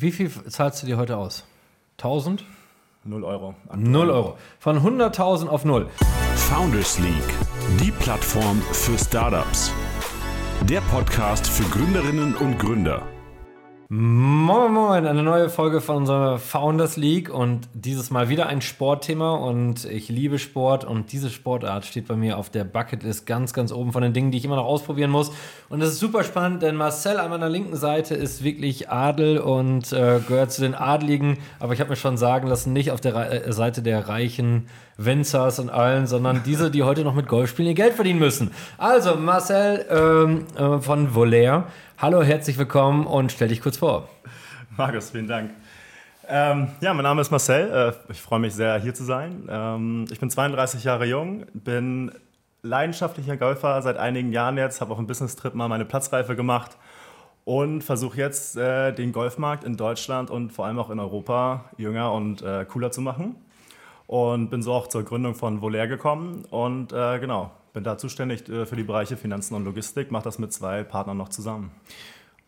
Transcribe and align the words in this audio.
wie 0.00 0.12
viel 0.12 0.30
zahlst 0.30 0.82
du 0.82 0.86
dir 0.86 0.96
heute 0.96 1.16
aus? 1.16 1.44
1000? 1.98 2.44
0 3.04 3.24
Euro. 3.24 3.54
0 3.74 4.10
Euro. 4.10 4.36
Von 4.58 4.78
100.000 4.78 5.48
auf 5.48 5.64
0. 5.64 5.88
Founders 6.36 6.98
League, 6.98 7.34
die 7.80 7.90
Plattform 7.90 8.60
für 8.72 8.96
Startups. 8.98 9.72
Der 10.62 10.80
Podcast 10.82 11.48
für 11.48 11.64
Gründerinnen 11.70 12.36
und 12.36 12.58
Gründer. 12.58 13.02
Moin 13.90 14.70
Moin, 14.74 15.06
eine 15.06 15.22
neue 15.22 15.48
Folge 15.48 15.80
von 15.80 15.96
unserer 15.96 16.38
Founders 16.38 16.98
League 16.98 17.32
und 17.32 17.70
dieses 17.72 18.10
Mal 18.10 18.28
wieder 18.28 18.46
ein 18.46 18.60
Sportthema 18.60 19.36
und 19.36 19.86
ich 19.86 20.10
liebe 20.10 20.38
Sport 20.38 20.84
und 20.84 21.10
diese 21.10 21.30
Sportart 21.30 21.86
steht 21.86 22.06
bei 22.06 22.14
mir 22.14 22.36
auf 22.36 22.50
der 22.50 22.64
Bucketlist 22.64 23.24
ganz, 23.24 23.54
ganz 23.54 23.72
oben 23.72 23.92
von 23.92 24.02
den 24.02 24.12
Dingen, 24.12 24.30
die 24.30 24.36
ich 24.36 24.44
immer 24.44 24.56
noch 24.56 24.66
ausprobieren 24.66 25.10
muss 25.10 25.32
und 25.70 25.80
es 25.80 25.92
ist 25.92 26.00
super 26.00 26.22
spannend, 26.22 26.60
denn 26.60 26.76
Marcel 26.76 27.16
an 27.18 27.30
meiner 27.30 27.48
linken 27.48 27.76
Seite 27.76 28.14
ist 28.14 28.44
wirklich 28.44 28.90
Adel 28.90 29.38
und 29.38 29.90
äh, 29.94 30.20
gehört 30.28 30.52
zu 30.52 30.60
den 30.60 30.74
Adligen, 30.74 31.38
aber 31.58 31.72
ich 31.72 31.80
habe 31.80 31.88
mir 31.88 31.96
schon 31.96 32.18
sagen 32.18 32.46
lassen, 32.46 32.74
nicht 32.74 32.90
auf 32.90 33.00
der 33.00 33.14
Re 33.14 33.42
äh, 33.42 33.52
Seite 33.54 33.80
der 33.80 34.06
reichen 34.06 34.66
Wenzers 34.98 35.60
und 35.60 35.70
allen, 35.70 36.06
sondern 36.06 36.42
diese, 36.46 36.70
die 36.70 36.82
heute 36.82 37.04
noch 37.04 37.14
mit 37.14 37.26
Golf 37.26 37.48
spielen, 37.48 37.68
ihr 37.68 37.74
Geld 37.74 37.94
verdienen 37.94 38.18
müssen. 38.18 38.50
Also 38.76 39.14
Marcel 39.14 39.86
ähm, 39.88 40.44
äh, 40.58 40.78
von 40.80 41.14
Volair 41.14 41.68
Hallo, 42.00 42.22
herzlich 42.22 42.56
willkommen 42.56 43.08
und 43.08 43.32
stell 43.32 43.48
dich 43.48 43.60
kurz 43.60 43.78
vor. 43.78 44.08
Markus, 44.76 45.10
vielen 45.10 45.26
Dank. 45.26 45.50
Ähm, 46.28 46.68
ja, 46.80 46.94
mein 46.94 47.02
Name 47.02 47.20
ist 47.22 47.32
Marcel. 47.32 47.92
Äh, 48.08 48.12
ich 48.12 48.22
freue 48.22 48.38
mich 48.38 48.54
sehr, 48.54 48.78
hier 48.78 48.94
zu 48.94 49.02
sein. 49.02 49.48
Ähm, 49.50 50.04
ich 50.08 50.20
bin 50.20 50.30
32 50.30 50.84
Jahre 50.84 51.06
jung, 51.06 51.46
bin 51.54 52.12
leidenschaftlicher 52.62 53.36
Golfer 53.36 53.82
seit 53.82 53.96
einigen 53.96 54.30
Jahren 54.30 54.56
jetzt, 54.58 54.80
habe 54.80 54.92
auf 54.92 54.98
einem 54.98 55.08
Business-Trip 55.08 55.56
mal 55.56 55.66
meine 55.66 55.84
Platzreife 55.84 56.36
gemacht 56.36 56.76
und 57.44 57.82
versuche 57.82 58.16
jetzt 58.18 58.56
äh, 58.56 58.92
den 58.92 59.10
Golfmarkt 59.10 59.64
in 59.64 59.76
Deutschland 59.76 60.30
und 60.30 60.52
vor 60.52 60.66
allem 60.66 60.78
auch 60.78 60.90
in 60.90 61.00
Europa 61.00 61.64
jünger 61.78 62.12
und 62.12 62.42
äh, 62.42 62.64
cooler 62.66 62.92
zu 62.92 63.00
machen. 63.00 63.34
Und 64.06 64.50
bin 64.50 64.62
so 64.62 64.72
auch 64.72 64.86
zur 64.86 65.02
Gründung 65.02 65.34
von 65.34 65.62
Volair 65.62 65.88
gekommen 65.88 66.44
und 66.50 66.90
genau, 66.90 67.50
bin 67.72 67.84
da 67.84 67.98
zuständig 67.98 68.48
äh, 68.48 68.66
für 68.66 68.76
die 68.76 68.84
Bereiche 68.84 69.16
Finanzen 69.16 69.54
und 69.54 69.64
Logistik, 69.64 70.10
mache 70.10 70.24
das 70.24 70.38
mit 70.38 70.52
zwei 70.52 70.84
Partnern 70.84 71.16
noch 71.16 71.28
zusammen. 71.28 71.70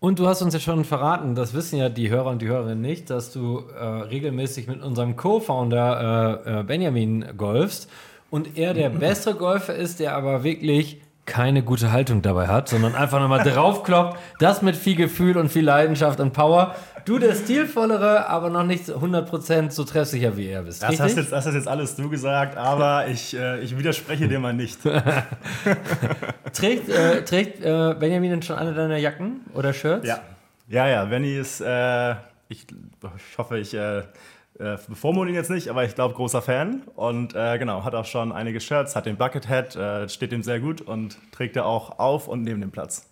Und 0.00 0.18
du 0.18 0.27
hast 0.27 0.40
uns 0.40 0.54
ja 0.54 0.60
schon 0.60 0.84
verraten, 0.84 1.34
das 1.34 1.52
wissen 1.52 1.78
ja 1.78 1.90
die 1.90 2.08
Hörer 2.08 2.30
und 2.30 2.40
die 2.40 2.48
Hörerinnen 2.48 2.80
nicht, 2.80 3.10
dass 3.10 3.32
du 3.32 3.58
äh, 3.58 3.84
regelmäßig 3.84 4.66
mit 4.66 4.82
unserem 4.82 5.14
Co-Founder 5.14 6.42
äh, 6.46 6.60
äh 6.60 6.62
Benjamin 6.62 7.36
golfst 7.36 7.90
und 8.30 8.56
er 8.56 8.72
der 8.72 8.88
bessere 8.88 9.34
Golfer 9.34 9.74
ist, 9.74 10.00
der 10.00 10.16
aber 10.16 10.42
wirklich 10.42 11.02
keine 11.31 11.62
gute 11.62 11.92
Haltung 11.92 12.23
dabei 12.23 12.48
hat, 12.48 12.69
sondern 12.69 12.97
einfach 12.97 13.20
nochmal 13.20 13.45
draufkloppt, 13.45 14.19
das 14.41 14.62
mit 14.62 14.75
viel 14.75 14.97
Gefühl 14.97 15.39
und 15.39 15.48
viel 15.48 15.64
Leidenschaft 15.64 16.19
und 16.19 16.33
Power. 16.33 16.75
Du 17.05 17.19
der 17.19 17.34
stilvollere, 17.34 18.28
aber 18.28 18.50
noch 18.50 18.64
nicht 18.64 18.86
100% 18.89 19.70
so 19.70 19.84
treffsicher 19.84 20.36
wie 20.36 20.48
er 20.48 20.62
bist. 20.62 20.83
Das 20.83 21.01
hast, 21.01 21.17
jetzt, 21.17 21.31
das 21.33 21.47
hast 21.47 21.55
jetzt 21.55 21.69
alles 21.69 21.95
du 21.95 22.11
gesagt, 22.11 22.56
aber 22.56 23.06
ich, 23.06 23.34
äh, 23.36 23.61
ich 23.61 23.78
widerspreche 23.78 24.27
dir 24.27 24.41
mal 24.41 24.53
nicht. 24.53 24.81
trägt 26.53 26.89
äh, 26.89 27.25
trägt 27.25 27.64
äh, 27.64 27.95
Benjamin 27.98 28.31
denn 28.31 28.42
schon 28.42 28.56
eine 28.56 28.75
deiner 28.75 28.98
Jacken 28.98 29.42
oder 29.55 29.73
Shirts? 29.73 30.06
Ja, 30.06 30.20
ja, 30.69 30.89
ja. 30.89 31.05
Benny 31.05 31.36
ist, 31.36 31.61
äh, 31.61 32.11
ich, 32.48 32.67
ich 32.69 33.39
hoffe, 33.39 33.58
ich 33.58 33.73
äh, 34.61 34.75
äh, 34.75 34.78
bevormunde 34.89 35.33
ihn 35.33 35.36
jetzt 35.36 35.50
nicht, 35.50 35.69
aber 35.69 35.84
ich 35.84 35.94
glaube, 35.94 36.14
großer 36.14 36.42
Fan. 36.42 36.83
Und 36.94 37.34
äh, 37.34 37.58
genau, 37.58 37.84
hat 37.84 37.94
auch 37.94 38.05
schon 38.05 38.33
einige 38.33 38.61
Shirts, 38.61 38.94
hat 38.94 39.06
den 39.06 39.17
Buckethead, 39.17 39.77
äh, 39.77 40.08
steht 40.08 40.33
ihm 40.33 40.42
sehr 40.42 40.61
gut 40.61 40.80
und 40.80 41.19
trägt 41.33 41.56
er 41.56 41.67
auch 41.67 41.98
auf 41.98 42.28
und 42.28 42.42
neben 42.42 42.61
dem 42.61 42.70
Platz. 42.70 43.08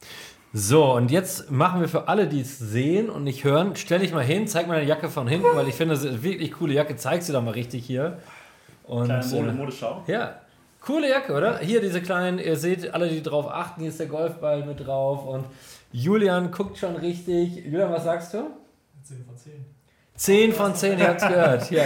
So, 0.53 0.95
und 0.95 1.11
jetzt 1.11 1.51
machen 1.51 1.81
wir 1.81 1.89
für 1.89 2.09
alle, 2.09 2.27
die 2.27 2.41
es 2.41 2.59
sehen 2.59 3.11
und 3.11 3.25
nicht 3.25 3.45
hören, 3.45 3.77
stell 3.77 3.99
dich 3.99 4.13
mal 4.13 4.25
hin, 4.25 4.47
zeig 4.47 4.67
mal 4.67 4.77
deine 4.77 4.89
Jacke 4.89 5.11
von 5.11 5.29
hinten, 5.29 5.49
weil 5.55 5.69
ich 5.69 5.75
finde, 5.75 5.95
das 5.95 6.05
ist 6.05 6.11
eine 6.11 6.23
wirklich 6.23 6.53
coole 6.53 6.73
Jacke. 6.73 6.97
Zeig 6.97 7.23
sie 7.23 7.33
doch 7.33 7.43
mal 7.43 7.51
richtig 7.51 7.85
hier. 7.85 8.19
Und, 8.85 9.07
Kleine 9.07 9.27
Mode, 9.27 9.49
äh, 9.49 9.53
Modeschau. 9.53 10.03
Ja, 10.07 10.41
coole 10.81 11.11
Jacke, 11.11 11.35
oder? 11.35 11.59
Hier 11.59 11.83
diese 11.83 12.01
kleinen, 12.01 12.39
ihr 12.39 12.56
seht 12.56 12.95
alle, 12.95 13.09
die 13.09 13.22
drauf 13.22 13.47
achten, 13.47 13.83
hier 13.83 13.91
ist 13.91 14.01
der 14.01 14.06
Golfball 14.06 14.65
mit 14.65 14.87
drauf 14.87 15.27
und 15.27 15.45
Julian 15.93 16.51
guckt 16.51 16.78
schon 16.78 16.97
richtig. 16.97 17.65
Julian, 17.67 17.93
was 17.93 18.05
sagst 18.05 18.33
du? 18.33 18.51
10 19.03 19.25
von 19.27 19.37
10. 19.37 19.53
10 20.19 20.53
von 20.53 20.75
10, 20.75 20.99
ihr 20.99 21.09
habt 21.09 21.23
es 21.23 21.29
gehört. 21.29 21.71
Ja. 21.71 21.84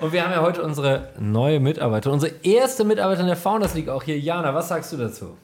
Und 0.00 0.12
wir 0.12 0.24
haben 0.24 0.30
ja 0.30 0.40
heute 0.40 0.62
unsere 0.62 1.08
neue 1.18 1.58
Mitarbeiterin, 1.58 2.14
unsere 2.14 2.32
erste 2.42 2.84
Mitarbeiterin 2.84 3.26
der 3.26 3.36
Founders 3.36 3.74
League 3.74 3.88
auch 3.88 4.02
hier. 4.02 4.18
Jana, 4.18 4.54
was 4.54 4.68
sagst 4.68 4.92
du 4.92 4.96
dazu? 4.96 5.36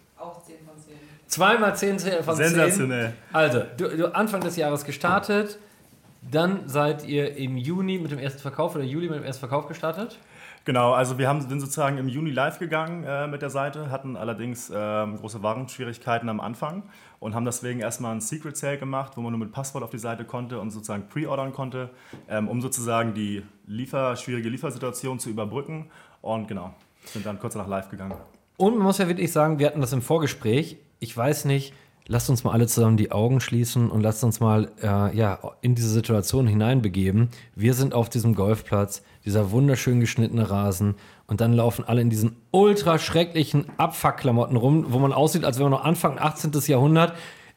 Zweimal 1.26 1.74
10 1.74 1.98
von 2.22 2.36
10. 2.36 2.46
Sensationell. 2.48 3.12
Also, 3.32 3.62
du, 3.76 3.88
du 3.88 4.14
Anfang 4.14 4.40
des 4.42 4.56
Jahres 4.56 4.84
gestartet, 4.84 5.58
dann 6.30 6.68
seid 6.68 7.04
ihr 7.04 7.36
im 7.36 7.56
Juni 7.56 7.98
mit 7.98 8.12
dem 8.12 8.18
ersten 8.18 8.40
Verkauf 8.40 8.74
oder 8.76 8.84
Juli 8.84 9.08
mit 9.08 9.18
dem 9.18 9.24
ersten 9.24 9.40
Verkauf 9.40 9.66
gestartet? 9.66 10.18
Genau, 10.64 10.92
also 10.92 11.18
wir 11.18 11.28
haben, 11.28 11.40
sind 11.40 11.60
sozusagen 11.60 11.98
im 11.98 12.08
Juni 12.08 12.30
live 12.30 12.58
gegangen 12.58 13.04
äh, 13.04 13.26
mit 13.26 13.42
der 13.42 13.50
Seite, 13.50 13.90
hatten 13.90 14.16
allerdings 14.16 14.70
äh, 14.70 14.74
große 14.74 15.42
Warenschwierigkeiten 15.42 16.28
am 16.28 16.40
Anfang 16.40 16.84
und 17.18 17.34
haben 17.34 17.44
deswegen 17.44 17.80
erstmal 17.80 18.14
ein 18.14 18.20
Secret 18.20 18.56
Sale 18.56 18.78
gemacht, 18.78 19.16
wo 19.16 19.20
man 19.22 19.32
nur 19.32 19.40
mit 19.40 19.52
Passwort 19.52 19.82
auf 19.82 19.90
die 19.90 19.98
Seite 19.98 20.24
konnte 20.24 20.60
und 20.60 20.70
sozusagen 20.70 21.08
pre-ordern 21.08 21.52
konnte, 21.52 21.90
ähm, 22.28 22.48
um 22.48 22.60
sozusagen 22.60 23.14
die 23.14 23.42
Liefer, 23.66 24.14
schwierige 24.16 24.48
Liefersituation 24.48 25.18
zu 25.18 25.30
überbrücken. 25.30 25.90
Und 26.20 26.46
genau, 26.46 26.74
sind 27.06 27.26
dann 27.26 27.40
kurz 27.40 27.54
danach 27.54 27.68
live 27.68 27.88
gegangen. 27.88 28.14
Und 28.56 28.76
man 28.76 28.84
muss 28.84 28.98
ja 28.98 29.08
wirklich 29.08 29.32
sagen, 29.32 29.58
wir 29.58 29.66
hatten 29.66 29.80
das 29.80 29.92
im 29.92 30.02
Vorgespräch 30.02 30.78
ich 31.02 31.16
weiß 31.16 31.46
nicht, 31.46 31.74
lasst 32.06 32.30
uns 32.30 32.44
mal 32.44 32.52
alle 32.52 32.66
zusammen 32.66 32.96
die 32.96 33.12
Augen 33.12 33.40
schließen 33.40 33.90
und 33.90 34.00
lasst 34.00 34.24
uns 34.24 34.40
mal 34.40 34.70
äh, 34.82 35.16
ja, 35.16 35.38
in 35.60 35.74
diese 35.74 35.88
Situation 35.88 36.46
hineinbegeben. 36.46 37.28
Wir 37.54 37.74
sind 37.74 37.94
auf 37.94 38.08
diesem 38.08 38.34
Golfplatz, 38.34 39.02
dieser 39.24 39.50
wunderschön 39.50 40.00
geschnittene 40.00 40.50
Rasen 40.50 40.96
und 41.26 41.40
dann 41.40 41.52
laufen 41.52 41.84
alle 41.86 42.00
in 42.00 42.10
diesen 42.10 42.36
ultra 42.50 42.98
schrecklichen 42.98 43.66
Abfuckklamotten 43.78 44.56
rum, 44.56 44.86
wo 44.88 44.98
man 44.98 45.12
aussieht, 45.12 45.44
als 45.44 45.58
wäre 45.58 45.70
man 45.70 45.78
noch 45.78 45.84
Anfang 45.84 46.18
18. 46.18 46.52
Jahrhundert 46.66 47.14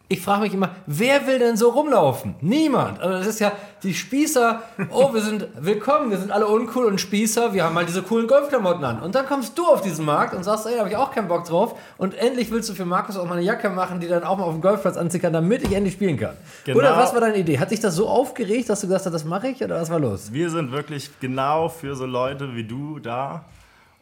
ich 0.07 0.21
frage 0.21 0.41
mich 0.41 0.53
immer, 0.53 0.69
wer 0.85 1.25
will 1.25 1.39
denn 1.39 1.57
so 1.57 1.69
rumlaufen? 1.69 2.35
Niemand. 2.41 2.99
Also 2.99 3.17
das 3.17 3.27
ist 3.27 3.39
ja 3.39 3.51
die 3.81 3.93
Spießer. 3.93 4.61
Oh, 4.91 5.13
wir 5.13 5.21
sind 5.21 5.47
willkommen, 5.59 6.11
wir 6.11 6.19
sind 6.19 6.31
alle 6.31 6.47
uncool 6.47 6.85
und 6.85 7.01
Spießer. 7.01 7.53
Wir 7.53 7.63
haben 7.63 7.73
mal 7.73 7.85
diese 7.85 8.03
coolen 8.03 8.27
Golfklamotten 8.27 8.83
an. 8.83 8.99
Und 9.01 9.15
dann 9.15 9.25
kommst 9.25 9.57
du 9.57 9.65
auf 9.65 9.81
diesen 9.81 10.05
Markt 10.05 10.35
und 10.35 10.43
sagst, 10.43 10.67
ey, 10.67 10.73
da 10.73 10.79
habe 10.79 10.89
ich 10.89 10.97
auch 10.97 11.11
keinen 11.11 11.27
Bock 11.27 11.45
drauf. 11.45 11.79
Und 11.97 12.15
endlich 12.15 12.51
willst 12.51 12.69
du 12.69 12.73
für 12.73 12.85
Markus 12.85 13.17
auch 13.17 13.25
mal 13.25 13.37
eine 13.37 13.41
Jacke 13.41 13.69
machen, 13.69 13.99
die 13.99 14.07
dann 14.07 14.23
auch 14.23 14.37
mal 14.37 14.43
auf 14.43 14.53
dem 14.53 14.61
Golfplatz 14.61 14.95
anziehen 14.95 15.21
kann, 15.21 15.33
damit 15.33 15.63
ich 15.63 15.73
endlich 15.73 15.95
spielen 15.95 16.17
kann. 16.17 16.35
Genau. 16.65 16.77
Oder 16.79 16.97
was 16.97 17.13
war 17.13 17.21
deine 17.21 17.37
Idee? 17.37 17.57
Hat 17.57 17.69
sich 17.69 17.79
das 17.79 17.95
so 17.95 18.07
aufgeregt, 18.07 18.69
dass 18.69 18.81
du 18.81 18.87
gesagt 18.87 19.05
hast, 19.05 19.13
das 19.13 19.25
mache 19.25 19.47
ich? 19.47 19.63
Oder 19.63 19.81
was 19.81 19.89
war 19.89 19.99
los? 19.99 20.31
Wir 20.31 20.51
sind 20.51 20.71
wirklich 20.71 21.09
genau 21.19 21.67
für 21.67 21.95
so 21.95 22.05
Leute 22.05 22.55
wie 22.55 22.63
du 22.63 22.99
da 22.99 23.45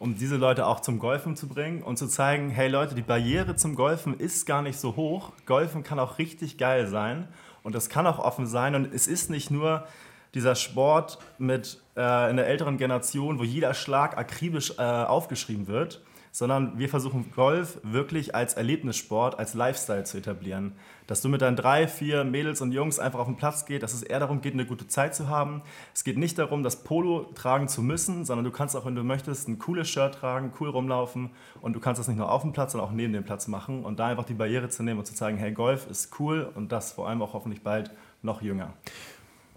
um 0.03 0.18
diese 0.18 0.36
Leute 0.36 0.68
auch 0.68 0.81
zum 0.81 1.00
Golfen 1.00 1.38
zu 1.38 1.47
bringen 1.47 1.81
und 1.81 1.96
zu 1.96 2.08
zeigen, 2.08 2.50
hey 2.50 2.68
Leute, 2.68 2.94
die 2.94 3.02
Barriere 3.02 3.56
zum 3.56 3.74
Golfen 3.74 4.19
ist 4.19 4.46
gar 4.46 4.62
nicht 4.62 4.78
so 4.78 4.97
hoch. 4.97 5.31
Golfen 5.46 5.81
kann 5.81 5.97
auch 5.97 6.18
richtig 6.18 6.58
geil 6.58 6.88
sein 6.88 7.30
und 7.64 7.74
das 7.74 7.88
kann 7.88 8.06
auch 8.06 8.19
offen 8.19 8.46
sein 8.46 8.75
und 8.75 8.94
es 8.94 9.08
ist 9.08 9.30
nicht 9.30 9.50
nur 9.50 9.88
dieser 10.34 10.56
Sport 10.56 11.19
mit 11.38 11.81
äh, 11.96 12.30
in 12.30 12.36
der 12.36 12.47
älteren 12.47 12.78
Generation, 12.78 13.40
wo 13.40 13.46
jeder 13.46 13.74
Schlag 13.74 14.18
akribisch 14.18 14.74
äh, 14.78 14.81
aufgeschrieben 14.81 15.68
wird, 15.68 16.02
sondern 16.33 16.79
wir 16.79 16.89
versuchen 16.89 17.31
Golf 17.35 17.79
wirklich 17.83 18.33
als 18.33 18.55
Erlebnissport, 18.55 19.38
als 19.38 19.53
Lifestyle 19.53 20.03
zu 20.03 20.17
etablieren. 20.17 20.73
Dass 21.05 21.21
du 21.21 21.29
mit 21.29 21.44
deinen 21.44 21.55
drei, 21.55 21.88
vier 21.88 22.23
Mädels 22.23 22.59
und 22.59 22.71
Jungs 22.71 22.97
einfach 22.97 23.19
auf 23.19 23.27
den 23.27 23.35
Platz 23.35 23.66
gehst, 23.66 23.83
dass 23.83 23.94
es 23.94 24.01
eher 24.01 24.19
darum 24.19 24.41
geht, 24.41 24.53
eine 24.53 24.66
gute 24.66 24.88
Zeit 24.88 25.13
zu 25.13 25.29
haben. 25.29 25.61
Es 25.93 26.03
geht 26.03 26.17
nicht 26.17 26.39
darum, 26.39 26.63
das 26.63 26.83
Polo 26.83 27.29
tragen 27.35 27.67
zu 27.67 27.83
müssen, 27.83 28.25
sondern 28.25 28.45
du 28.45 28.49
kannst 28.49 28.75
auch, 28.75 28.85
wenn 28.85 28.95
du 28.95 29.03
möchtest, 29.03 29.47
ein 29.47 29.59
cooles 29.59 29.88
Shirt 29.88 30.16
tragen, 30.16 30.51
cool 30.59 30.69
rumlaufen 30.69 31.29
und 31.61 31.73
du 31.73 31.79
kannst 31.79 31.99
das 31.99 32.07
nicht 32.07 32.17
nur 32.17 32.31
auf 32.31 32.41
dem 32.41 32.51
Platz, 32.51 32.72
sondern 32.72 32.89
auch 32.89 32.93
neben 32.93 33.13
dem 33.13 33.23
Platz 33.23 33.47
machen 33.47 33.85
und 33.85 33.99
da 33.99 34.07
einfach 34.07 34.25
die 34.25 34.33
Barriere 34.33 34.69
zu 34.69 34.81
nehmen 34.81 34.99
und 34.99 35.05
zu 35.05 35.13
zeigen, 35.13 35.38
hey, 35.38 35.51
Golf 35.51 35.85
ist 35.88 36.19
cool 36.19 36.51
und 36.55 36.72
das 36.72 36.93
vor 36.93 37.07
allem 37.07 37.22
auch 37.22 37.33
hoffentlich 37.33 37.61
bald 37.61 37.91
noch 38.23 38.41
jünger. 38.41 38.73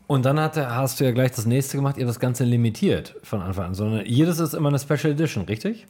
Und 0.09 0.26
dann 0.26 0.38
hat, 0.38 0.59
hast 0.59 1.00
du 1.00 1.04
ja 1.04 1.10
gleich 1.10 1.33
das 1.33 1.47
nächste 1.47 1.78
gemacht, 1.78 1.97
ihr 1.97 2.06
das 2.06 2.21
Ganze 2.21 2.45
limitiert 2.45 3.16
von 3.22 3.41
Anfang 3.41 3.68
an, 3.68 3.74
sondern 3.74 4.04
jedes 4.04 4.41
ist 4.41 4.53
immer 4.53 4.68
eine 4.68 4.78
Special 4.78 5.12
Edition, 5.12 5.45
richtig? 5.45 5.86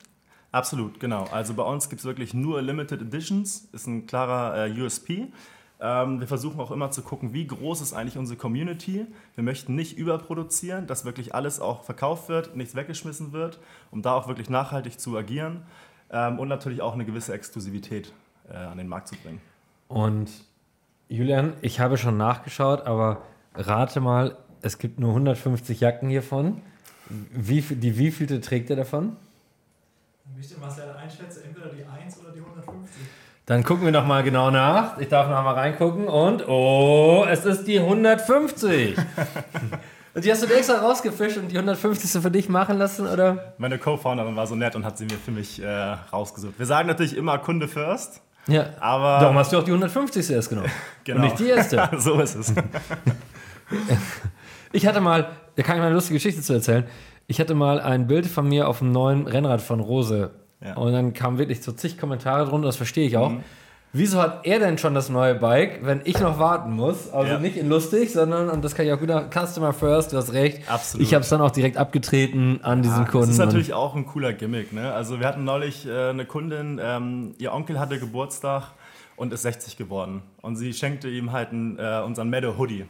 Absolut, 0.53 1.01
genau. 1.01 1.25
Also 1.33 1.55
bei 1.55 1.63
uns 1.63 1.89
gibt 1.89 2.01
es 2.01 2.07
wirklich 2.07 2.33
nur 2.33 2.63
Limited 2.63 3.03
Editions, 3.03 3.69
ist 3.73 3.87
ein 3.87 4.07
klarer 4.07 4.67
äh, 4.67 4.81
USP. 4.81 5.29
Ähm, 5.79 6.21
wir 6.21 6.27
versuchen 6.27 6.59
auch 6.61 6.71
immer 6.71 6.91
zu 6.91 7.03
gucken, 7.03 7.35
wie 7.35 7.47
groß 7.47 7.83
ist 7.83 7.93
eigentlich 7.93 8.17
unsere 8.17 8.39
Community. 8.39 9.07
Wir 9.35 9.45
möchten 9.45 9.75
nicht 9.75 9.99
überproduzieren, 9.99 10.87
dass 10.87 11.05
wirklich 11.05 11.35
alles 11.35 11.61
auch 11.61 11.85
verkauft 11.85 12.29
wird, 12.29 12.57
nichts 12.57 12.75
weggeschmissen 12.75 13.33
wird, 13.33 13.59
um 13.91 14.01
da 14.01 14.15
auch 14.15 14.29
wirklich 14.29 14.49
nachhaltig 14.49 14.99
zu 14.99 15.17
agieren 15.17 15.63
ähm, 16.11 16.39
und 16.39 16.49
natürlich 16.49 16.81
auch 16.81 16.95
eine 16.95 17.05
gewisse 17.05 17.35
Exklusivität 17.35 18.13
äh, 18.49 18.57
an 18.57 18.79
den 18.79 18.89
Markt 18.89 19.09
zu 19.09 19.17
bringen. 19.17 19.41
Und 19.89 20.31
Julian, 21.09 21.53
ich 21.61 21.79
habe 21.79 21.99
schon 21.99 22.17
nachgeschaut, 22.17 22.87
aber 22.87 23.23
rate 23.55 24.01
mal, 24.01 24.37
es 24.63 24.79
gibt 24.79 24.99
nur 24.99 25.11
150 25.11 25.81
Jacken 25.81 26.09
hiervon. 26.09 26.63
Wie, 27.09 27.61
die 27.61 27.99
wievielte 27.99 28.41
trägt 28.41 28.71
er 28.71 28.77
davon? 28.77 29.17
Müsste 30.35 30.59
Marcel 30.61 30.91
einschätzen, 30.91 31.45
entweder 31.45 31.69
die 31.69 31.85
1 31.85 32.19
oder 32.21 32.31
die 32.31 32.41
150. 32.41 33.03
Dann 33.47 33.63
gucken 33.63 33.85
wir 33.85 33.93
noch 33.93 34.07
mal 34.07 34.23
genau 34.23 34.51
nach. 34.51 34.99
Ich 34.99 35.09
darf 35.09 35.29
noch 35.29 35.43
mal 35.43 35.55
reingucken 35.55 36.09
und 36.09 36.49
oh, 36.49 37.25
es 37.29 37.45
ist 37.45 37.65
die 37.65 37.79
150. 37.79 38.97
und 40.15 40.25
die 40.25 40.31
hast 40.31 40.43
du 40.43 40.47
dir 40.47 40.57
extra 40.57 40.79
rausgefischt 40.79 41.37
und 41.37 41.49
die 41.49 41.57
150. 41.57 42.21
für 42.21 42.31
dich 42.31 42.49
machen 42.49 42.77
lassen, 42.79 43.07
oder? 43.07 43.55
Meine 43.59 43.79
Co-Founderin 43.79 44.35
war 44.35 44.47
so 44.47 44.57
nett 44.57 44.75
und 44.75 44.85
hat 44.85 44.99
sie 44.99 45.05
mir 45.05 45.17
für 45.17 45.31
mich 45.31 45.63
äh, 45.63 45.69
rausgesucht. 46.13 46.59
Wir 46.59 46.67
sagen 46.67 46.89
natürlich 46.89 47.17
immer 47.17 47.39
Kunde 47.39 47.69
first. 47.69 48.21
Ja. 48.49 48.67
Aber 48.81 49.21
Darum 49.21 49.39
hast 49.39 49.53
du 49.53 49.59
auch 49.59 49.65
die 49.65 49.73
150. 49.73 50.31
erst 50.31 50.49
genommen. 50.49 50.71
Genau. 51.05 51.19
Und 51.23 51.25
nicht 51.27 51.39
die 51.39 51.49
erste. 51.49 51.89
so 51.99 52.21
ist 52.21 52.35
es. 52.35 52.53
Ich 54.73 54.87
hatte 54.87 55.01
mal, 55.01 55.29
da 55.57 55.63
kann 55.63 55.77
ich 55.77 55.81
mal 55.81 55.87
eine 55.87 55.95
lustige 55.95 56.17
Geschichte 56.17 56.43
zu 56.43 56.53
erzählen. 56.53 56.85
Ich 57.27 57.41
hatte 57.41 57.55
mal 57.55 57.81
ein 57.81 58.07
Bild 58.07 58.27
von 58.27 58.49
mir 58.49 58.69
auf 58.69 58.79
dem 58.79 58.93
neuen 58.93 59.27
Rennrad 59.27 59.61
von 59.61 59.81
Rose. 59.81 60.31
Ja. 60.65 60.77
Und 60.77 60.93
dann 60.93 61.13
kamen 61.13 61.39
wirklich 61.39 61.63
so 61.63 61.73
zig 61.73 61.99
Kommentare 61.99 62.47
drunter, 62.47 62.67
das 62.67 62.77
verstehe 62.77 63.07
ich 63.07 63.17
auch. 63.17 63.33
Wieso 63.93 64.21
hat 64.21 64.45
er 64.47 64.59
denn 64.59 64.77
schon 64.79 64.95
das 64.95 65.09
neue 65.09 65.35
Bike, 65.35 65.81
wenn 65.83 66.03
ich 66.05 66.21
noch 66.21 66.39
warten 66.39 66.73
muss? 66.73 67.11
Also 67.13 67.33
Ja. 67.35 67.39
nicht 67.39 67.57
in 67.57 67.69
lustig, 67.69 68.13
sondern, 68.13 68.51
und 68.51 68.63
das 68.65 68.75
kann 68.75 68.85
ich 68.87 68.93
auch 68.93 69.01
wieder, 69.01 69.31
Customer 69.33 69.73
First, 69.73 70.13
du 70.13 70.19
hast 70.19 70.33
recht. 70.35 70.71
Absolut. 70.71 71.07
Ich 71.07 71.15
habe 71.15 71.23
es 71.23 71.29
dann 71.31 71.41
auch 71.41 71.51
direkt 71.51 71.79
abgetreten 71.79 72.61
an 72.63 72.83
diesen 72.83 73.05
Das 73.05 73.11
Kunden. 73.11 73.31
ist 73.31 73.39
und- 73.41 73.47
natürlich 73.47 73.73
auch 73.73 73.95
ein 73.95 74.05
cooler 74.07 74.33
Gimmick. 74.35 74.73
Ne? 74.73 74.93
Also 74.93 75.19
wir 75.19 75.27
hatten 75.27 75.45
neulich 75.45 75.87
äh, 75.87 76.11
eine 76.11 76.27
Kundin, 76.27 76.79
ähm, 76.83 77.35
ihr 77.39 77.53
Onkel 77.55 77.79
hatte 77.81 77.99
Geburtstag 77.99 78.73
und 79.17 79.33
ist 79.33 79.43
60 79.43 79.77
geworden. 79.79 80.23
Und 80.43 80.57
sie 80.57 80.75
schenkte 80.75 81.09
ihm 81.09 81.33
halt 81.33 81.51
einen, 81.53 81.79
äh, 81.79 82.03
unseren 82.05 82.29
Meadow 82.29 82.59
Hoodie. 82.59 82.85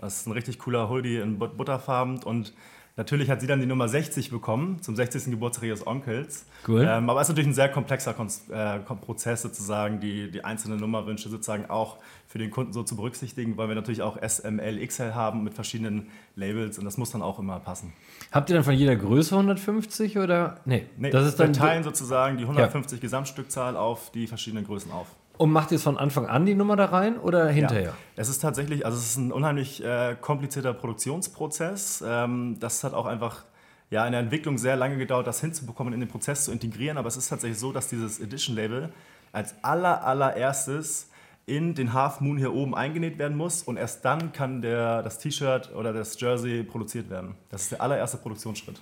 Das 0.00 0.20
ist 0.20 0.26
ein 0.26 0.32
richtig 0.32 0.58
cooler 0.58 0.88
Hoodie 0.88 1.16
in 1.18 1.38
But- 1.38 1.56
Butterfarben. 1.58 2.22
Und 2.22 2.54
natürlich 3.00 3.30
hat 3.30 3.40
sie 3.40 3.46
dann 3.46 3.60
die 3.60 3.66
Nummer 3.66 3.88
60 3.88 4.30
bekommen, 4.30 4.82
zum 4.82 4.94
60. 4.94 5.24
Geburtstag 5.30 5.64
ihres 5.64 5.86
Onkels. 5.86 6.44
Cool. 6.68 6.82
Ähm, 6.88 7.08
aber 7.08 7.20
es 7.20 7.28
ist 7.28 7.30
natürlich 7.30 7.48
ein 7.48 7.54
sehr 7.54 7.70
komplexer 7.70 8.10
äh, 8.12 8.14
Kom- 8.14 8.96
Prozess 9.00 9.40
sozusagen, 9.42 10.00
die, 10.00 10.30
die 10.30 10.44
einzelnen 10.44 10.78
Nummerwünsche 10.78 11.30
sozusagen 11.30 11.70
auch 11.70 11.96
für 12.26 12.38
den 12.38 12.50
Kunden 12.50 12.72
so 12.72 12.82
zu 12.82 12.96
berücksichtigen, 12.96 13.56
weil 13.56 13.68
wir 13.68 13.74
natürlich 13.74 14.02
auch 14.02 14.16
SML, 14.22 14.86
XL 14.86 15.14
haben 15.14 15.42
mit 15.42 15.54
verschiedenen 15.54 16.08
Labels 16.36 16.78
und 16.78 16.84
das 16.84 16.96
muss 16.98 17.10
dann 17.10 17.22
auch 17.22 17.38
immer 17.38 17.58
passen. 17.58 17.92
Habt 18.30 18.50
ihr 18.50 18.54
dann 18.54 18.64
von 18.64 18.74
jeder 18.74 18.94
Größe 18.96 19.34
150 19.34 20.18
oder? 20.18 20.60
Nee, 20.64 20.86
Nee, 20.98 21.10
das 21.10 21.26
ist 21.26 21.38
wir 21.38 21.46
dann. 21.46 21.54
teilen 21.54 21.82
sozusagen 21.82 22.36
die 22.36 22.44
150 22.44 23.00
Gesamtstückzahl 23.00 23.76
auf 23.76 24.10
die 24.12 24.26
verschiedenen 24.26 24.64
Größen 24.66 24.92
auf. 24.92 25.06
Und 25.40 25.52
macht 25.52 25.70
ihr 25.70 25.76
es 25.76 25.84
von 25.84 25.96
Anfang 25.96 26.26
an 26.26 26.44
die 26.44 26.54
Nummer 26.54 26.76
da 26.76 26.84
rein 26.84 27.18
oder 27.18 27.48
hinterher? 27.48 27.94
Es 28.14 28.28
ist 28.28 28.40
tatsächlich, 28.40 28.84
also 28.84 28.98
es 28.98 29.06
ist 29.06 29.16
ein 29.16 29.32
unheimlich 29.32 29.82
äh, 29.82 30.14
komplizierter 30.20 30.74
Produktionsprozess. 30.74 32.04
Ähm, 32.06 32.58
das 32.60 32.84
hat 32.84 32.92
auch 32.92 33.06
einfach 33.06 33.46
ja, 33.88 34.04
in 34.04 34.12
der 34.12 34.20
Entwicklung 34.20 34.58
sehr 34.58 34.76
lange 34.76 34.98
gedauert, 34.98 35.26
das 35.26 35.40
hinzubekommen, 35.40 35.94
in 35.94 36.00
den 36.00 36.10
Prozess 36.10 36.44
zu 36.44 36.52
integrieren. 36.52 36.98
Aber 36.98 37.08
es 37.08 37.16
ist 37.16 37.30
tatsächlich 37.30 37.58
so, 37.58 37.72
dass 37.72 37.88
dieses 37.88 38.20
Edition-Label 38.20 38.92
als 39.32 39.54
aller, 39.62 40.04
allererstes 40.04 41.08
in 41.46 41.74
den 41.74 41.94
Half 41.94 42.20
Moon 42.20 42.36
hier 42.36 42.52
oben 42.52 42.74
eingenäht 42.74 43.18
werden 43.18 43.38
muss 43.38 43.62
und 43.62 43.78
erst 43.78 44.04
dann 44.04 44.32
kann 44.32 44.60
der, 44.60 45.02
das 45.02 45.16
T-Shirt 45.20 45.74
oder 45.74 45.94
das 45.94 46.20
Jersey 46.20 46.64
produziert 46.64 47.08
werden. 47.08 47.34
Das 47.48 47.62
ist 47.62 47.72
der 47.72 47.80
allererste 47.80 48.18
Produktionsschritt. 48.18 48.78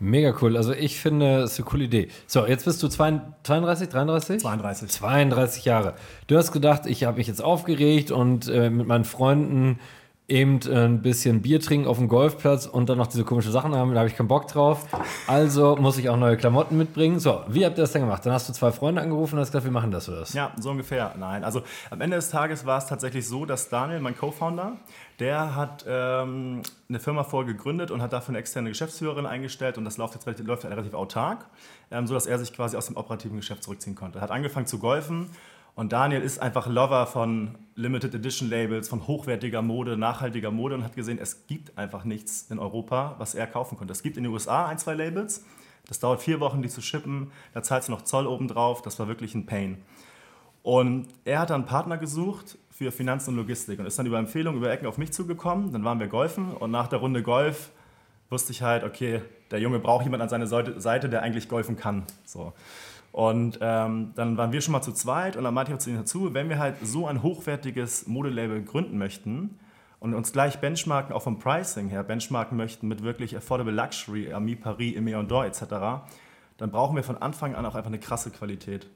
Mega 0.00 0.34
cool. 0.42 0.56
Also 0.56 0.72
ich 0.72 1.00
finde, 1.00 1.42
es 1.42 1.52
ist 1.52 1.58
eine 1.60 1.66
coole 1.68 1.84
Idee. 1.84 2.08
So, 2.26 2.46
jetzt 2.46 2.64
bist 2.64 2.82
du 2.82 2.88
zwei- 2.88 3.20
32, 3.44 3.88
33? 3.88 4.40
32. 4.40 4.90
32 4.90 5.64
Jahre. 5.64 5.94
Du 6.26 6.36
hast 6.36 6.52
gedacht, 6.52 6.86
ich 6.86 7.04
habe 7.04 7.18
mich 7.18 7.26
jetzt 7.28 7.42
aufgeregt 7.42 8.10
und 8.10 8.48
äh, 8.48 8.70
mit 8.70 8.86
meinen 8.86 9.04
Freunden 9.04 9.78
eben 10.26 10.58
äh, 10.66 10.86
ein 10.86 11.02
bisschen 11.02 11.42
Bier 11.42 11.60
trinken 11.60 11.86
auf 11.86 11.98
dem 11.98 12.08
Golfplatz 12.08 12.64
und 12.64 12.88
dann 12.88 12.96
noch 12.96 13.08
diese 13.08 13.24
komischen 13.24 13.52
Sachen 13.52 13.74
haben, 13.74 13.92
da 13.92 13.98
habe 14.00 14.08
ich 14.08 14.16
keinen 14.16 14.26
Bock 14.28 14.48
drauf. 14.48 14.86
Also 15.26 15.76
muss 15.76 15.98
ich 15.98 16.08
auch 16.08 16.16
neue 16.16 16.38
Klamotten 16.38 16.78
mitbringen. 16.78 17.20
So, 17.20 17.42
wie 17.46 17.64
habt 17.66 17.76
ihr 17.78 17.82
das 17.82 17.92
denn 17.92 18.00
gemacht? 18.02 18.24
Dann 18.24 18.32
hast 18.32 18.48
du 18.48 18.54
zwei 18.54 18.72
Freunde 18.72 19.02
angerufen 19.02 19.34
und 19.34 19.40
hast 19.42 19.48
gesagt, 19.52 19.66
wir 19.66 19.70
machen 19.72 19.90
das 19.90 20.08
oder 20.08 20.20
das? 20.20 20.32
Ja, 20.32 20.52
so 20.58 20.70
ungefähr. 20.70 21.14
Nein, 21.18 21.44
also 21.44 21.62
am 21.90 22.00
Ende 22.00 22.16
des 22.16 22.30
Tages 22.30 22.64
war 22.64 22.78
es 22.78 22.86
tatsächlich 22.86 23.28
so, 23.28 23.44
dass 23.44 23.68
Daniel, 23.68 24.00
mein 24.00 24.16
Co-Founder, 24.16 24.72
der 25.20 25.54
hat 25.54 25.84
ähm, 25.86 26.62
eine 26.88 27.00
Firma 27.00 27.22
vorher 27.22 27.52
gegründet 27.52 27.90
und 27.90 28.02
hat 28.02 28.12
dafür 28.12 28.30
eine 28.30 28.38
externe 28.38 28.68
Geschäftsführerin 28.68 29.26
eingestellt 29.26 29.78
und 29.78 29.84
das 29.84 29.96
läuft 29.96 30.14
jetzt 30.14 30.26
relativ, 30.26 30.46
läuft 30.46 30.64
relativ 30.64 30.94
autark, 30.94 31.46
ähm, 31.90 32.06
sodass 32.06 32.26
er 32.26 32.38
sich 32.38 32.52
quasi 32.52 32.76
aus 32.76 32.86
dem 32.86 32.96
operativen 32.96 33.36
Geschäft 33.36 33.62
zurückziehen 33.62 33.94
konnte. 33.94 34.18
Er 34.18 34.22
hat 34.22 34.30
angefangen 34.30 34.66
zu 34.66 34.78
golfen 34.78 35.30
und 35.76 35.92
Daniel 35.92 36.22
ist 36.22 36.40
einfach 36.40 36.66
Lover 36.66 37.06
von 37.06 37.56
Limited 37.76 38.14
Edition 38.14 38.48
Labels, 38.48 38.88
von 38.88 39.06
hochwertiger 39.06 39.62
Mode, 39.62 39.96
nachhaltiger 39.96 40.50
Mode 40.50 40.76
und 40.76 40.84
hat 40.84 40.94
gesehen, 40.94 41.18
es 41.20 41.46
gibt 41.46 41.76
einfach 41.78 42.04
nichts 42.04 42.46
in 42.50 42.58
Europa, 42.58 43.14
was 43.18 43.34
er 43.34 43.46
kaufen 43.46 43.76
konnte. 43.76 43.92
Es 43.92 44.02
gibt 44.02 44.16
in 44.16 44.24
den 44.24 44.32
USA 44.32 44.66
ein, 44.66 44.78
zwei 44.78 44.94
Labels, 44.94 45.44
das 45.86 46.00
dauert 46.00 46.22
vier 46.22 46.40
Wochen, 46.40 46.62
die 46.62 46.68
zu 46.68 46.80
shippen, 46.80 47.30
da 47.52 47.62
zahlst 47.62 47.88
du 47.88 47.92
noch 47.92 48.02
Zoll 48.02 48.26
obendrauf, 48.26 48.82
das 48.82 48.98
war 48.98 49.08
wirklich 49.08 49.34
ein 49.34 49.46
Pain. 49.46 49.82
Und 50.62 51.08
er 51.24 51.40
hat 51.40 51.50
dann 51.50 51.62
einen 51.62 51.68
Partner 51.68 51.98
gesucht 51.98 52.56
für 52.74 52.90
Finanzen 52.90 53.30
und 53.30 53.36
Logistik 53.36 53.78
und 53.78 53.86
ist 53.86 53.96
dann 54.00 54.06
über 54.06 54.18
Empfehlung 54.18 54.56
über 54.56 54.70
Ecken 54.70 54.86
auf 54.86 54.98
mich 54.98 55.12
zugekommen. 55.12 55.72
Dann 55.72 55.84
waren 55.84 56.00
wir 56.00 56.08
golfen 56.08 56.52
und 56.52 56.72
nach 56.72 56.88
der 56.88 56.98
Runde 56.98 57.22
Golf 57.22 57.70
wusste 58.30 58.50
ich 58.50 58.62
halt, 58.62 58.82
okay, 58.82 59.22
der 59.52 59.60
Junge 59.60 59.78
braucht 59.78 60.02
jemand 60.02 60.24
an 60.24 60.28
seiner 60.28 60.48
Seite, 60.48 61.08
der 61.08 61.22
eigentlich 61.22 61.48
golfen 61.48 61.76
kann. 61.76 62.02
So. 62.24 62.52
Und 63.12 63.60
ähm, 63.60 64.10
dann 64.16 64.36
waren 64.36 64.50
wir 64.50 64.60
schon 64.60 64.72
mal 64.72 64.82
zu 64.82 64.90
zweit 64.90 65.36
und 65.36 65.44
dann 65.44 65.54
meinte 65.54 65.70
ich 65.70 65.76
auch 65.76 65.80
zu 65.80 65.90
ihm 65.90 65.98
dazu, 65.98 66.34
wenn 66.34 66.48
wir 66.48 66.58
halt 66.58 66.74
so 66.82 67.06
ein 67.06 67.22
hochwertiges 67.22 68.08
Modelabel 68.08 68.64
gründen 68.64 68.98
möchten 68.98 69.60
und 70.00 70.12
uns 70.14 70.32
gleich 70.32 70.58
benchmarken, 70.58 71.14
auch 71.14 71.22
vom 71.22 71.38
Pricing 71.38 71.88
her, 71.88 72.02
benchmarken 72.02 72.56
möchten 72.56 72.88
mit 72.88 73.04
wirklich 73.04 73.36
Affordable 73.36 73.72
Luxury, 73.72 74.32
Ami 74.32 74.56
Paris, 74.56 74.96
Aimé 74.96 75.14
d'Or 75.28 75.46
etc., 75.46 76.04
dann 76.56 76.70
brauchen 76.72 76.96
wir 76.96 77.04
von 77.04 77.18
Anfang 77.18 77.54
an 77.54 77.66
auch 77.66 77.76
einfach 77.76 77.90
eine 77.90 78.00
krasse 78.00 78.32
Qualität. 78.32 78.88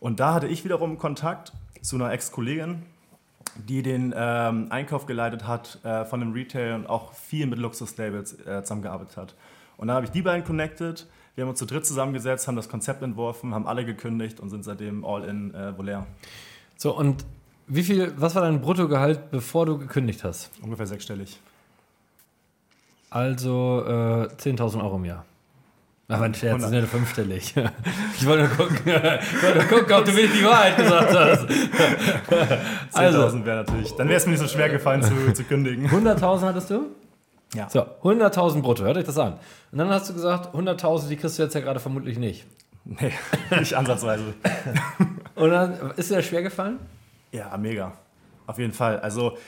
Und 0.00 0.18
da 0.18 0.34
hatte 0.34 0.48
ich 0.48 0.64
wiederum 0.64 0.98
Kontakt 0.98 1.52
zu 1.80 1.94
einer 1.94 2.12
Ex-Kollegin, 2.12 2.82
die 3.56 3.82
den 3.82 4.14
ähm, 4.16 4.66
Einkauf 4.70 5.06
geleitet 5.06 5.46
hat 5.46 5.78
äh, 5.84 6.04
von 6.04 6.20
dem 6.20 6.32
Retail 6.32 6.74
und 6.74 6.86
auch 6.86 7.12
viel 7.12 7.46
mit 7.46 7.58
Luxuslabels 7.58 8.40
äh, 8.40 8.62
zusammengearbeitet 8.62 9.16
hat. 9.16 9.34
Und 9.76 9.88
dann 9.88 9.96
habe 9.96 10.06
ich 10.06 10.12
die 10.12 10.22
beiden 10.22 10.44
connected. 10.44 11.06
Wir 11.34 11.42
haben 11.42 11.50
uns 11.50 11.58
zu 11.58 11.66
dritt 11.66 11.86
zusammengesetzt, 11.86 12.46
haben 12.46 12.56
das 12.56 12.68
Konzept 12.68 13.02
entworfen, 13.02 13.54
haben 13.54 13.66
alle 13.66 13.84
gekündigt 13.84 14.40
und 14.40 14.50
sind 14.50 14.64
seitdem 14.64 15.04
all 15.04 15.24
in 15.24 15.54
äh, 15.54 15.76
Volair. 15.76 16.06
So, 16.76 16.96
und 16.96 17.24
wie 17.66 17.82
viel, 17.82 18.12
was 18.16 18.34
war 18.34 18.42
dein 18.42 18.60
Bruttogehalt, 18.60 19.30
bevor 19.30 19.66
du 19.66 19.78
gekündigt 19.78 20.22
hast? 20.22 20.50
Ungefähr 20.62 20.86
sechsstellig. 20.86 21.40
Also 23.10 23.84
äh, 23.86 24.26
10.000 24.26 24.82
Euro 24.82 24.96
im 24.96 25.04
Jahr. 25.04 25.24
Ach, 26.08 26.20
mein 26.20 26.34
Scherz, 26.34 26.60
das 26.60 26.64
100. 26.64 26.68
ist 26.70 26.74
ja 26.74 26.80
nur 26.80 26.88
fünfstellig. 26.88 27.54
Ich 28.18 28.26
wollte 28.26 28.44
nur 28.44 28.56
gucken, 28.56 28.78
ich 28.84 29.42
wollte 29.42 29.58
nur 29.58 29.66
gucken 29.68 29.92
ob 29.94 30.04
du 30.04 30.14
wirklich 30.14 30.38
die 30.38 30.44
Wahrheit 30.44 30.76
gesagt 30.76 31.14
hast. 31.14 31.42
10.000 31.48 32.58
Also, 32.92 33.44
wäre 33.44 33.64
natürlich. 33.64 33.92
Dann 33.96 34.08
wäre 34.08 34.18
es 34.18 34.26
mir 34.26 34.32
nicht 34.32 34.40
so 34.40 34.48
schwer 34.48 34.68
gefallen 34.68 35.02
zu, 35.02 35.32
zu 35.32 35.44
kündigen. 35.44 35.88
100.000 35.88 36.42
hattest 36.42 36.70
du? 36.70 36.86
Ja. 37.54 37.68
So, 37.70 37.86
100.000 38.02 38.60
brutto, 38.62 38.84
hört 38.84 38.96
euch 38.96 39.04
das 39.04 39.18
an. 39.18 39.34
Und 39.72 39.78
dann 39.78 39.88
hast 39.88 40.08
du 40.10 40.14
gesagt, 40.14 40.54
100.000, 40.54 41.08
die 41.08 41.16
kriegst 41.16 41.38
du 41.38 41.42
jetzt 41.42 41.54
ja 41.54 41.60
gerade 41.60 41.80
vermutlich 41.80 42.18
nicht. 42.18 42.44
Nee, 42.84 43.12
nicht 43.58 43.74
ansatzweise. 43.74 44.34
Und 45.36 45.50
dann 45.50 45.92
ist 45.96 46.10
dir 46.10 46.16
das 46.16 46.26
schwer 46.26 46.42
gefallen? 46.42 46.78
Ja, 47.32 47.56
mega. 47.56 47.92
Auf 48.46 48.58
jeden 48.58 48.72
Fall. 48.72 49.00
Also, 49.00 49.38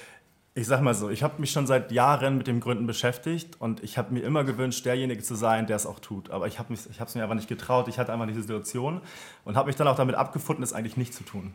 ich 0.56 0.66
sag 0.66 0.80
mal 0.80 0.94
so, 0.94 1.10
ich 1.10 1.22
habe 1.22 1.38
mich 1.38 1.50
schon 1.50 1.66
seit 1.66 1.92
Jahren 1.92 2.38
mit 2.38 2.46
dem 2.46 2.60
Gründen 2.60 2.86
beschäftigt 2.86 3.60
und 3.60 3.84
ich 3.84 3.98
habe 3.98 4.14
mir 4.14 4.20
immer 4.20 4.42
gewünscht, 4.42 4.86
derjenige 4.86 5.22
zu 5.22 5.34
sein, 5.34 5.66
der 5.66 5.76
es 5.76 5.84
auch 5.84 6.00
tut. 6.00 6.30
Aber 6.30 6.46
ich 6.46 6.58
habe 6.58 6.72
es 6.72 7.14
mir 7.14 7.22
einfach 7.22 7.34
nicht 7.34 7.46
getraut. 7.46 7.88
Ich 7.88 7.98
hatte 7.98 8.10
einfach 8.10 8.26
diese 8.26 8.40
Situation 8.40 9.02
und 9.44 9.54
habe 9.54 9.66
mich 9.66 9.76
dann 9.76 9.86
auch 9.86 9.96
damit 9.96 10.14
abgefunden, 10.14 10.62
es 10.62 10.72
eigentlich 10.72 10.96
nicht 10.96 11.12
zu 11.12 11.24
tun. 11.24 11.52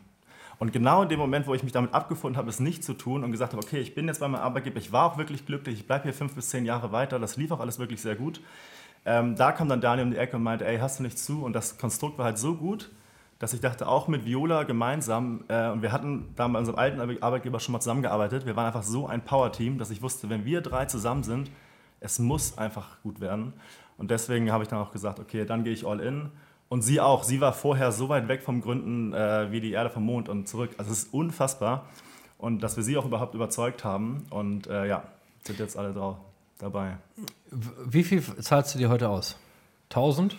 Und 0.60 0.72
genau 0.72 1.02
in 1.02 1.08
dem 1.08 1.18
Moment, 1.18 1.48
wo 1.48 1.54
ich 1.54 1.64
mich 1.64 1.72
damit 1.72 1.92
abgefunden 1.92 2.36
habe, 2.36 2.48
es 2.48 2.60
nicht 2.60 2.84
zu 2.84 2.94
tun 2.94 3.24
und 3.24 3.32
gesagt 3.32 3.54
habe, 3.54 3.62
okay, 3.64 3.80
ich 3.80 3.96
bin 3.96 4.06
jetzt 4.06 4.20
bei 4.20 4.28
meinem 4.28 4.42
Arbeitgeber, 4.42 4.78
ich 4.78 4.92
war 4.92 5.06
auch 5.06 5.18
wirklich 5.18 5.46
glücklich, 5.46 5.80
ich 5.80 5.86
bleibe 5.88 6.04
hier 6.04 6.14
fünf 6.14 6.36
bis 6.36 6.50
zehn 6.50 6.64
Jahre 6.64 6.92
weiter, 6.92 7.18
das 7.18 7.36
lief 7.36 7.50
auch 7.50 7.58
alles 7.58 7.80
wirklich 7.80 8.00
sehr 8.00 8.14
gut. 8.14 8.40
Ähm, 9.04 9.34
da 9.34 9.50
kam 9.50 9.68
dann 9.68 9.80
Daniel 9.80 10.06
um 10.06 10.12
die 10.12 10.18
Ecke 10.18 10.36
und 10.36 10.44
meinte, 10.44 10.64
ey, 10.64 10.78
hast 10.78 11.00
du 11.00 11.02
nichts 11.02 11.24
zu? 11.24 11.42
Und 11.44 11.54
das 11.54 11.76
Konstrukt 11.76 12.18
war 12.18 12.26
halt 12.26 12.38
so 12.38 12.54
gut, 12.54 12.92
dass 13.42 13.52
ich 13.52 13.60
dachte, 13.60 13.88
auch 13.88 14.06
mit 14.06 14.24
Viola 14.24 14.62
gemeinsam, 14.62 15.42
äh, 15.48 15.68
und 15.70 15.82
wir 15.82 15.90
hatten 15.90 16.32
da 16.36 16.46
bei 16.46 16.60
unserem 16.60 16.78
alten 16.78 17.00
Arbeitgeber 17.20 17.58
schon 17.58 17.72
mal 17.72 17.80
zusammengearbeitet, 17.80 18.46
wir 18.46 18.54
waren 18.54 18.66
einfach 18.66 18.84
so 18.84 19.08
ein 19.08 19.24
Power-Team, 19.24 19.78
dass 19.78 19.90
ich 19.90 20.00
wusste, 20.00 20.30
wenn 20.30 20.44
wir 20.44 20.60
drei 20.60 20.84
zusammen 20.84 21.24
sind, 21.24 21.50
es 21.98 22.20
muss 22.20 22.56
einfach 22.56 23.02
gut 23.02 23.20
werden. 23.20 23.52
Und 23.98 24.12
deswegen 24.12 24.52
habe 24.52 24.62
ich 24.62 24.68
dann 24.68 24.78
auch 24.78 24.92
gesagt, 24.92 25.18
okay, 25.18 25.44
dann 25.44 25.64
gehe 25.64 25.72
ich 25.72 25.84
all 25.84 25.98
in. 25.98 26.30
Und 26.68 26.82
sie 26.82 27.00
auch. 27.00 27.24
Sie 27.24 27.40
war 27.40 27.52
vorher 27.52 27.90
so 27.90 28.08
weit 28.08 28.28
weg 28.28 28.44
vom 28.44 28.60
Gründen 28.60 29.12
äh, 29.12 29.50
wie 29.50 29.60
die 29.60 29.72
Erde 29.72 29.90
vom 29.90 30.04
Mond 30.04 30.28
und 30.28 30.48
zurück. 30.48 30.70
Also 30.78 30.92
es 30.92 31.02
ist 31.02 31.12
unfassbar. 31.12 31.86
Und 32.38 32.62
dass 32.62 32.76
wir 32.76 32.84
sie 32.84 32.96
auch 32.96 33.06
überhaupt 33.06 33.34
überzeugt 33.34 33.82
haben. 33.82 34.24
Und 34.30 34.68
äh, 34.68 34.86
ja, 34.86 35.02
sind 35.42 35.58
jetzt 35.58 35.76
alle 35.76 35.92
drauf 35.92 36.18
dabei. 36.58 36.96
Wie 37.50 38.04
viel 38.04 38.22
zahlst 38.22 38.76
du 38.76 38.78
dir 38.78 38.88
heute 38.88 39.08
aus? 39.08 39.36
1000? 39.90 40.36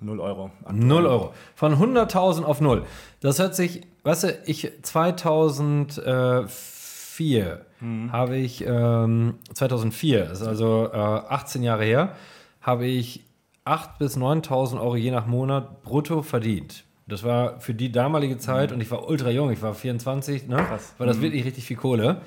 Null 0.00 0.20
Euro. 0.20 0.50
0 0.70 1.06
Euro. 1.06 1.32
Von 1.54 1.74
100.000 1.74 2.44
auf 2.44 2.60
0. 2.60 2.84
Das 3.20 3.38
hört 3.38 3.54
sich, 3.54 3.86
weißt 4.02 4.24
du, 4.24 4.38
ich 4.44 4.70
2004 4.82 7.64
habe 8.12 8.36
ich, 8.36 8.66
ähm, 8.66 9.38
2004, 9.54 10.30
ist 10.30 10.42
also 10.42 10.90
äh, 10.92 10.96
18 10.96 11.62
Jahre 11.62 11.84
her, 11.84 12.14
habe 12.60 12.84
ich 12.86 13.24
8.000 13.64 13.98
bis 13.98 14.18
9.000 14.18 14.80
Euro 14.80 14.96
je 14.96 15.10
nach 15.10 15.26
Monat 15.26 15.82
brutto 15.82 16.20
verdient. 16.22 16.84
Das 17.08 17.22
war 17.22 17.60
für 17.60 17.72
die 17.72 17.92
damalige 17.92 18.36
Zeit 18.38 18.72
und 18.72 18.80
ich 18.80 18.90
war 18.90 19.08
ultra 19.08 19.30
jung, 19.30 19.50
ich 19.50 19.62
war 19.62 19.74
24, 19.74 20.48
ne? 20.48 20.56
Krass. 20.56 20.94
War 20.98 21.06
das 21.06 21.20
wirklich 21.20 21.44
richtig 21.44 21.64
viel 21.64 21.76
Kohle. 21.76 22.20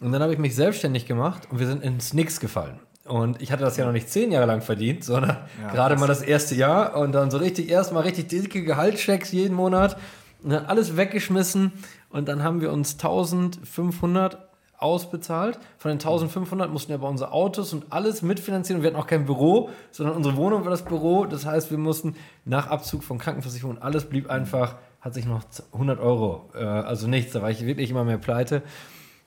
Und 0.00 0.12
dann 0.12 0.22
habe 0.22 0.32
ich 0.32 0.38
mich 0.38 0.54
selbstständig 0.54 1.06
gemacht 1.06 1.46
und 1.50 1.58
wir 1.58 1.66
sind 1.66 1.82
ins 1.82 2.14
Nix 2.14 2.40
gefallen. 2.40 2.78
Und 3.04 3.42
ich 3.42 3.52
hatte 3.52 3.64
das 3.64 3.76
ja 3.76 3.84
noch 3.84 3.92
nicht 3.92 4.08
zehn 4.08 4.32
Jahre 4.32 4.46
lang 4.46 4.62
verdient, 4.62 5.04
sondern 5.04 5.36
Ja, 5.62 5.68
gerade 5.72 5.96
mal 5.96 6.06
das 6.06 6.22
erste 6.22 6.54
Jahr 6.54 6.96
und 6.96 7.12
dann 7.12 7.30
so 7.30 7.38
richtig 7.38 7.68
erstmal 7.68 8.04
richtig 8.04 8.28
dicke 8.28 8.62
Gehaltschecks 8.62 9.30
jeden 9.32 9.54
Monat 9.54 9.98
und 10.42 10.50
dann 10.50 10.66
alles 10.66 10.96
weggeschmissen 10.96 11.72
und 12.08 12.28
dann 12.28 12.42
haben 12.42 12.60
wir 12.60 12.72
uns 12.72 12.94
1500 12.94 14.38
ausbezahlt. 14.78 15.58
Von 15.78 15.90
den 15.90 15.98
1500 15.98 16.70
mussten 16.70 16.90
wir 16.90 16.96
aber 16.96 17.08
unsere 17.08 17.32
Autos 17.32 17.72
und 17.72 17.86
alles 17.90 18.22
mitfinanzieren. 18.22 18.78
Und 18.78 18.82
wir 18.82 18.90
hatten 18.90 19.00
auch 19.00 19.06
kein 19.06 19.24
Büro, 19.24 19.70
sondern 19.90 20.14
unsere 20.14 20.36
Wohnung 20.36 20.64
war 20.64 20.70
das 20.70 20.84
Büro. 20.84 21.24
Das 21.24 21.46
heißt, 21.46 21.70
wir 21.70 21.78
mussten 21.78 22.16
nach 22.44 22.68
Abzug 22.68 23.02
von 23.02 23.18
Krankenversicherung, 23.18 23.78
alles 23.80 24.04
blieb 24.04 24.28
einfach, 24.30 24.76
hat 25.00 25.14
sich 25.14 25.26
noch 25.26 25.42
100 25.72 26.00
Euro, 26.00 26.50
äh, 26.54 26.64
also 26.64 27.06
nichts. 27.06 27.32
Da 27.32 27.42
war 27.42 27.50
ich 27.50 27.64
wirklich 27.64 27.90
immer 27.90 28.04
mehr 28.04 28.18
pleite. 28.18 28.62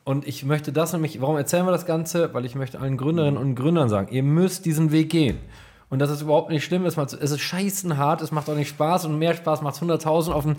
Und 0.08 0.26
ich 0.26 0.46
möchte 0.46 0.72
das 0.72 0.94
nämlich, 0.94 1.20
warum 1.20 1.36
erzählen 1.36 1.66
wir 1.66 1.74
das 1.74 1.86
Ganze? 1.86 2.34
Weil 2.34 2.46
ich 2.46 2.56
möchte 2.56 2.80
allen 2.80 2.96
Gründerinnen 2.96 3.36
und 3.36 3.56
Gründern 3.56 3.90
sagen, 3.90 4.08
ihr 4.10 4.24
müsst 4.24 4.64
diesen 4.66 4.94
Weg 4.94 5.10
gehen. 5.10 5.38
Und 5.90 6.00
das 6.00 6.10
ist 6.10 6.22
überhaupt 6.22 6.50
nicht 6.50 6.64
schlimm. 6.64 6.86
Es 6.86 6.96
ist 6.98 7.40
scheißen 7.42 7.98
hart, 7.98 8.22
es 8.22 8.32
macht 8.32 8.50
auch 8.50 8.56
nicht 8.56 8.70
Spaß 8.70 9.04
und 9.04 9.20
mehr 9.20 9.34
Spaß 9.34 9.62
macht 9.64 9.76
es 9.76 9.82
100.000 9.82 10.32
auf 10.32 10.44
dem 10.46 10.56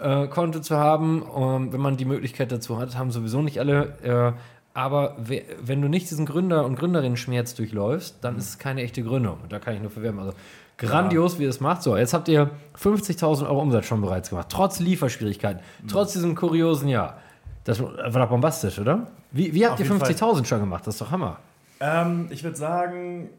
äh, 0.00 0.28
Konto 0.28 0.60
zu 0.60 0.76
haben, 0.76 1.24
ähm, 1.36 1.72
wenn 1.72 1.80
man 1.80 1.96
die 1.96 2.04
Möglichkeit 2.04 2.52
dazu 2.52 2.78
hat. 2.78 2.96
Haben 2.96 3.10
sowieso 3.10 3.42
nicht 3.42 3.58
alle. 3.58 4.34
Äh, 4.36 4.38
aber 4.72 5.16
we- 5.18 5.42
wenn 5.60 5.82
du 5.82 5.88
nicht 5.88 6.08
diesen 6.08 6.24
Gründer- 6.24 6.64
und 6.64 6.78
Gründerinnen-Schmerz 6.78 7.56
durchläufst, 7.56 8.18
dann 8.20 8.36
ist 8.36 8.48
es 8.50 8.58
keine 8.60 8.82
echte 8.82 9.02
Gründung. 9.02 9.38
Und 9.42 9.50
da 9.52 9.58
kann 9.58 9.74
ich 9.74 9.80
nur 9.82 9.90
verwerben. 9.90 10.20
Also 10.20 10.32
grandios, 10.78 11.40
wie 11.40 11.42
ihr 11.42 11.50
es 11.50 11.58
macht. 11.60 11.82
So, 11.82 11.96
jetzt 11.96 12.14
habt 12.14 12.28
ihr 12.28 12.50
50.000 12.80 13.46
Euro 13.46 13.60
Umsatz 13.62 13.86
schon 13.86 14.00
bereits 14.00 14.30
gemacht. 14.30 14.46
Trotz 14.48 14.78
Lieferschwierigkeiten, 14.78 15.60
trotz 15.88 16.12
diesem 16.12 16.36
kuriosen 16.36 16.88
Jahr. 16.88 17.18
Das 17.64 17.80
war 17.80 18.10
doch 18.10 18.28
bombastisch, 18.28 18.78
oder? 18.78 19.06
Wie, 19.30 19.54
wie 19.54 19.64
habt 19.64 19.74
Auf 19.74 19.80
ihr 19.80 19.86
jeden 19.86 20.00
Fall. 20.00 20.10
50.000 20.10 20.44
schon 20.46 20.60
gemacht? 20.60 20.86
Das 20.86 20.94
ist 20.94 21.00
doch 21.00 21.10
Hammer. 21.10 21.38
Ähm, 21.80 22.26
ich 22.30 22.42
würde 22.42 22.56
sagen, 22.56 23.30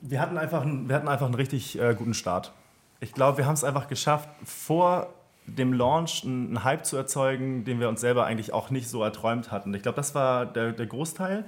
wir 0.00 0.20
hatten 0.20 0.36
einfach, 0.38 0.62
einen- 0.62 0.88
wir 0.88 0.96
hatten 0.96 1.08
einfach 1.08 1.26
einen 1.26 1.34
richtig 1.34 1.80
äh, 1.80 1.94
guten 1.96 2.14
Start. 2.14 2.52
Ich 3.00 3.12
glaube, 3.12 3.38
wir 3.38 3.46
haben 3.46 3.54
es 3.54 3.62
einfach 3.64 3.86
geschafft, 3.88 4.28
vor 4.44 5.08
dem 5.46 5.72
Launch 5.72 6.24
einen 6.24 6.48
einen 6.48 6.64
Hype 6.64 6.84
zu 6.84 6.96
erzeugen, 6.96 7.64
den 7.64 7.80
wir 7.80 7.88
uns 7.88 8.00
selber 8.00 8.26
eigentlich 8.26 8.52
auch 8.52 8.70
nicht 8.70 8.88
so 8.88 9.02
erträumt 9.02 9.50
hatten. 9.52 9.72
Ich 9.74 9.82
glaube, 9.82 9.96
das 9.96 10.14
war 10.14 10.44
der, 10.44 10.72
der 10.72 10.86
Großteil. 10.86 11.44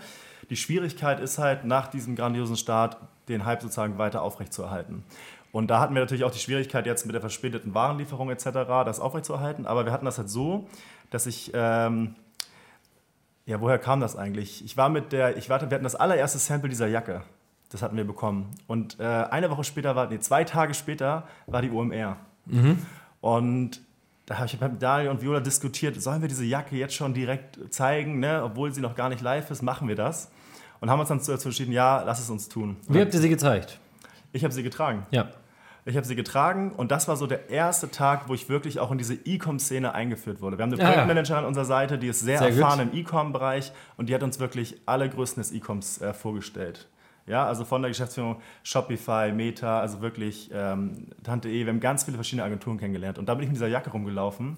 Die 0.49 0.57
Schwierigkeit 0.57 1.21
ist 1.21 1.39
halt, 1.39 1.65
nach 1.65 1.89
diesem 1.89 2.17
grandiosen 2.17 2.57
Start 2.57 2.97
den 3.29 3.45
Hype 3.45 3.61
sozusagen 3.63 3.99
weiter 3.99 4.23
aufrechtzuerhalten. 4.23 5.05
Und 5.53 5.69
da 5.69 5.81
hatten 5.81 5.95
wir 5.95 6.01
natürlich 6.01 6.25
auch 6.25 6.31
die 6.31 6.39
Schwierigkeit 6.39 6.87
jetzt 6.87 7.05
mit 7.07 7.15
der 7.15 7.21
verspäteten 7.21 7.75
Warenlieferung 7.75 8.31
etc., 8.31 8.45
das 8.85 9.01
aufrechtzuerhalten. 9.01 9.67
Aber 9.67 9.85
wir 9.85 9.93
hatten 9.93 10.05
das 10.07 10.17
halt 10.17 10.31
so, 10.31 10.69
dass 11.11 11.27
ich 11.27 11.51
ähm, 11.55 12.15
ja, 13.51 13.61
woher 13.61 13.79
kam 13.79 13.99
das 13.99 14.15
eigentlich? 14.15 14.65
Ich 14.65 14.77
war 14.77 14.89
mit 14.89 15.11
der, 15.11 15.37
ich 15.37 15.51
warte, 15.51 15.69
wir 15.71 15.75
hatten 15.75 15.85
das 15.85 15.97
allererste 15.97 16.39
Sample 16.39 16.69
dieser 16.69 16.87
Jacke. 16.87 17.23
Das 17.71 17.83
hatten 17.83 17.97
wir 17.97 18.05
bekommen. 18.05 18.51
Und 18.69 19.01
äh, 19.01 19.05
eine 19.05 19.51
Woche 19.51 19.65
später 19.65 19.97
war, 19.97 20.09
nee, 20.09 20.21
zwei 20.21 20.45
Tage 20.45 20.73
später 20.73 21.27
war 21.47 21.61
die 21.61 21.71
OMR. 21.71 22.17
Und 23.21 23.81
da 24.27 24.37
habe 24.37 24.47
ich 24.47 24.61
mit 24.61 24.81
Daniel 24.81 25.11
und 25.11 25.21
Viola 25.21 25.41
diskutiert, 25.41 26.01
sollen 26.01 26.21
wir 26.21 26.29
diese 26.29 26.45
Jacke 26.45 26.77
jetzt 26.77 26.95
schon 26.95 27.13
direkt 27.13 27.59
zeigen, 27.75 28.21
ne? 28.21 28.43
obwohl 28.45 28.73
sie 28.73 28.81
noch 28.81 28.95
gar 28.95 29.09
nicht 29.09 29.21
live 29.21 29.51
ist, 29.51 29.63
machen 29.63 29.89
wir 29.89 29.97
das. 29.97 30.31
Und 30.81 30.89
haben 30.89 31.01
uns 31.01 31.09
dann 31.09 31.19
dazu 31.19 31.49
entschieden, 31.49 31.73
ja, 31.73 32.03
lass 32.03 32.21
es 32.21 32.31
uns 32.31 32.49
tun. 32.49 32.77
Wie 32.89 33.01
habt 33.01 33.13
ihr 33.13 33.21
sie 33.21 33.29
gezeigt? 33.29 33.81
Ich 34.33 34.45
habe 34.45 34.55
sie 34.55 34.63
getragen. 34.63 35.07
Ja. 35.11 35.29
Ich 35.87 35.97
habe 35.97 36.07
sie 36.07 36.15
getragen 36.15 36.73
und 36.73 36.91
das 36.91 37.09
war 37.09 37.17
so 37.17 37.27
der 37.27 37.49
erste 37.49 37.91
Tag, 37.91 38.29
wo 38.29 38.35
ich 38.35 38.49
wirklich 38.49 38.79
auch 38.81 38.91
in 38.93 38.99
diese 38.99 39.15
E-Com-Szene 39.15 39.95
eingeführt 39.95 40.41
wurde. 40.43 40.59
Wir 40.59 40.65
haben 40.65 40.73
eine 40.75 40.83
Ah. 40.83 40.87
Projektmanagerin 40.87 41.39
an 41.39 41.45
unserer 41.47 41.65
Seite, 41.65 41.99
die 41.99 42.09
ist 42.09 42.21
sehr, 42.21 42.39
Sehr 42.39 42.51
gut. 42.51 42.61
erfahren 42.61 42.81
im 42.91 42.95
E-Com-Bereich 42.99 43.73
und 43.97 44.09
die 44.09 44.15
hat 44.15 44.23
uns 44.23 44.39
wirklich 44.41 44.81
alle 44.87 45.09
Größen 45.09 45.37
des 45.41 45.53
E-Coms 45.53 46.01
äh, 46.03 46.13
vorgestellt. 46.13 46.89
Ja, 47.27 47.47
also 47.47 47.65
von 47.65 47.81
der 47.83 47.91
Geschäftsführung 47.91 48.37
Shopify, 48.63 49.31
Meta, 49.33 49.81
also 49.81 50.01
wirklich 50.03 50.51
ähm, 50.53 51.07
Tante 51.23 51.49
E. 51.49 51.65
Wir 51.65 51.69
haben 51.73 51.81
ganz 51.81 52.05
viele 52.05 52.17
verschiedene 52.17 52.45
Agenturen 52.45 52.77
kennengelernt 52.79 53.19
und 53.19 53.29
da 53.29 53.35
bin 53.35 53.45
ich 53.45 53.49
mit 53.49 53.57
dieser 53.57 53.69
Jacke 53.69 53.91
rumgelaufen 53.91 54.57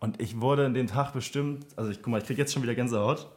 und 0.00 0.20
ich 0.20 0.40
wurde 0.40 0.64
in 0.64 0.74
den 0.74 0.86
Tag 0.86 1.12
bestimmt, 1.12 1.66
also 1.76 1.90
ich 1.90 1.98
guck 2.02 2.08
mal, 2.10 2.18
ich 2.18 2.26
kriege 2.26 2.40
jetzt 2.40 2.52
schon 2.52 2.62
wieder 2.62 2.74
Gänsehaut, 2.74 3.28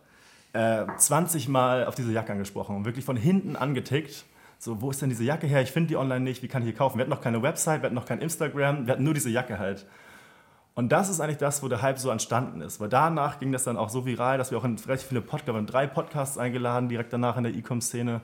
äh, 0.54 0.86
20 0.98 1.50
Mal 1.50 1.86
auf 1.86 1.96
diese 1.96 2.12
Jacke 2.14 2.32
angesprochen 2.32 2.76
und 2.78 2.86
wirklich 2.86 3.04
von 3.06 3.18
hinten 3.18 3.56
angetickt. 3.56 4.26
So, 4.60 4.82
wo 4.82 4.92
ist 4.92 5.02
denn 5.02 5.10
diese 5.10 5.24
Jacke 5.24 5.48
her? 5.48 5.62
Ich 5.62 5.72
finde 5.72 5.90
die 5.90 5.98
online 5.98 6.22
nicht, 6.22 6.42
wie 6.42 6.48
kann 6.48 6.62
ich 6.64 6.70
die 6.70 6.74
kaufen? 6.74 6.98
Wir 6.98 7.02
hatten 7.02 7.12
noch 7.12 7.22
keine 7.22 7.42
Website, 7.42 7.82
wir 7.82 7.88
hatten 7.88 7.96
noch 7.96 8.06
kein 8.06 8.20
Instagram, 8.20 8.88
wir 8.88 8.94
hatten 8.94 9.04
nur 9.04 9.14
diese 9.14 9.30
Jacke 9.30 9.60
halt. 9.60 9.86
Und 10.76 10.92
das 10.92 11.10
ist 11.10 11.22
eigentlich 11.22 11.38
das, 11.38 11.64
wo 11.64 11.70
der 11.70 11.82
Hype 11.82 11.98
so 11.98 12.10
entstanden 12.10 12.62
ist. 12.62 12.80
Weil 12.82 12.90
danach 12.90 13.40
ging 13.40 13.52
das 13.52 13.64
dann 13.64 13.78
auch 13.78 13.90
so 13.90 14.06
viral, 14.06 14.38
dass 14.38 14.52
wir 14.52 14.58
auch 14.58 14.66
in 14.66 14.78
relativ 14.78 15.08
viele 15.08 15.22
Podcasts, 15.22 15.48
wir 15.48 15.54
haben 15.56 15.68
drei 15.68 15.88
Podcasts 15.88 16.38
eingeladen, 16.38 16.90
direkt 16.90 17.14
danach 17.14 17.38
in 17.38 17.44
der 17.44 17.54
E-Com-Szene. 17.54 18.22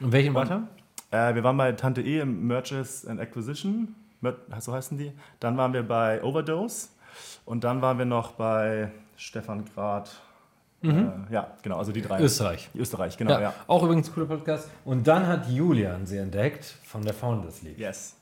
Und 0.00 0.12
welchen 0.12 0.34
weiter? 0.34 0.68
Äh, 1.10 1.34
wir 1.34 1.42
waren 1.44 1.56
bei 1.56 1.72
Tante 1.72 2.02
E 2.02 2.20
im 2.20 2.46
Mergers 2.46 3.06
and 3.06 3.20
Acquisition, 3.20 3.94
so 4.58 4.72
heißen 4.72 4.98
die. 4.98 5.12
Dann 5.40 5.56
waren 5.56 5.72
wir 5.72 5.82
bei 5.82 6.22
Overdose 6.22 6.88
und 7.46 7.64
dann 7.64 7.80
waren 7.80 7.98
wir 7.98 8.04
noch 8.04 8.32
bei 8.32 8.90
Stefan 9.16 9.64
Grad. 9.64 10.20
Äh, 10.90 11.32
ja, 11.32 11.46
genau, 11.62 11.78
also 11.78 11.92
die 11.92 12.02
drei. 12.02 12.20
Österreich. 12.20 12.68
Österreich, 12.74 13.16
genau, 13.16 13.32
Ja, 13.32 13.40
ja. 13.40 13.54
Auch 13.66 13.82
übrigens 13.82 14.12
cooler 14.12 14.26
Podcast. 14.26 14.68
Und 14.84 15.06
dann 15.06 15.26
hat 15.26 15.48
Julian 15.48 16.06
sie 16.06 16.18
entdeckt 16.18 16.64
von 16.84 17.02
der 17.02 17.14
Founders 17.14 17.62
League. 17.62 17.78
Yes. 17.78 18.16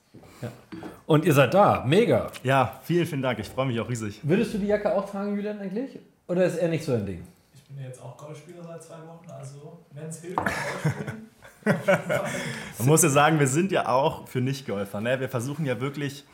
Und 1.07 1.25
ihr 1.25 1.33
seid 1.33 1.54
da. 1.54 1.85
Mega. 1.87 2.31
Ja, 2.42 2.81
vielen, 2.83 3.07
vielen 3.07 3.23
Dank. 3.23 3.38
Ich 3.38 3.49
freue 3.49 3.66
mich 3.66 3.81
auch 3.81 3.88
riesig. 3.88 4.21
Würdest 4.23 4.54
du 4.54 4.59
die 4.59 4.66
Jacke 4.66 4.92
auch 4.92 5.09
tragen, 5.09 5.35
Julian, 5.35 5.59
eigentlich? 5.59 5.99
Oder 6.28 6.45
ist 6.45 6.57
er 6.57 6.69
nicht 6.69 6.85
so 6.85 6.92
ein 6.92 7.07
Ding? 7.07 7.23
Ich 7.54 7.62
bin 7.64 7.78
ja 7.78 7.87
jetzt 7.87 8.02
auch 8.02 8.16
Golfspieler 8.16 8.62
seit 8.64 8.83
zwei 8.83 8.97
Wochen, 9.07 9.31
also 9.31 9.78
wenn 9.92 10.07
es 10.07 10.21
hilft, 10.21 10.37
Golf 10.37 10.50
spielen. 10.81 11.28
Man 12.78 12.87
muss 12.88 13.02
ja 13.02 13.09
sagen, 13.09 13.38
wir 13.38 13.47
sind 13.47 13.71
ja 13.71 13.88
auch 13.88 14.26
für 14.26 14.40
Nicht-Golfer. 14.40 15.00
Ne? 15.00 15.21
Wir 15.21 15.28
versuchen 15.28 15.64
ja 15.64 15.81
wirklich 15.81 16.25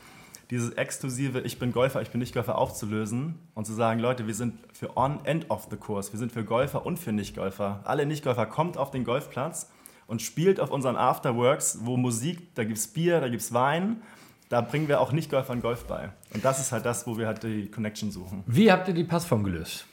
dieses 0.49 0.71
exklusive 0.71 1.41
Ich 1.41 1.59
bin 1.59 1.71
Golfer, 1.71 2.01
ich 2.01 2.09
bin 2.09 2.19
Nicht-Golfer 2.19 2.57
aufzulösen 2.57 3.35
und 3.53 3.65
zu 3.65 3.73
sagen, 3.73 3.99
Leute, 3.99 4.25
wir 4.25 4.33
sind 4.33 4.55
für 4.73 4.97
On 4.97 5.19
and 5.25 5.49
off 5.49 5.67
the 5.69 5.77
Course. 5.77 6.11
Wir 6.11 6.19
sind 6.19 6.31
für 6.31 6.43
Golfer 6.43 6.85
und 6.85 6.97
für 6.97 7.11
Nicht-Golfer. 7.11 7.81
Alle 7.83 8.05
Nicht-Golfer 8.05 8.47
kommt 8.47 8.77
auf 8.77 8.89
den 8.91 9.03
Golfplatz 9.03 9.69
und 10.07 10.21
spielt 10.21 10.59
auf 10.59 10.71
unseren 10.71 10.95
Afterworks, 10.95 11.79
wo 11.83 11.97
Musik, 11.97 12.55
da 12.55 12.63
gibt 12.63 12.79
es 12.79 12.87
Bier, 12.87 13.21
da 13.21 13.29
gibt 13.29 13.43
es 13.43 13.53
Wein. 13.53 14.01
Da 14.49 14.61
bringen 14.61 14.87
wir 14.87 14.99
auch 14.99 15.11
Nicht-Golfern 15.11 15.61
Golf 15.61 15.85
bei. 15.85 16.09
Und 16.33 16.43
das 16.43 16.59
ist 16.59 16.71
halt 16.71 16.83
das, 16.83 17.05
wo 17.05 17.19
wir 17.19 17.27
halt 17.27 17.43
die 17.43 17.69
Connection 17.69 18.09
suchen. 18.09 18.43
Wie 18.47 18.71
habt 18.71 18.87
ihr 18.87 18.95
die 18.95 19.03
Passform 19.03 19.43
gelöst? 19.43 19.85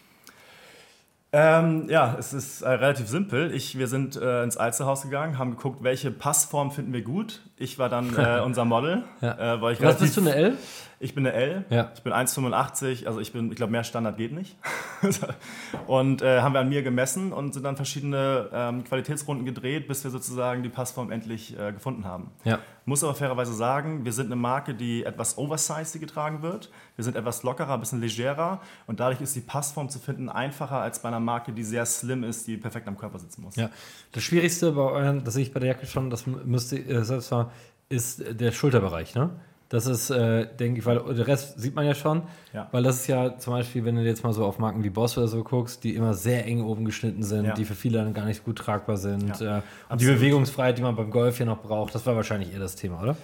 Ähm, 1.39 1.85
ja, 1.91 2.17
es 2.19 2.33
ist 2.33 2.63
äh, 2.63 2.71
relativ 2.71 3.09
simpel. 3.09 3.55
Ich, 3.55 3.77
wir 3.77 3.89
sind 3.89 4.17
äh, 4.17 4.43
ins 4.43 4.57
Alsterhaus 4.57 5.03
gegangen, 5.03 5.37
haben 5.37 5.51
geguckt, 5.51 5.83
welche 5.83 6.11
Passform 6.11 6.71
finden 6.71 6.95
wir 6.95 7.03
gut. 7.03 7.43
Ich 7.59 7.79
war 7.79 7.91
dann 7.91 8.17
äh, 8.17 8.41
unser 8.45 8.65
Model. 8.65 9.05
Ja. 9.21 9.57
Äh, 9.57 9.61
weil 9.61 9.75
ich 9.75 9.83
Was 9.83 9.99
bist 9.99 10.17
du, 10.17 10.23
eine 10.23 10.35
L? 10.35 10.57
Ich 10.99 11.15
bin 11.15 11.27
eine 11.27 11.37
L. 11.37 11.65
Ja. 11.69 11.91
Ich 11.95 12.03
bin 12.03 12.13
1,85. 12.13 13.07
Also 13.07 13.21
ich 13.21 13.33
bin, 13.33 13.51
ich 13.51 13.57
glaube, 13.57 13.73
mehr 13.73 13.85
Standard 13.85 14.17
geht 14.17 14.33
nicht. 14.33 14.57
und 15.87 16.23
äh, 16.23 16.41
haben 16.41 16.55
wir 16.55 16.61
an 16.61 16.69
mir 16.69 16.83
gemessen 16.83 17.33
und 17.33 17.53
sind 17.53 17.65
dann 17.65 17.77
verschiedene 17.77 18.49
ähm, 18.53 18.85
Qualitätsrunden 18.85 19.45
gedreht, 19.45 19.89
bis 19.89 20.05
wir 20.05 20.11
sozusagen 20.11 20.63
die 20.63 20.69
Passform 20.71 21.11
endlich 21.11 21.59
äh, 21.59 21.73
gefunden 21.73 22.07
haben. 22.07 22.31
Ja. 22.45 22.61
Muss 22.87 23.05
aber 23.05 23.15
fairerweise 23.15 23.53
sagen, 23.53 24.05
wir 24.05 24.13
sind 24.13 24.27
eine 24.27 24.37
Marke, 24.37 24.73
die 24.75 25.05
etwas 25.05 25.37
oversized 25.37 26.01
getragen 26.01 26.41
wird. 26.41 26.71
Wir 26.95 27.05
sind 27.05 27.17
etwas 27.17 27.43
lockerer, 27.43 27.75
ein 27.75 27.81
bisschen 27.81 28.01
legerer 28.01 28.61
und 28.87 29.01
dadurch 29.01 29.21
ist 29.21 29.37
die 29.37 29.41
Passform 29.41 29.91
zu 29.91 29.99
finden 29.99 30.29
einfacher 30.29 30.81
als 30.81 31.03
bei 31.03 31.09
einer 31.09 31.21
Marke, 31.21 31.53
die 31.53 31.65
sehr 31.65 31.85
slim 31.85 32.25
ist, 32.25 32.47
die 32.47 32.57
perfekt 32.57 32.89
am 32.89 32.97
Körper 32.97 33.19
sitzen 33.19 33.43
muss. 33.43 33.57
Ja. 33.57 33.71
Das 34.13 34.23
Schwierigste 34.23 34.73
bei 34.73 34.83
euren, 34.83 35.25
das 35.25 35.35
sehe 35.35 35.43
ich 35.43 35.53
bei 35.53 35.61
der 35.61 35.71
Jacke 35.71 35.87
schon, 35.87 36.09
das 36.11 36.27
müsste 36.27 36.79
äh, 36.79 37.03
selbst 37.05 37.31
mal, 37.33 37.51
ist 37.89 38.23
der 38.41 38.53
Schulterbereich, 38.53 39.15
ne? 39.15 39.31
Das 39.69 39.87
ist, 39.87 40.11
äh, 40.11 40.47
denke 40.47 40.79
ich, 40.79 40.87
weil 40.87 41.01
der 41.15 41.27
Rest 41.27 41.59
sieht 41.61 41.75
man 41.75 41.85
ja 41.85 41.95
schon, 41.95 42.23
Ja. 42.53 42.69
weil 42.71 42.85
das 42.85 42.97
ist 43.01 43.07
ja 43.09 43.37
zum 43.37 43.53
Beispiel, 43.55 43.85
wenn 43.85 43.97
du 43.97 44.03
jetzt 44.03 44.23
mal 44.23 44.33
so 44.33 44.45
auf 44.45 44.61
Marken 44.61 44.85
wie 44.85 44.91
Boss 44.91 45.19
oder 45.19 45.27
so 45.27 45.43
guckst, 45.43 45.83
die 45.83 45.97
immer 45.97 46.15
sehr 46.15 46.47
eng 46.47 46.63
oben 46.63 46.85
geschnitten 46.85 47.25
sind, 47.25 47.47
Ja. 47.47 47.55
die 47.55 47.65
für 47.65 47.75
viele 47.75 47.99
dann 47.99 48.15
gar 48.15 48.27
nicht 48.27 48.45
gut 48.45 48.59
tragbar 48.59 48.97
sind. 48.97 49.41
Ja, 49.41 49.57
äh, 49.57 49.57
und 49.57 49.63
die 49.91 49.93
absolut. 49.95 50.15
Bewegungsfreiheit, 50.21 50.79
die 50.79 50.83
man 50.83 50.95
beim 50.95 51.11
Golf 51.11 51.41
ja 51.41 51.47
noch 51.47 51.63
braucht, 51.63 51.95
das 51.97 52.07
war 52.07 52.15
wahrscheinlich 52.15 52.53
eher 52.53 52.61
das 52.61 52.77
Thema, 52.77 53.03
oder? 53.03 53.17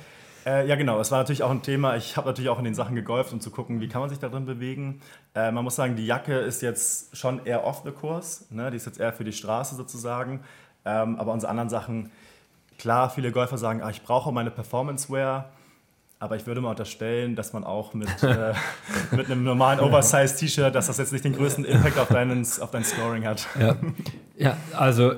Äh, 0.44 0.66
ja, 0.66 0.75
genau. 0.75 0.99
Es 0.99 1.12
war 1.12 1.18
natürlich 1.18 1.44
auch 1.44 1.52
ein 1.52 1.62
Thema. 1.62 1.94
Ich 1.94 2.16
habe 2.16 2.26
natürlich 2.26 2.49
auch 2.50 2.58
in 2.58 2.64
den 2.64 2.75
Sachen 2.75 2.96
gegolft, 2.96 3.32
um 3.32 3.40
zu 3.40 3.52
gucken, 3.52 3.80
wie 3.80 3.87
kann 3.87 4.00
man 4.00 4.11
sich 4.11 4.18
da 4.18 4.28
drin 4.28 4.44
bewegen. 4.44 5.00
Äh, 5.37 5.52
man 5.52 5.62
muss 5.62 5.76
sagen, 5.76 5.94
die 5.94 6.04
Jacke 6.04 6.34
ist 6.38 6.61
jetzt 6.62 7.16
schon 7.16 7.46
eher 7.46 7.64
off 7.64 7.82
the 7.84 7.92
course. 7.92 8.46
Ne? 8.50 8.68
Die 8.72 8.76
ist 8.76 8.87
jetzt 8.87 8.99
eher 8.99 9.12
für 9.12 9.22
die 9.22 9.32
Straße 9.32 9.76
sozusagen. 9.76 10.40
Ähm, 10.84 11.14
aber 11.20 11.32
unsere 11.32 11.49
anderen 11.50 11.68
Sachen, 11.68 12.11
klar, 12.76 13.08
viele 13.11 13.30
Golfer 13.30 13.56
sagen, 13.56 13.82
ah, 13.84 13.90
ich 13.90 14.02
brauche 14.02 14.32
meine 14.32 14.50
Performance-Wear. 14.50 15.49
Aber 16.22 16.36
ich 16.36 16.46
würde 16.46 16.60
mal 16.60 16.70
unterstellen, 16.70 17.34
dass 17.34 17.52
man 17.52 17.64
auch 17.64 17.94
mit, 17.94 18.22
äh, 18.22 18.54
mit 19.10 19.26
einem 19.26 19.42
normalen 19.42 19.80
Oversize-T-Shirt, 19.80 20.72
dass 20.72 20.86
das 20.86 20.98
jetzt 20.98 21.12
nicht 21.12 21.24
den 21.24 21.32
größten 21.32 21.64
Impact 21.64 21.98
auf, 21.98 22.06
deinen, 22.10 22.46
auf 22.60 22.70
dein 22.70 22.84
Scoring 22.84 23.26
hat. 23.26 23.48
Ja. 23.58 23.74
ja, 24.36 24.56
also 24.72 25.14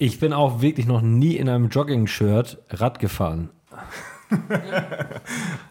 ich 0.00 0.18
bin 0.18 0.32
auch 0.32 0.60
wirklich 0.60 0.88
noch 0.88 1.02
nie 1.02 1.36
in 1.36 1.48
einem 1.48 1.68
Jogging-Shirt 1.68 2.58
Rad 2.70 2.98
gefahren. 2.98 3.50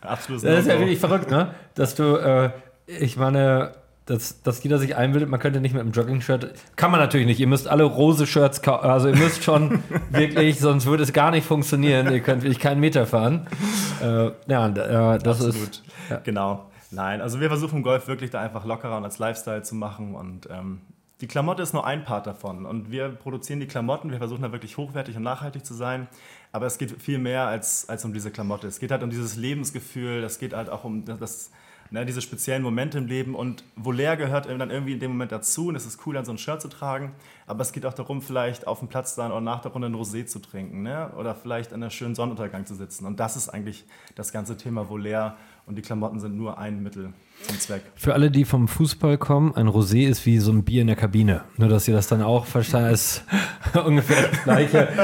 Absolut. 0.02 0.46
Das 0.46 0.60
ist 0.62 0.68
ja 0.68 0.80
wirklich 0.80 1.00
verrückt, 1.00 1.30
ne? 1.30 1.54
Dass 1.76 1.96
du, 1.96 2.16
äh, 2.16 2.52
ich 2.88 3.18
meine, 3.18 3.74
dass, 4.10 4.42
dass 4.42 4.64
jeder 4.64 4.80
sich 4.80 4.96
einbildet, 4.96 5.30
man 5.30 5.40
könnte 5.40 5.62
nicht 5.62 5.74
mit 5.74 5.82
einem 5.82 5.92
Jogging-Shirt. 5.92 6.54
Kann 6.76 6.92
man 6.92 7.00
natürlich 7.00 7.28
nicht. 7.28 7.40
Ihr 7.40 7.48
müsst 7.48 7.68
alle 7.68 7.84
rose 7.84 8.26
Shirts 8.26 8.62
kaufen. 8.62 8.90
Also 8.90 9.10
ihr 9.10 9.16
müsst 9.16 9.44
schon 9.44 9.84
wirklich, 10.10 10.60
sonst 10.60 10.86
würde 10.86 11.04
es 11.04 11.14
gar 11.14 11.32
nicht 11.32 11.46
funktionieren. 11.46 12.12
Ihr 12.12 12.22
könnt 12.22 12.42
wirklich 12.42 12.60
keinen 12.60 12.80
Meter 12.80 13.06
fahren. 13.06 13.48
Äh, 14.02 14.32
ja, 14.48 14.68
äh, 14.68 15.20
das 15.20 15.46
Absolut. 15.46 15.56
ist. 15.56 15.84
ja. 16.10 16.22
Genau. 16.24 16.66
Nein, 16.92 17.22
also 17.22 17.40
wir 17.40 17.50
versuchen 17.50 17.84
Golf 17.84 18.08
wirklich 18.08 18.32
da 18.32 18.42
einfach 18.42 18.66
lockerer 18.66 18.98
und 18.98 19.04
als 19.04 19.20
Lifestyle 19.20 19.62
zu 19.62 19.76
machen 19.76 20.16
und 20.16 20.50
ähm, 20.50 20.82
die 21.22 21.28
Klamotte 21.28 21.62
ist 21.62 21.74
nur 21.74 21.86
ein 21.86 22.04
Part 22.04 22.26
davon 22.26 22.66
und 22.66 22.92
wir 22.92 23.10
produzieren 23.10 23.60
die 23.60 23.68
Klamotten, 23.68 24.10
wir 24.10 24.18
versuchen 24.18 24.42
da 24.42 24.52
wirklich 24.52 24.78
hochwertig 24.78 25.16
und 25.16 25.24
nachhaltig 25.24 25.66
zu 25.66 25.76
sein, 25.76 26.08
aber 26.52 26.66
es 26.66 26.80
geht 26.80 27.00
viel 27.00 27.20
mehr 27.20 27.46
als, 27.46 27.88
als 27.90 28.06
um 28.06 28.14
diese 28.14 28.32
Klamotte. 28.32 28.68
Es 28.68 28.80
geht 28.80 28.90
halt 28.90 29.04
um 29.04 29.12
dieses 29.12 29.36
Lebensgefühl, 29.36 30.24
es 30.24 30.40
geht 30.40 30.56
halt 30.56 30.70
auch 30.70 30.84
um 30.84 31.06
das, 31.06 31.52
ne, 31.92 32.06
diese 32.06 32.22
speziellen 32.22 32.64
Momente 32.64 32.98
im 32.98 33.08
Leben. 33.08 33.36
Und 33.36 33.64
Volair 33.76 34.18
gehört 34.18 34.48
dann 34.48 34.70
irgendwie 34.70 34.94
in 34.94 35.00
dem 35.00 35.12
Moment 35.12 35.32
dazu. 35.32 35.68
Und 35.68 35.76
es 35.76 35.86
ist 35.86 36.06
cool, 36.06 36.14
dann 36.14 36.26
so 36.26 36.32
ein 36.32 36.38
Shirt 36.38 36.62
zu 36.62 36.68
tragen, 36.68 37.14
aber 37.48 37.62
es 37.62 37.72
geht 37.72 37.86
auch 37.86 37.94
darum, 37.94 38.22
vielleicht 38.22 38.68
auf 38.68 38.80
dem 38.80 38.88
Platz 38.88 39.16
dann 39.16 39.32
oder 39.32 39.42
nach 39.42 39.62
der 39.62 39.72
Runde 39.72 39.88
ein 39.88 39.96
Rosé 39.96 40.26
zu 40.26 40.40
trinken 40.40 40.84
ne? 40.84 41.12
oder 41.18 41.36
vielleicht 41.36 41.74
an 41.74 41.82
einem 41.82 41.92
schönen 41.92 42.16
Sonnenuntergang 42.16 42.66
zu 42.66 42.76
sitzen. 42.76 43.06
Und 43.06 43.20
das 43.20 43.36
ist 43.36 43.50
eigentlich 43.50 43.86
das 44.16 44.32
ganze 44.32 44.58
Thema 44.58 44.90
Volair 44.90 45.38
und 45.66 45.76
die 45.76 45.82
Klamotten 45.82 46.20
sind 46.20 46.36
nur 46.36 46.58
ein 46.58 46.82
Mittel 46.84 47.14
zum 47.48 47.60
Zweck. 47.60 47.84
Für 47.96 48.14
alle, 48.14 48.32
die 48.32 48.46
vom 48.46 48.68
Fußball 48.68 49.18
kommen, 49.18 49.56
ein 49.56 49.68
Rosé 49.68 50.08
ist 50.08 50.26
wie 50.26 50.40
so 50.40 50.52
ein 50.52 50.64
Bier 50.64 50.82
in 50.82 50.88
der 50.88 50.96
Kabine. 50.96 51.42
Nur, 51.58 51.70
dass 51.70 51.88
ihr 51.88 51.94
das 51.94 52.08
dann 52.08 52.22
auch 52.22 52.46
verstanden 52.46 52.90
ist 52.94 53.24
ungefähr 53.86 54.28
das 54.30 54.44
Gleiche. 54.44 54.88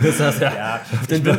Das 0.00 0.18
das 0.18 0.40
ja. 0.40 0.52
Ja, 0.54 0.80
ich 1.02 1.22
bin, 1.22 1.38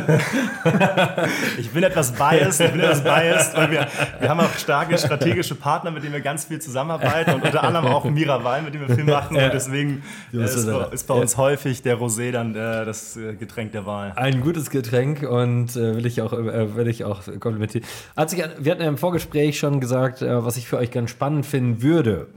ich 1.58 1.70
bin 1.70 1.82
etwas 1.82 2.12
biased, 2.12 2.60
ich 2.60 2.70
bin 2.72 2.80
etwas 2.80 3.02
biased, 3.02 3.56
weil 3.56 3.70
wir, 3.70 3.86
wir 4.18 4.28
haben 4.28 4.40
auch 4.40 4.52
starke 4.58 4.98
strategische 4.98 5.54
Partner, 5.54 5.90
mit 5.90 6.02
denen 6.02 6.12
wir 6.12 6.20
ganz 6.20 6.44
viel 6.44 6.60
zusammenarbeiten 6.60 7.34
und 7.34 7.42
unter 7.42 7.62
anderem 7.62 7.86
auch 7.86 8.04
Miraval, 8.04 8.62
mit 8.62 8.74
dem 8.74 8.86
wir 8.86 8.94
viel 8.94 9.04
machen 9.04 9.36
und 9.36 9.52
deswegen 9.52 10.02
äh, 10.32 10.44
ist, 10.44 10.56
ist 10.56 11.06
bei 11.06 11.14
uns 11.14 11.36
häufig 11.36 11.82
der 11.82 11.98
Rosé 11.98 12.32
dann 12.32 12.54
äh, 12.54 12.84
das 12.84 13.16
äh, 13.16 13.34
Getränk 13.34 13.72
der 13.72 13.86
Wahl. 13.86 14.12
Ein 14.16 14.40
gutes 14.42 14.70
Getränk 14.70 15.22
und 15.22 15.76
äh, 15.76 15.96
will 15.96 16.06
ich 16.06 16.20
auch, 16.20 16.32
äh, 16.32 16.76
will 16.76 16.88
ich 16.88 17.04
auch 17.04 17.22
komplimentieren. 17.40 17.86
Hat 18.16 18.30
sich, 18.30 18.42
wir 18.58 18.72
hatten 18.72 18.82
ja 18.82 18.88
im 18.88 18.98
Vorgespräch 18.98 19.58
schon 19.58 19.80
gesagt, 19.80 20.22
äh, 20.30 20.44
was 20.44 20.56
ich 20.56 20.68
für 20.68 20.78
euch 20.78 20.90
ganz 20.90 21.10
spannend 21.10 21.44
finden 21.46 21.82
würde, 21.82 22.28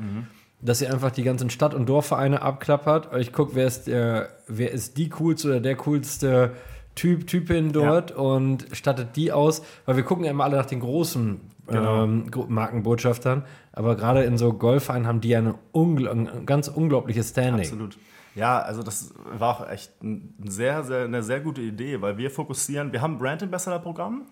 dass 0.61 0.81
ihr 0.81 0.91
einfach 0.93 1.11
die 1.11 1.23
ganzen 1.23 1.49
Stadt- 1.49 1.73
und 1.73 1.87
Dorfvereine 1.87 2.41
abklappert, 2.41 3.11
euch 3.13 3.31
guckt, 3.33 3.53
wer 3.55 3.67
ist, 3.67 3.87
der, 3.87 4.29
wer 4.47 4.71
ist 4.71 4.97
die 4.97 5.09
coolste 5.09 5.47
oder 5.49 5.59
der 5.59 5.75
coolste 5.75 6.51
Typ, 6.95 7.27
Typin 7.27 7.71
dort 7.73 8.11
und 8.11 8.65
stattet 8.71 9.15
die 9.15 9.31
aus, 9.31 9.63
weil 9.85 9.95
wir 9.97 10.03
gucken 10.03 10.25
ja 10.25 10.31
immer 10.31 10.43
alle 10.45 10.57
nach 10.57 10.65
den 10.65 10.79
großen 10.79 11.39
Genau. 11.65 12.03
ähm, 12.03 12.29
Markenbotschaftern, 12.49 13.43
aber 13.71 13.95
gerade 13.95 14.23
in 14.23 14.37
so 14.37 14.51
Golfvereinen 14.51 15.07
haben 15.07 15.21
die 15.21 15.29
ja 15.29 15.37
eine 15.37 15.55
ungl 15.71 16.09
ein 16.09 16.45
ganz 16.45 16.67
unglaubliches 16.67 17.29
Standing. 17.29 17.61
Absolut. 17.61 17.97
Ja, 18.35 18.59
also 18.59 18.83
das 18.83 19.13
war 19.37 19.55
auch 19.61 19.69
echt 19.69 20.03
ein 20.03 20.33
sehr, 20.45 20.83
sehr, 20.83 21.05
eine 21.05 21.23
sehr 21.23 21.39
gute 21.39 21.61
Idee, 21.61 22.01
weil 22.01 22.17
wir 22.17 22.31
fokussieren, 22.31 22.91
wir 22.91 23.01
haben 23.01 23.13
ein 23.13 23.17
Brand 23.17 23.43
Ambassador 23.43 23.79
Programm 23.79 24.23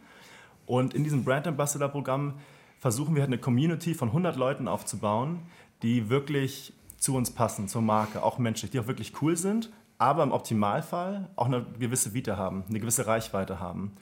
und 0.65 0.93
in 0.93 1.05
diesem 1.05 1.23
Brand 1.23 1.47
Ambassador 1.47 1.87
Programm 1.87 2.33
versuchen 2.81 3.13
wir 3.15 3.21
halt 3.21 3.29
eine 3.29 3.37
Community 3.37 3.93
von 3.93 4.09
100 4.09 4.35
Leuten 4.35 4.67
aufzubauen, 4.67 5.39
die 5.83 6.09
wirklich 6.09 6.73
zu 6.97 7.15
uns 7.15 7.31
passen, 7.31 7.67
zur 7.67 7.83
Marke, 7.83 8.23
auch 8.23 8.39
menschlich, 8.39 8.71
die 8.71 8.79
auch 8.79 8.87
wirklich 8.87 9.13
cool 9.21 9.37
sind, 9.37 9.71
aber 9.99 10.23
im 10.23 10.31
Optimalfall 10.31 11.29
auch 11.35 11.45
eine 11.45 11.63
gewisse 11.79 12.15
Vita 12.15 12.37
haben, 12.37 12.63
eine 12.67 12.79
gewisse 12.79 13.05
Reichweite 13.05 13.59
haben. 13.59 13.93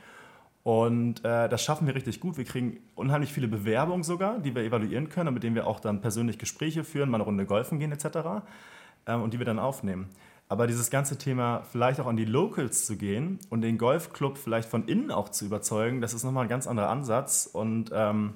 Und 0.63 1.25
äh, 1.25 1.49
das 1.49 1.61
schaffen 1.61 1.87
wir 1.87 1.95
richtig 1.95 2.21
gut. 2.21 2.37
Wir 2.37 2.45
kriegen 2.45 2.77
unheimlich 2.95 3.33
viele 3.33 3.49
Bewerbungen 3.49 4.03
sogar, 4.03 4.39
die 4.39 4.55
wir 4.55 4.63
evaluieren 4.63 5.09
können 5.09 5.29
und 5.29 5.33
mit 5.33 5.43
denen 5.43 5.55
wir 5.55 5.67
auch 5.67 5.81
dann 5.81 5.99
persönlich 5.99 6.37
Gespräche 6.37 6.83
führen, 6.85 7.09
mal 7.09 7.17
eine 7.17 7.25
Runde 7.25 7.45
golfen 7.45 7.79
gehen 7.79 7.91
etc. 7.91 8.43
Ähm, 9.07 9.21
und 9.21 9.33
die 9.33 9.39
wir 9.39 9.45
dann 9.45 9.59
aufnehmen. 9.59 10.07
Aber 10.47 10.67
dieses 10.67 10.89
ganze 10.89 11.17
Thema, 11.17 11.63
vielleicht 11.71 11.99
auch 11.99 12.07
an 12.07 12.17
die 12.17 12.25
Locals 12.25 12.85
zu 12.85 12.95
gehen 12.95 13.39
und 13.49 13.61
den 13.61 13.77
Golfclub 13.77 14.37
vielleicht 14.37 14.69
von 14.69 14.87
innen 14.87 15.11
auch 15.11 15.29
zu 15.29 15.45
überzeugen, 15.45 16.01
das 16.01 16.13
ist 16.13 16.23
nochmal 16.23 16.43
ein 16.43 16.49
ganz 16.49 16.65
anderer 16.65 16.89
Ansatz 16.89 17.49
und 17.51 17.91
ähm, 17.93 18.33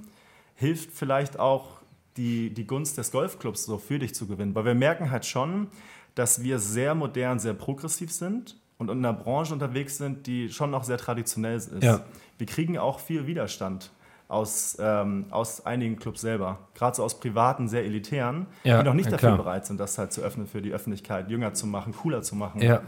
hilft 0.56 0.92
vielleicht 0.92 1.40
auch 1.40 1.82
die, 2.18 2.54
die 2.54 2.68
Gunst 2.68 2.98
des 2.98 3.12
Golfclubs 3.12 3.66
so 3.66 3.78
für 3.78 4.00
dich 4.00 4.14
zu 4.14 4.28
gewinnen. 4.28 4.54
Weil 4.56 4.66
wir 4.66 4.76
merken 4.76 5.12
halt 5.12 5.26
schon, 5.26 5.68
dass 6.16 6.44
wir 6.44 6.60
sehr 6.60 6.96
modern, 6.96 7.40
sehr 7.40 7.54
progressiv 7.54 8.12
sind 8.12 8.58
und 8.78 8.90
in 8.90 9.00
einer 9.00 9.14
Branche 9.14 9.54
unterwegs 9.54 9.98
sind, 9.98 10.28
die 10.28 10.50
schon 10.50 10.70
noch 10.72 10.84
sehr 10.84 10.98
traditionell 10.98 11.56
ist. 11.58 11.72
Ja. 11.82 12.02
Wir 12.38 12.48
kriegen 12.48 12.78
auch 12.78 13.00
viel 13.00 13.26
Widerstand 13.26 13.92
aus, 14.28 14.78
ähm, 14.80 15.26
aus 15.30 15.66
einigen 15.66 15.98
Clubs 15.98 16.22
selber, 16.22 16.60
gerade 16.76 16.96
so 16.96 17.04
aus 17.04 17.20
privaten, 17.20 17.68
sehr 17.68 17.84
elitären, 17.84 18.48
Ja, 18.64 18.80
die 18.80 18.86
noch 18.86 18.94
nicht 18.94 19.06
ja, 19.06 19.12
dafür 19.12 19.30
klar. 19.30 19.38
bereit 19.38 19.66
sind, 19.66 19.80
das 19.80 19.98
halt 19.98 20.12
zu 20.14 20.22
öffnen 20.22 20.48
für 20.48 20.62
die 20.62 20.72
Öffentlichkeit, 20.72 21.30
jünger 21.30 21.54
zu 21.54 21.68
machen, 21.68 21.94
cooler 21.94 22.22
zu 22.22 22.36
machen. 22.36 22.62
Ja. 22.62 22.82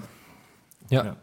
Ja. 0.89 1.06
Ja. 1.06 1.15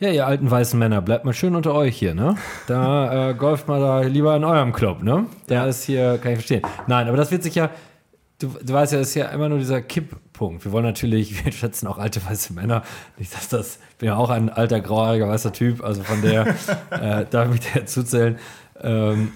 Ja, 0.00 0.10
ihr 0.10 0.28
alten 0.28 0.48
weißen 0.48 0.78
Männer, 0.78 1.02
bleibt 1.02 1.24
mal 1.24 1.32
schön 1.32 1.56
unter 1.56 1.74
euch 1.74 1.96
hier, 1.96 2.14
ne? 2.14 2.36
Da 2.68 3.30
äh, 3.30 3.34
golft 3.34 3.66
mal 3.66 3.80
da 3.80 4.02
lieber 4.02 4.36
in 4.36 4.44
eurem 4.44 4.72
Club, 4.72 5.02
ne? 5.02 5.26
Der 5.48 5.66
ist 5.66 5.82
hier, 5.82 6.18
kann 6.18 6.32
ich 6.32 6.38
verstehen. 6.38 6.62
Nein, 6.86 7.08
aber 7.08 7.16
das 7.16 7.32
wird 7.32 7.42
sich 7.42 7.56
ja, 7.56 7.68
du, 8.38 8.46
du 8.62 8.72
weißt 8.72 8.92
ja, 8.92 9.00
das 9.00 9.08
ist 9.08 9.14
ja 9.16 9.26
immer 9.30 9.48
nur 9.48 9.58
dieser 9.58 9.82
Kipppunkt. 9.82 10.64
Wir 10.64 10.70
wollen 10.70 10.84
natürlich, 10.84 11.44
wir 11.44 11.50
schätzen 11.50 11.88
auch 11.88 11.98
alte 11.98 12.24
weiße 12.24 12.52
Männer. 12.52 12.84
Nicht, 13.18 13.34
dass 13.34 13.48
das, 13.48 13.80
ich 13.90 13.96
bin 13.96 14.06
ja 14.06 14.16
auch 14.16 14.30
ein 14.30 14.50
alter, 14.50 14.80
grauhaariger 14.80 15.28
weißer 15.28 15.52
Typ, 15.52 15.82
also 15.82 16.04
von 16.04 16.22
der 16.22 16.46
äh, 16.90 17.26
darf 17.28 17.52
ich 17.52 17.60
dir 17.60 17.84
zuzählen. 17.84 18.38
Ähm, 18.80 19.32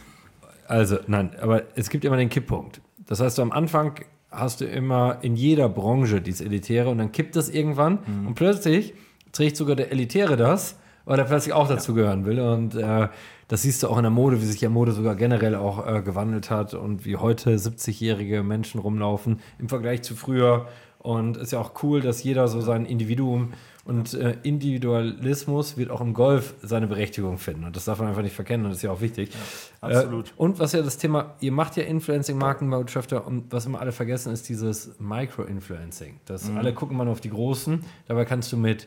also, 0.68 0.96
nein, 1.08 1.30
aber 1.40 1.64
es 1.74 1.90
gibt 1.90 2.04
immer 2.04 2.16
den 2.16 2.28
Kipppunkt. 2.28 2.80
Das 3.04 3.18
heißt, 3.18 3.36
du 3.36 3.42
am 3.42 3.50
Anfang 3.50 3.94
hast 4.30 4.60
du 4.60 4.64
immer 4.64 5.18
in 5.22 5.34
jeder 5.34 5.68
Branche 5.68 6.20
dieses 6.20 6.40
Elitäre 6.40 6.88
und 6.88 6.98
dann 6.98 7.10
kippt 7.10 7.34
das 7.34 7.48
irgendwann 7.48 7.98
und 8.26 8.34
plötzlich 8.34 8.94
trägt 9.32 9.56
sogar 9.56 9.76
der 9.76 9.90
Elitäre 9.90 10.36
das, 10.36 10.78
weil 11.04 11.18
er 11.18 11.24
plötzlich 11.24 11.54
auch 11.54 11.68
dazugehören 11.68 12.24
will. 12.24 12.40
Und 12.40 12.74
äh, 12.74 13.08
das 13.48 13.62
siehst 13.62 13.82
du 13.82 13.88
auch 13.88 13.96
in 13.96 14.04
der 14.04 14.10
Mode, 14.10 14.40
wie 14.40 14.46
sich 14.46 14.60
ja 14.60 14.68
Mode 14.68 14.92
sogar 14.92 15.14
generell 15.16 15.56
auch 15.56 15.86
äh, 15.86 16.02
gewandelt 16.02 16.50
hat 16.50 16.74
und 16.74 17.04
wie 17.04 17.16
heute 17.16 17.54
70-jährige 17.56 18.42
Menschen 18.42 18.80
rumlaufen 18.80 19.40
im 19.58 19.68
Vergleich 19.68 20.02
zu 20.02 20.14
früher. 20.14 20.66
Und 20.98 21.36
ist 21.36 21.50
ja 21.50 21.58
auch 21.58 21.72
cool, 21.82 22.00
dass 22.00 22.22
jeder 22.22 22.46
so 22.46 22.60
sein 22.60 22.86
Individuum 22.86 23.54
und 23.84 24.14
äh, 24.14 24.36
Individualismus 24.44 25.76
wird 25.76 25.90
auch 25.90 26.00
im 26.00 26.14
Golf 26.14 26.54
seine 26.62 26.86
Berechtigung 26.86 27.38
finden. 27.38 27.64
Und 27.64 27.74
das 27.74 27.86
darf 27.86 27.98
man 27.98 28.08
einfach 28.08 28.22
nicht 28.22 28.36
verkennen 28.36 28.66
und 28.66 28.70
das 28.70 28.78
ist 28.78 28.84
ja 28.84 28.92
auch 28.92 29.00
wichtig. 29.00 29.30
absolut. 29.80 30.28
Äh, 30.28 30.32
und 30.36 30.60
was 30.60 30.72
ja 30.72 30.82
das 30.82 30.98
Thema, 30.98 31.34
ihr 31.40 31.50
macht 31.50 31.76
ja 31.76 31.82
Influencing, 31.82 32.38
Markenbotschafter 32.38 33.26
und 33.26 33.52
was 33.52 33.66
immer 33.66 33.80
alle 33.80 33.90
vergessen, 33.90 34.32
ist 34.32 34.48
dieses 34.48 34.92
Micro-Influencing. 35.00 36.20
Dass 36.26 36.48
alle 36.50 36.72
gucken 36.72 36.96
mal 36.96 37.04
nur 37.04 37.14
auf 37.14 37.20
die 37.20 37.30
Großen. 37.30 37.80
Dabei 38.06 38.24
kannst 38.24 38.52
du 38.52 38.56
mit 38.56 38.86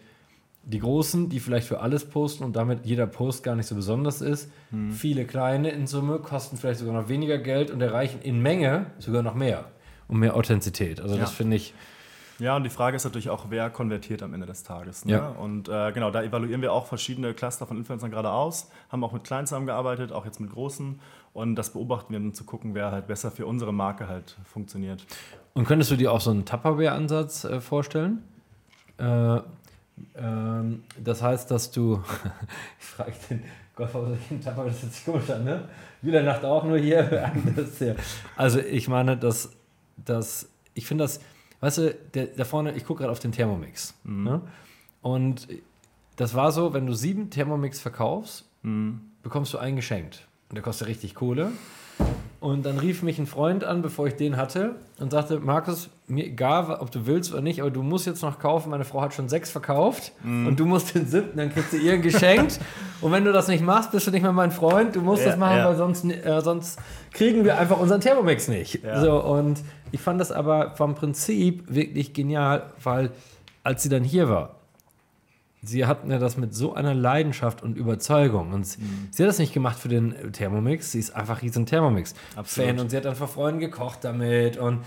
die 0.65 0.80
Großen, 0.80 1.30
die 1.30 1.39
vielleicht 1.39 1.67
für 1.67 1.80
alles 1.80 2.06
posten 2.06 2.43
und 2.43 2.56
damit 2.56 2.86
jeder 2.86 3.06
Post 3.08 3.43
gar 3.43 3.56
nicht 3.56 3.67
so 3.67 3.75
besonders 3.75 4.21
ist, 4.21 4.51
viele 4.91 5.25
kleine 5.25 5.69
in 5.69 5.86
Summe 5.88 6.19
kosten 6.19 6.58
vielleicht 6.58 6.80
sogar 6.80 6.93
noch 6.99 7.08
weniger 7.08 7.38
Geld 7.38 7.69
und 7.71 7.82
erreichen 7.82 8.19
in 8.23 8.41
Menge 8.41 8.88
sogar 8.99 9.21
noch 9.21 9.36
mehr 9.36 9.65
und 10.08 10.19
mehr 10.19 10.36
Authentizität. 10.36 10.99
Also 10.99 11.17
das 11.17 11.30
Ja. 11.32 11.36
finde 11.36 11.56
ich, 11.58 11.73
Ja, 12.38 12.58
und 12.58 12.63
die 12.65 12.69
Frage 12.69 12.97
ist 12.97 13.06
natürlich 13.06 13.30
auch, 13.30 13.45
wer 13.49 13.69
konvertiert 13.69 14.21
am 14.21 14.34
Ende 14.34 14.45
des 14.45 14.63
Tages. 14.63 15.06
Ne? 15.06 15.13
Ja. 15.13 15.28
Und 15.30 15.69
äh, 15.69 15.93
genau, 15.93 16.12
da 16.12 16.21
evaluieren 16.21 16.62
wir 16.62 16.73
auch 16.73 16.86
verschiedene 16.86 17.34
Cluster 17.34 17.65
von 17.65 17.78
Influencern 17.78 18.12
gerade 18.12 18.30
aus, 18.30 18.69
haben 18.91 19.01
auch 19.06 19.13
mit 19.13 19.23
Kleinen 19.23 19.47
zusammengearbeitet, 19.47 20.12
auch 20.12 20.25
jetzt 20.25 20.41
mit 20.41 20.51
Großen. 20.51 20.99
Und 21.32 21.56
das 21.56 21.69
beobachten 21.71 22.12
wir, 22.12 22.19
um 22.19 22.34
zu 22.34 22.43
gucken, 22.43 22.73
wer 22.75 22.91
halt 22.91 23.08
besser 23.08 23.32
für 23.32 23.45
unsere 23.45 23.71
Marke 23.73 24.10
halt 24.10 24.36
funktioniert. 24.43 25.06
Und 25.54 25.65
könntest 25.65 25.91
du 25.91 25.95
dir 25.95 26.12
auch 26.12 26.19
so 26.19 26.32
einen 26.32 26.43
Tupperware-Ansatz 26.43 27.45
äh, 27.45 27.62
vorstellen? 27.62 28.21
Äh, 28.97 29.39
ähm, 30.17 30.84
das 31.03 31.21
heißt, 31.21 31.49
dass 31.51 31.71
du. 31.71 32.01
ich 32.79 32.86
frage 32.86 33.13
den 33.29 33.43
Golfer, 33.75 34.08
ich 34.13 34.31
einen 34.31 34.41
Tupperware, 34.41 34.67
das 34.69 34.81
hört 34.84 34.93
sich 34.93 35.05
komisch 35.05 35.29
an, 35.29 35.43
ne? 35.43 35.67
Wieder 36.01 36.23
Nacht 36.23 36.43
auch 36.45 36.63
nur 36.63 36.77
hier. 36.77 37.31
Ist 37.55 37.81
ja- 37.81 37.95
also, 38.36 38.60
ich 38.60 38.88
meine, 38.88 39.17
dass. 39.17 39.51
dass 39.97 40.49
ich 40.73 40.86
finde 40.88 41.03
das. 41.05 41.19
Weißt 41.62 41.77
du, 41.79 41.93
der, 42.13 42.27
da 42.27 42.43
vorne, 42.43 42.73
ich 42.73 42.86
gucke 42.86 42.99
gerade 42.99 43.12
auf 43.12 43.19
den 43.19 43.31
Thermomix. 43.31 43.93
Ne? 44.03 44.41
Und 45.01 45.47
das 46.17 46.36
war 46.36 46.51
so, 46.51 46.73
wenn 46.73 46.86
du 46.86 46.93
sieben 46.93 47.29
Thermomix 47.29 47.79
verkaufst, 47.79 48.45
bekommst 49.23 49.53
du 49.53 49.58
einen 49.58 49.77
geschenkt. 49.77 50.27
Und 50.49 50.55
der 50.55 50.63
kostet 50.63 50.88
richtig 50.88 51.15
Kohle. 51.15 51.51
Und 52.39 52.65
dann 52.65 52.77
rief 52.77 53.01
mich 53.01 53.17
ein 53.17 53.25
Freund 53.25 53.63
an, 53.63 53.81
bevor 53.81 54.07
ich 54.07 54.15
den 54.15 54.37
hatte, 54.37 54.75
und 54.99 55.11
sagte: 55.11 55.39
Markus, 55.39 55.89
mir 56.07 56.25
egal, 56.25 56.77
ob 56.79 56.91
du 56.91 57.07
willst 57.07 57.33
oder 57.33 57.41
nicht, 57.41 57.61
aber 57.61 57.71
du 57.71 57.81
musst 57.81 58.05
jetzt 58.05 58.21
noch 58.21 58.39
kaufen. 58.39 58.69
Meine 58.69 58.85
Frau 58.85 59.01
hat 59.01 59.13
schon 59.13 59.29
sechs 59.29 59.49
verkauft 59.49 60.11
und 60.23 60.59
du 60.59 60.65
musst 60.65 60.93
den 60.93 61.07
siebten, 61.07 61.37
dann 61.37 61.51
kriegst 61.51 61.73
du 61.73 61.77
ihr 61.77 61.93
ein 61.93 62.01
geschenkt. 62.01 62.59
und 63.01 63.11
wenn 63.11 63.25
du 63.25 63.31
das 63.31 63.47
nicht 63.47 63.63
machst, 63.63 63.91
bist 63.91 64.05
du 64.07 64.11
nicht 64.11 64.21
mehr 64.21 64.31
mein 64.31 64.51
Freund. 64.51 64.95
Du 64.95 65.01
musst 65.01 65.23
Ja, 65.23 65.29
das 65.29 65.39
machen, 65.39 65.57
ja. 65.57 65.67
weil 65.67 65.75
sonst, 65.75 66.05
äh, 66.05 66.41
sonst 66.41 66.79
kriegen 67.13 67.43
wir 67.43 67.57
einfach 67.57 67.79
unseren 67.79 68.01
Thermomix 68.01 68.47
nicht. 68.47 68.83
Ja. 68.83 69.01
So, 69.01 69.23
und 69.23 69.61
ich 69.91 70.01
fand 70.01 70.19
das 70.19 70.31
aber 70.31 70.75
vom 70.75 70.93
Prinzip 70.93 71.63
wirklich 71.73 72.13
genial, 72.13 72.71
weil 72.83 73.11
als 73.63 73.81
sie 73.81 73.89
dann 73.89 74.03
hier 74.03 74.29
war, 74.29 74.54
sie 75.67 75.86
hat 75.86 76.06
mir 76.06 76.19
das 76.19 76.38
mit 76.38 76.54
so 76.54 76.73
einer 76.73 76.93
Leidenschaft 76.93 77.63
und 77.63 77.78
Überzeugung. 77.78 78.54
Und 78.54 78.65
sie, 78.65 78.80
sie 79.12 79.23
hat 79.23 79.30
das 79.30 79.39
nicht 79.39 79.54
gemacht 79.54 79.78
für 79.80 79.89
den 79.89 80.32
Thermomix, 80.32 80.91
sie 80.91 80.99
ist 80.99 81.15
einfach 81.15 81.41
riesen 81.41 81.65
Thermomix-Fan 81.65 82.39
Absolut. 82.39 82.80
und 82.80 82.89
sie 82.89 82.97
hat 82.97 83.06
dann 83.06 83.15
vor 83.15 83.28
Freunden 83.28 83.60
gekocht 83.60 83.99
damit 84.04 84.58
und 84.58 84.82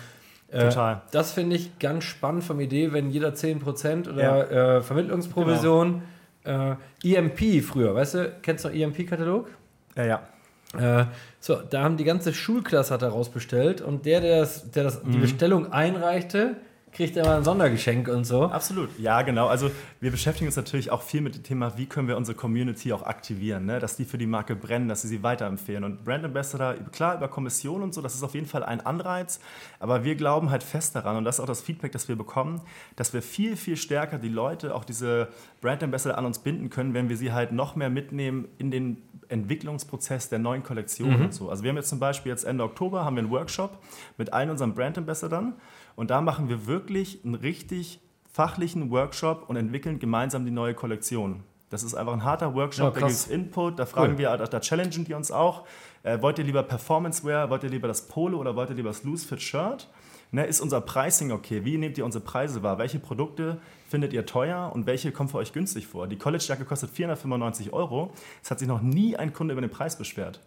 äh, 0.50 0.64
Total. 0.68 1.02
Das 1.10 1.32
finde 1.32 1.56
ich 1.56 1.78
ganz 1.78 2.04
spannend 2.04 2.42
vom 2.42 2.58
Idee, 2.60 2.92
wenn 2.92 3.10
jeder 3.10 3.30
10% 3.34 4.10
oder 4.10 4.76
äh, 4.78 4.82
Vermittlungsprovision 4.82 6.02
äh, 6.44 6.74
EMP 7.04 7.62
früher, 7.62 7.94
weißt 7.94 8.14
du, 8.14 8.32
kennst 8.40 8.64
du 8.64 8.68
noch 8.68 8.74
EMP-Katalog? 8.74 9.48
Ja, 9.96 10.04
ja. 10.06 11.00
Äh, 11.00 11.06
so, 11.40 11.56
da 11.56 11.82
haben 11.82 11.96
die 11.96 12.04
ganze 12.04 12.32
Schulklasse 12.32 12.94
hat 12.94 13.02
daraus 13.02 13.28
bestellt 13.30 13.80
und 13.80 14.06
der, 14.06 14.20
der, 14.20 14.40
das, 14.40 14.70
der 14.70 14.84
das, 14.84 15.02
Mhm. 15.04 15.12
die 15.12 15.18
Bestellung 15.18 15.72
einreichte, 15.72 16.56
kriegt 16.98 17.16
immer 17.16 17.36
ein 17.36 17.44
Sondergeschenk 17.44 18.08
und 18.08 18.24
so. 18.24 18.46
Absolut, 18.46 18.90
ja 18.98 19.22
genau. 19.22 19.46
Also 19.46 19.70
wir 20.00 20.10
beschäftigen 20.10 20.48
uns 20.48 20.56
natürlich 20.56 20.90
auch 20.90 21.02
viel 21.02 21.20
mit 21.20 21.36
dem 21.36 21.44
Thema, 21.44 21.78
wie 21.78 21.86
können 21.86 22.08
wir 22.08 22.16
unsere 22.16 22.36
Community 22.36 22.92
auch 22.92 23.04
aktivieren, 23.04 23.66
ne? 23.66 23.78
dass 23.78 23.94
die 23.94 24.04
für 24.04 24.18
die 24.18 24.26
Marke 24.26 24.56
brennen, 24.56 24.88
dass 24.88 25.02
sie 25.02 25.08
sie 25.08 25.22
weiterempfehlen. 25.22 25.84
Und 25.84 26.04
Brand 26.04 26.24
Ambassador, 26.24 26.74
klar, 26.90 27.14
über 27.14 27.28
Kommission 27.28 27.84
und 27.84 27.94
so, 27.94 28.02
das 28.02 28.16
ist 28.16 28.24
auf 28.24 28.34
jeden 28.34 28.46
Fall 28.46 28.64
ein 28.64 28.80
Anreiz, 28.80 29.38
aber 29.78 30.02
wir 30.02 30.16
glauben 30.16 30.50
halt 30.50 30.64
fest 30.64 30.96
daran 30.96 31.16
und 31.16 31.24
das 31.24 31.36
ist 31.36 31.40
auch 31.40 31.46
das 31.46 31.60
Feedback, 31.60 31.92
das 31.92 32.08
wir 32.08 32.16
bekommen, 32.16 32.62
dass 32.96 33.14
wir 33.14 33.22
viel, 33.22 33.54
viel 33.54 33.76
stärker 33.76 34.18
die 34.18 34.28
Leute, 34.28 34.74
auch 34.74 34.84
diese 34.84 35.28
Brand 35.60 35.84
Ambassador 35.84 36.18
an 36.18 36.26
uns 36.26 36.40
binden 36.40 36.68
können, 36.68 36.94
wenn 36.94 37.08
wir 37.08 37.16
sie 37.16 37.32
halt 37.32 37.52
noch 37.52 37.76
mehr 37.76 37.90
mitnehmen 37.90 38.48
in 38.58 38.72
den 38.72 38.96
Entwicklungsprozess 39.28 40.30
der 40.30 40.40
neuen 40.40 40.64
Kollektionen 40.64 41.26
und 41.26 41.34
so. 41.34 41.48
Also 41.48 41.62
wir 41.62 41.70
haben 41.70 41.76
jetzt 41.76 41.90
zum 41.90 42.00
Beispiel 42.00 42.30
jetzt 42.30 42.42
Ende 42.42 42.64
Oktober 42.64 43.04
haben 43.04 43.14
wir 43.14 43.22
einen 43.22 43.30
Workshop 43.30 43.78
mit 44.16 44.32
allen 44.32 44.50
unseren 44.50 44.74
Brand 44.74 44.98
Ambassadern 44.98 45.54
und 45.98 46.10
da 46.10 46.20
machen 46.20 46.48
wir 46.48 46.68
wirklich 46.68 47.24
einen 47.24 47.34
richtig 47.34 47.98
fachlichen 48.32 48.88
Workshop 48.92 49.48
und 49.48 49.56
entwickeln 49.56 49.98
gemeinsam 49.98 50.44
die 50.44 50.52
neue 50.52 50.72
Kollektion. 50.72 51.42
Das 51.70 51.82
ist 51.82 51.96
einfach 51.96 52.12
ein 52.12 52.22
harter 52.22 52.54
Workshop, 52.54 52.94
Ja, 52.94 53.00
da 53.00 53.06
gibt 53.08 53.10
es 53.10 53.26
Input, 53.26 53.80
da 53.80 53.84
fragen 53.84 54.12
Cool. 54.12 54.18
wir, 54.18 54.36
da, 54.36 54.46
da 54.46 54.60
challengen 54.60 55.04
die 55.04 55.12
uns 55.14 55.32
auch. 55.32 55.66
Äh, 56.04 56.22
wollt 56.22 56.38
ihr 56.38 56.44
lieber 56.44 56.62
Performance-Wear, 56.62 57.50
wollt 57.50 57.64
ihr 57.64 57.70
lieber 57.70 57.88
das 57.88 58.06
Polo 58.06 58.38
oder 58.38 58.54
wollt 58.54 58.70
ihr 58.70 58.76
lieber 58.76 58.90
das 58.90 59.02
Loose-Fit-Shirt? 59.02 59.88
Ne, 60.30 60.46
ist 60.46 60.60
unser 60.60 60.80
Pricing 60.80 61.32
okay? 61.32 61.64
Wie 61.64 61.76
nehmt 61.78 61.98
ihr 61.98 62.04
unsere 62.04 62.22
Preise 62.22 62.62
wahr? 62.62 62.78
Welche 62.78 63.00
Produkte 63.00 63.58
findet 63.88 64.12
ihr 64.12 64.24
teuer 64.24 64.70
und 64.72 64.86
welche 64.86 65.10
kommen 65.10 65.28
für 65.28 65.38
euch 65.38 65.52
günstig 65.52 65.88
vor? 65.88 66.06
Die 66.06 66.16
College-Jacke 66.16 66.64
kostet 66.64 66.90
495 66.90 67.72
Euro. 67.72 68.12
Es 68.40 68.52
hat 68.52 68.60
sich 68.60 68.68
noch 68.68 68.82
nie 68.82 69.16
ein 69.16 69.32
Kunde 69.32 69.52
über 69.52 69.62
den 69.62 69.70
Preis 69.70 69.98
beschwert. 69.98 70.38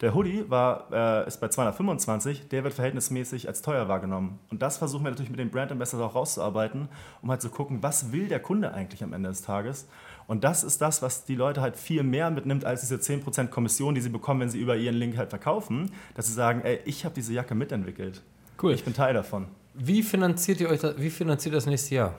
Der 0.00 0.14
Hoodie 0.14 0.44
war, 0.48 0.88
äh, 0.92 1.28
ist 1.28 1.40
bei 1.40 1.48
225, 1.48 2.48
der 2.48 2.64
wird 2.64 2.74
verhältnismäßig 2.74 3.46
als 3.46 3.62
teuer 3.62 3.88
wahrgenommen. 3.88 4.40
Und 4.50 4.60
das 4.60 4.76
versuchen 4.76 5.04
wir 5.04 5.10
natürlich 5.10 5.30
mit 5.30 5.38
dem 5.38 5.50
Brand 5.50 5.70
Ambassador 5.70 6.06
auch 6.06 6.14
rauszuarbeiten, 6.14 6.88
um 7.22 7.30
halt 7.30 7.40
zu 7.40 7.48
gucken, 7.48 7.82
was 7.82 8.12
will 8.12 8.28
der 8.28 8.40
Kunde 8.40 8.74
eigentlich 8.74 9.04
am 9.04 9.12
Ende 9.12 9.28
des 9.28 9.42
Tages. 9.42 9.88
Und 10.26 10.42
das 10.42 10.64
ist 10.64 10.80
das, 10.80 11.00
was 11.00 11.24
die 11.24 11.36
Leute 11.36 11.60
halt 11.60 11.76
viel 11.76 12.02
mehr 12.02 12.30
mitnimmt 12.30 12.64
als 12.64 12.80
diese 12.80 12.96
10% 12.96 13.48
Kommission, 13.48 13.94
die 13.94 14.00
sie 14.00 14.08
bekommen, 14.08 14.40
wenn 14.40 14.50
sie 14.50 14.58
über 14.58 14.76
ihren 14.76 14.96
Link 14.96 15.16
halt 15.16 15.30
verkaufen, 15.30 15.90
dass 16.14 16.26
sie 16.26 16.32
sagen, 16.32 16.62
ey, 16.62 16.80
ich 16.84 17.04
habe 17.04 17.14
diese 17.14 17.32
Jacke 17.32 17.54
mitentwickelt. 17.54 18.22
Cool. 18.60 18.72
Ich 18.72 18.84
bin 18.84 18.94
Teil 18.94 19.14
davon. 19.14 19.46
Wie 19.74 20.02
finanziert 20.02 20.60
ihr 20.60 20.70
euch 20.70 20.80
das, 20.80 20.98
wie 20.98 21.10
finanziert 21.10 21.54
das 21.54 21.66
nächste 21.66 21.94
Jahr? 21.96 22.18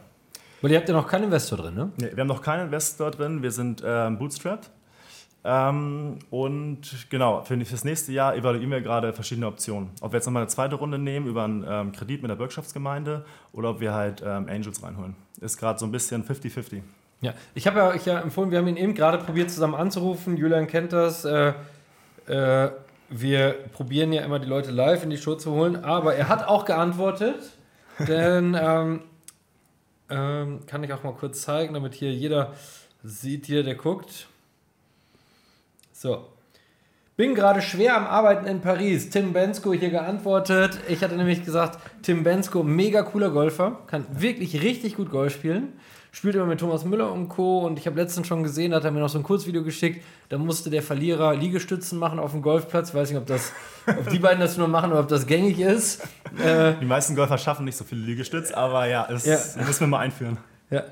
Weil 0.61 0.71
ihr 0.71 0.77
habt 0.77 0.87
ja 0.87 0.95
noch 0.95 1.07
keinen 1.07 1.25
Investor 1.25 1.57
drin, 1.57 1.75
ne? 1.75 1.91
Nee, 1.97 2.11
wir 2.13 2.21
haben 2.21 2.27
noch 2.27 2.41
keinen 2.41 2.65
Investor 2.65 3.11
drin, 3.11 3.41
wir 3.41 3.51
sind 3.51 3.83
ähm, 3.85 4.17
bootstrapped. 4.17 4.71
Ähm, 5.47 6.17
und 6.31 7.07
genau, 7.11 7.43
für 7.43 7.55
das 7.55 7.83
nächste 7.83 8.11
Jahr 8.11 8.35
evaluieren 8.35 8.71
wir 8.71 8.81
gerade 8.81 9.13
verschiedene 9.13 9.45
Optionen. 9.45 9.91
Ob 10.01 10.11
wir 10.11 10.17
jetzt 10.17 10.25
nochmal 10.25 10.41
eine 10.41 10.49
zweite 10.49 10.75
Runde 10.75 10.97
nehmen 10.97 11.27
über 11.27 11.43
einen 11.43 11.63
ähm, 11.69 11.91
Kredit 11.91 12.23
mit 12.23 12.31
der 12.31 12.35
Bürgschaftsgemeinde 12.35 13.23
oder 13.53 13.69
ob 13.69 13.79
wir 13.79 13.93
halt 13.93 14.23
ähm, 14.25 14.47
Angels 14.49 14.81
reinholen. 14.81 15.15
Ist 15.39 15.57
gerade 15.57 15.77
so 15.77 15.85
ein 15.85 15.91
bisschen 15.91 16.23
50-50. 16.25 16.81
Ja, 17.21 17.35
ich 17.53 17.67
habe 17.67 17.77
ja 17.77 17.89
euch 17.89 18.05
ja 18.07 18.19
empfohlen, 18.19 18.49
wir 18.49 18.57
haben 18.57 18.67
ihn 18.67 18.75
eben 18.75 18.95
gerade 18.95 19.19
probiert 19.19 19.51
zusammen 19.51 19.75
anzurufen. 19.75 20.35
Julian 20.35 20.65
kennt 20.65 20.93
das. 20.93 21.25
Äh, 21.25 21.53
äh, 22.25 22.71
wir 23.09 23.55
probieren 23.71 24.11
ja 24.13 24.23
immer 24.23 24.39
die 24.39 24.47
Leute 24.47 24.71
live 24.71 25.03
in 25.03 25.11
die 25.11 25.17
Show 25.17 25.35
zu 25.35 25.51
holen, 25.51 25.83
aber 25.83 26.15
er 26.15 26.27
hat 26.27 26.47
auch 26.47 26.65
geantwortet. 26.65 27.51
denn 28.07 28.57
ähm, 28.59 29.01
ähm, 30.09 30.65
kann 30.65 30.83
ich 30.83 30.91
auch 30.91 31.03
mal 31.03 31.13
kurz 31.13 31.43
zeigen, 31.43 31.75
damit 31.75 31.93
hier 31.93 32.11
jeder 32.11 32.53
sieht, 33.03 33.45
hier, 33.45 33.63
der 33.63 33.75
guckt. 33.75 34.27
So. 35.97 36.25
Bin 37.15 37.33
gerade 37.35 37.61
schwer 37.61 37.95
am 37.95 38.05
Arbeiten 38.05 38.45
in 38.45 38.59
Paris. 38.59 39.09
Tim 39.09 39.31
Bensko 39.31 39.71
hier 39.71 39.89
geantwortet. 39.89 40.77
Ich 40.89 41.01
hatte 41.01 41.15
nämlich 41.15 41.45
gesagt, 41.45 41.79
Tim 42.01 42.23
Bensko, 42.25 42.63
mega 42.63 43.03
cooler 43.03 43.29
Golfer, 43.29 43.79
kann 43.87 44.05
wirklich 44.11 44.61
richtig 44.61 44.97
gut 44.97 45.09
Golf 45.09 45.33
spielen. 45.33 45.69
Spielt 46.11 46.35
immer 46.35 46.45
mit 46.45 46.59
Thomas 46.59 46.83
Müller 46.83 47.11
und 47.13 47.29
Co. 47.29 47.59
Und 47.59 47.79
ich 47.79 47.87
habe 47.87 47.95
letztens 47.99 48.27
schon 48.27 48.43
gesehen, 48.43 48.71
da 48.71 48.77
hat 48.77 48.83
er 48.83 48.91
mir 48.91 48.99
noch 48.99 49.07
so 49.07 49.17
ein 49.17 49.23
Kurzvideo 49.23 49.63
geschickt. 49.63 50.03
Da 50.27 50.37
musste 50.37 50.69
der 50.69 50.81
Verlierer 50.83 51.33
Liegestützen 51.35 51.97
machen 51.97 52.19
auf 52.19 52.31
dem 52.31 52.41
Golfplatz. 52.41 52.93
Weiß 52.93 53.09
nicht, 53.09 53.17
ob, 53.19 53.25
das, 53.27 53.53
ob 53.87 54.09
die 54.09 54.19
beiden 54.19 54.41
das 54.41 54.57
nur 54.57 54.67
machen 54.67 54.91
oder 54.91 54.99
ob 54.99 55.07
das 55.07 55.25
gängig 55.25 55.59
ist. 55.59 56.01
Äh, 56.37 56.73
Die 56.81 56.85
meisten 56.85 57.15
Golfer 57.15 57.37
schaffen 57.37 57.63
nicht 57.63 57.77
so 57.77 57.85
viele 57.85 58.01
Liegestütz, 58.01 58.51
aber 58.51 58.87
ja, 58.87 59.07
das 59.09 59.25
Ja. 59.25 59.37
müssen 59.65 59.81
wir 59.81 59.87
mal 59.87 59.99
einführen. 59.99 60.37
Ja. 60.69 60.83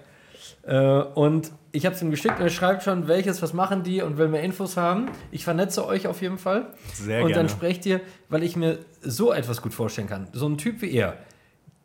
Äh, 0.61 0.77
und 0.79 1.51
ich 1.71 1.85
habe 1.85 1.95
es 1.95 2.01
ihm 2.01 2.11
geschickt 2.11 2.37
und 2.37 2.43
er 2.43 2.49
schreibt 2.49 2.83
schon, 2.83 3.07
welches, 3.07 3.41
was 3.41 3.53
machen 3.53 3.83
die 3.83 4.01
und 4.01 4.17
will 4.17 4.27
mehr 4.27 4.43
Infos 4.43 4.77
haben. 4.77 5.09
Ich 5.31 5.43
vernetze 5.43 5.85
euch 5.85 6.07
auf 6.07 6.21
jeden 6.21 6.37
Fall. 6.37 6.67
Sehr 6.93 7.21
und 7.21 7.29
gerne. 7.29 7.43
dann 7.43 7.49
sprecht 7.49 7.85
ihr, 7.85 7.99
weil 8.29 8.43
ich 8.43 8.55
mir 8.55 8.77
so 9.01 9.33
etwas 9.33 9.61
gut 9.61 9.73
vorstellen 9.73 10.07
kann. 10.07 10.27
So 10.33 10.47
ein 10.47 10.57
Typ 10.57 10.81
wie 10.81 10.91
er, 10.93 11.17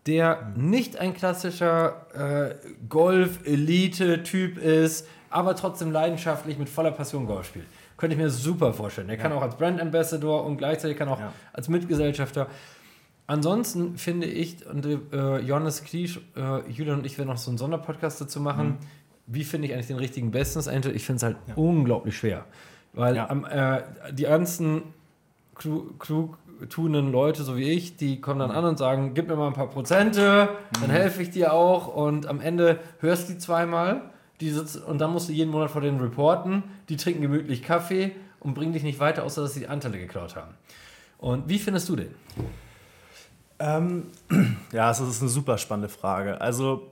der 0.07 0.53
nicht 0.57 0.99
ein 0.99 1.15
klassischer 1.15 2.07
äh, 2.15 2.55
Golf-Elite-Typ 2.89 4.59
ist, 4.59 5.07
aber 5.31 5.55
trotzdem 5.57 5.91
leidenschaftlich 5.93 6.59
mit 6.59 6.69
voller 6.69 6.91
Passion 6.93 7.27
Golf 7.27 7.47
spielt. 7.47 7.67
Könnte 7.97 8.15
ich 8.15 8.23
mir 8.23 8.31
super 8.31 8.73
vorstellen. 8.73 9.09
Er 9.09 9.17
kann 9.17 9.33
auch 9.33 9.43
als 9.43 9.57
Brand 9.57 9.81
Ambassador 9.81 10.45
und 10.45 10.57
gleichzeitig 10.57 10.97
kann 10.97 11.09
auch 11.09 11.19
Ja. 11.19 11.33
als 11.53 11.69
Mitgesellschafter. 11.69 12.47
Ansonsten 13.29 13.99
finde 13.99 14.27
ich, 14.27 14.67
und 14.67 14.87
äh, 14.87 15.39
Johannes 15.41 15.85
Kliesch, 15.85 16.19
äh, 16.35 16.69
Julian 16.71 17.01
und 17.01 17.07
ich 17.07 17.19
werden 17.19 17.29
noch 17.29 17.37
so 17.37 17.51
einen 17.51 17.59
Sonderpodcast 17.59 18.21
dazu 18.23 18.41
machen. 18.41 18.67
Mhm. 18.69 18.77
Wie 19.27 19.45
finde 19.45 19.69
ich 19.69 19.75
eigentlich 19.75 19.89
den 19.89 19.99
richtigen 19.99 20.31
Business 20.31 20.67
Angel? 20.67 20.97
Ich 20.97 21.05
finde 21.05 21.17
es 21.19 21.23
halt 21.25 21.37
unglaublich 21.55 22.17
schwer. 22.17 22.47
Weil 22.95 23.17
Ja. 23.17 23.29
am, 23.29 23.45
äh, 23.45 23.83
die 24.13 24.23
ganzen 24.23 24.83
klug, 25.55 26.01
klug 26.01 26.39
Leute, 27.13 27.43
so 27.45 27.57
wie 27.59 27.71
ich, 27.71 27.97
die 27.99 28.19
kommen 28.21 28.39
Mhm. 28.39 28.49
dann 28.49 28.51
an 28.53 28.65
und 28.65 28.79
sagen, 28.79 29.13
gib 29.13 29.29
mir 29.29 29.37
mal 29.37 29.49
ein 29.49 29.53
paar 29.53 29.69
Prozente, 29.69 30.49
dann 30.81 30.91
helfe 30.91 31.23
ich 31.23 31.31
dir 31.31 31.53
auch. 31.53 31.95
Und 31.95 32.27
am 32.27 32.41
Ende 32.41 32.81
hörst 33.01 33.29
du 33.29 33.35
die 33.35 33.39
zweimal. 33.39 34.01
Die 34.41 34.49
sitzen, 34.51 34.83
und 34.85 34.99
dann 35.03 35.13
musst 35.13 35.29
du 35.29 35.33
jeden 35.35 35.51
Monat 35.51 35.71
vor 35.71 35.83
denen 35.83 36.01
reporten. 36.01 36.63
Die 36.89 36.97
trinken 36.97 37.21
gemütlich 37.21 37.63
Kaffee 37.63 38.13
und 38.41 38.55
bringen 38.55 38.73
dich 38.73 38.85
nicht 38.85 39.01
weiter, 39.01 39.25
außer 39.25 39.43
dass 39.43 39.53
sie 39.53 39.61
die 39.61 39.69
Anteile 39.69 39.99
geklaut 39.99 40.35
haben. 40.35 40.55
Und 41.19 41.49
wie 41.49 41.59
findest 41.59 41.89
du 41.91 41.97
den? 41.97 42.15
Ähm, 43.59 44.05
ja, 44.73 44.89
das 44.89 45.01
ist 45.01 45.21
eine 45.21 45.29
super 45.31 45.59
spannende 45.59 45.89
Frage. 45.89 46.41
Also, 46.41 46.91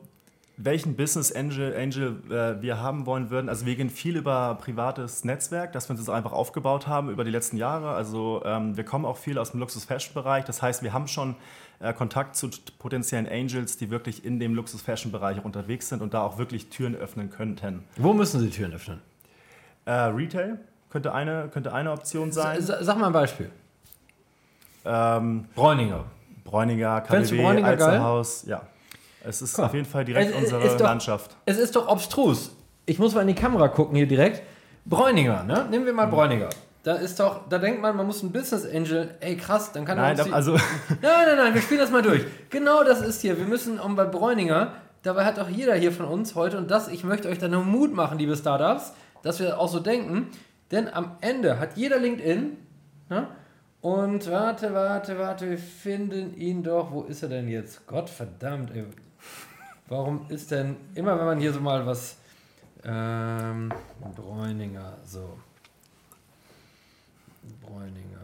welchen 0.59 0.97
Business 0.97 1.31
Angel, 1.33 1.77
Angel 1.77 2.17
äh, 2.31 2.63
wir 2.63 2.81
haben 2.81 3.05
wollen 3.05 3.29
würden, 3.29 3.51
also 3.51 3.67
wir 3.67 3.77
gehen 3.77 3.91
viel 3.91 4.17
über 4.17 4.55
privates 4.59 5.23
Netzwerk, 5.23 5.73
das 5.75 5.87
wir 5.89 5.91
uns 5.93 6.01
jetzt 6.01 6.09
einfach 6.09 6.33
aufgebaut 6.33 6.87
haben 6.87 7.11
über 7.11 7.25
die 7.25 7.31
letzten 7.31 7.59
Jahre. 7.59 7.91
Also 7.91 8.43
ähm, 8.47 8.75
wir 8.75 8.85
kommen 8.85 9.05
auch 9.05 9.19
viel 9.19 9.37
aus 9.39 9.51
dem 9.51 9.61
Luxus-Fashion-Bereich. 9.61 10.47
Das 10.47 10.63
heißt, 10.63 10.83
wir 10.83 10.95
haben 10.95 11.09
schon 11.09 11.37
äh, 11.79 11.93
Kontakt 11.93 12.37
zu 12.37 12.49
potenziellen 12.79 13.29
Angels, 13.29 13.77
die 13.77 13.91
wirklich 13.91 14.25
in 14.25 14.41
dem 14.41 14.55
Luxus-Fashion-Bereich 14.55 15.45
unterwegs 15.45 15.91
sind 15.91 16.01
und 16.01 16.15
da 16.15 16.23
auch 16.23 16.39
wirklich 16.39 16.71
Türen 16.71 16.95
öffnen 16.97 17.29
könnten. 17.29 17.85
Wo 17.99 18.15
müssen 18.15 18.41
sie 18.41 18.49
Türen 18.49 18.73
öffnen? 18.73 19.03
Äh, 19.85 19.93
Retail 19.93 20.59
könnte 20.89 21.13
eine, 21.13 21.51
könnte 21.53 21.75
eine 21.75 21.93
Option 21.93 22.33
sein. 22.33 22.63
Sa- 22.63 22.83
Sag 22.83 22.97
mal 22.99 23.09
ein 23.09 23.13
Beispiel. 23.13 23.51
Ähm, 24.87 25.45
Bräuninger. 25.55 26.05
Bräuninger, 26.47 27.01
du 27.01 27.07
KDW, 27.09 27.43
Bräuninger 27.43 27.77
geil? 27.77 27.89
Alzerhaus, 27.89 28.45
ja. 28.47 28.63
Es 29.25 29.43
ist 29.43 29.59
mal. 29.59 29.65
auf 29.67 29.75
jeden 29.75 29.87
Fall 29.87 30.05
direkt 30.05 30.31
Es- 30.31 30.37
unsere 30.37 30.77
doch- 30.77 30.81
Landschaft. 30.85 31.37
Es 31.45 31.59
ist 31.59 31.75
doch 31.77 31.89
obstrus. 31.89 32.53
Ich 32.87 32.99
muss 32.99 33.15
mal 33.15 33.23
in 33.23 33.29
die 33.29 33.35
Kamera 33.35 33.69
gucken 33.69 33.97
hier 33.97 34.07
direkt. 34.07 34.43
Bräuninger, 34.85 35.43
ne? 35.43 35.67
Nehmen 35.71 35.85
wir 35.85 35.93
Mhm. 35.93 35.97
mal 35.97 36.07
Bräuninger. 36.07 36.49
Da 36.85 36.95
ist 36.95 37.19
doch, 37.19 37.49
da 37.49 37.59
denkt 37.59 37.83
man, 37.83 37.97
man 37.97 38.07
muss 38.07 38.23
ein 38.23 38.31
Business 38.31 38.65
Angel, 38.65 39.11
ey 39.19 39.37
krass, 39.37 39.73
dann 39.73 39.85
kann 39.85 39.99
er 39.99 40.15
Nein, 40.15 40.25
die- 40.25 40.33
also 40.33 40.53
Nein, 40.89 41.01
nein, 41.03 41.37
nein, 41.37 41.55
wir 41.55 41.61
spielen 41.61 41.81
das 41.81 41.91
mal 41.91 42.03
durch. 42.03 42.25
Genau 42.51 42.85
das 42.85 43.01
ist 43.01 43.21
hier. 43.23 43.37
Wir 43.37 43.47
müssen 43.47 43.81
um 43.81 43.97
bei 43.97 44.05
Bräuninger, 44.05 44.73
dabei 45.03 45.25
hat 45.25 45.41
auch 45.41 45.49
jeder 45.49 45.75
hier 45.75 45.91
von 45.91 46.07
uns 46.07 46.37
heute 46.37 46.59
und 46.59 46.71
das, 46.71 46.87
ich 46.87 47.03
möchte 47.03 47.29
euch 47.29 47.39
da 47.39 47.49
nur 47.49 47.65
Mut 47.65 47.93
machen, 47.93 48.19
liebe 48.19 48.37
Startups, 48.37 48.93
dass 49.25 49.41
wir 49.41 49.59
auch 49.59 49.67
so 49.69 49.81
denken, 49.81 50.29
denn 50.71 50.89
am 50.93 51.17
Ende 51.21 51.59
hat 51.59 51.71
jeder 51.77 51.99
LinkedIn, 51.99 52.57
ne? 53.09 53.27
Und 53.81 54.31
warte, 54.31 54.75
warte, 54.75 55.19
warte, 55.19 55.51
wir 55.51 55.59
finden 55.59 56.37
ihn 56.37 56.63
doch. 56.63 56.91
Wo 56.91 57.03
ist 57.03 57.23
er 57.23 57.29
denn 57.29 57.49
jetzt? 57.49 57.87
Gott 57.87 58.11
verdammt, 58.11 58.71
ey. 58.75 58.85
Warum 59.89 60.27
ist 60.29 60.51
denn 60.51 60.77
immer, 60.95 61.19
wenn 61.19 61.27
man 61.27 61.39
hier 61.39 61.53
so 61.53 61.61
mal 61.61 61.87
was. 61.87 62.17
Ähm, 62.85 63.73
Bräuninger, 64.15 64.97
so. 65.05 65.39
Bräuninger. 67.63 68.17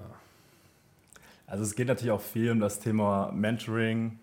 Also 1.46 1.64
es 1.64 1.74
geht 1.74 1.88
natürlich 1.88 2.12
auch 2.12 2.20
viel 2.20 2.50
um 2.50 2.60
das 2.60 2.80
Thema 2.80 3.30
Mentoring, 3.32 4.18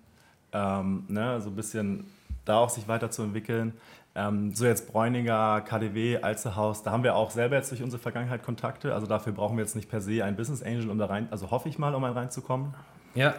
ähm, 0.52 1.06
ne, 1.10 1.39
so 1.42 1.50
ein 1.50 1.56
bisschen 1.56 2.08
da 2.46 2.58
auch 2.58 2.70
sich 2.70 2.88
weiterzuentwickeln. 2.88 3.74
Ähm, 4.15 4.54
so 4.54 4.65
jetzt 4.65 4.91
Bräuninger, 4.91 5.62
KDW, 5.62 6.17
Alsterhaus, 6.22 6.84
da 6.84 6.91
haben 6.91 7.04
wir 7.04 7.15
auch 7.15 7.32
selber 7.32 7.56
jetzt 7.56 7.72
durch 7.72 7.84
unsere 7.84 8.02
Vergangenheit 8.02 8.43
Kontakte. 8.43 8.93
Also 8.93 9.08
dafür 9.08 9.34
brauchen 9.34 9.58
wir 9.58 9.63
jetzt 9.63 9.76
nicht 9.76 9.89
per 9.89 10.02
se 10.02 10.24
einen 10.24 10.36
Business 10.36 10.63
Angel, 10.63 10.89
um 10.89 10.98
da 10.98 11.06
rein, 11.06 11.28
also 11.32 11.52
hoffe 11.52 11.69
ich 11.69 11.78
mal, 11.78 11.93
um 11.93 12.02
mal 12.02 12.12
reinzukommen. 12.12 12.74
Ja. 13.13 13.34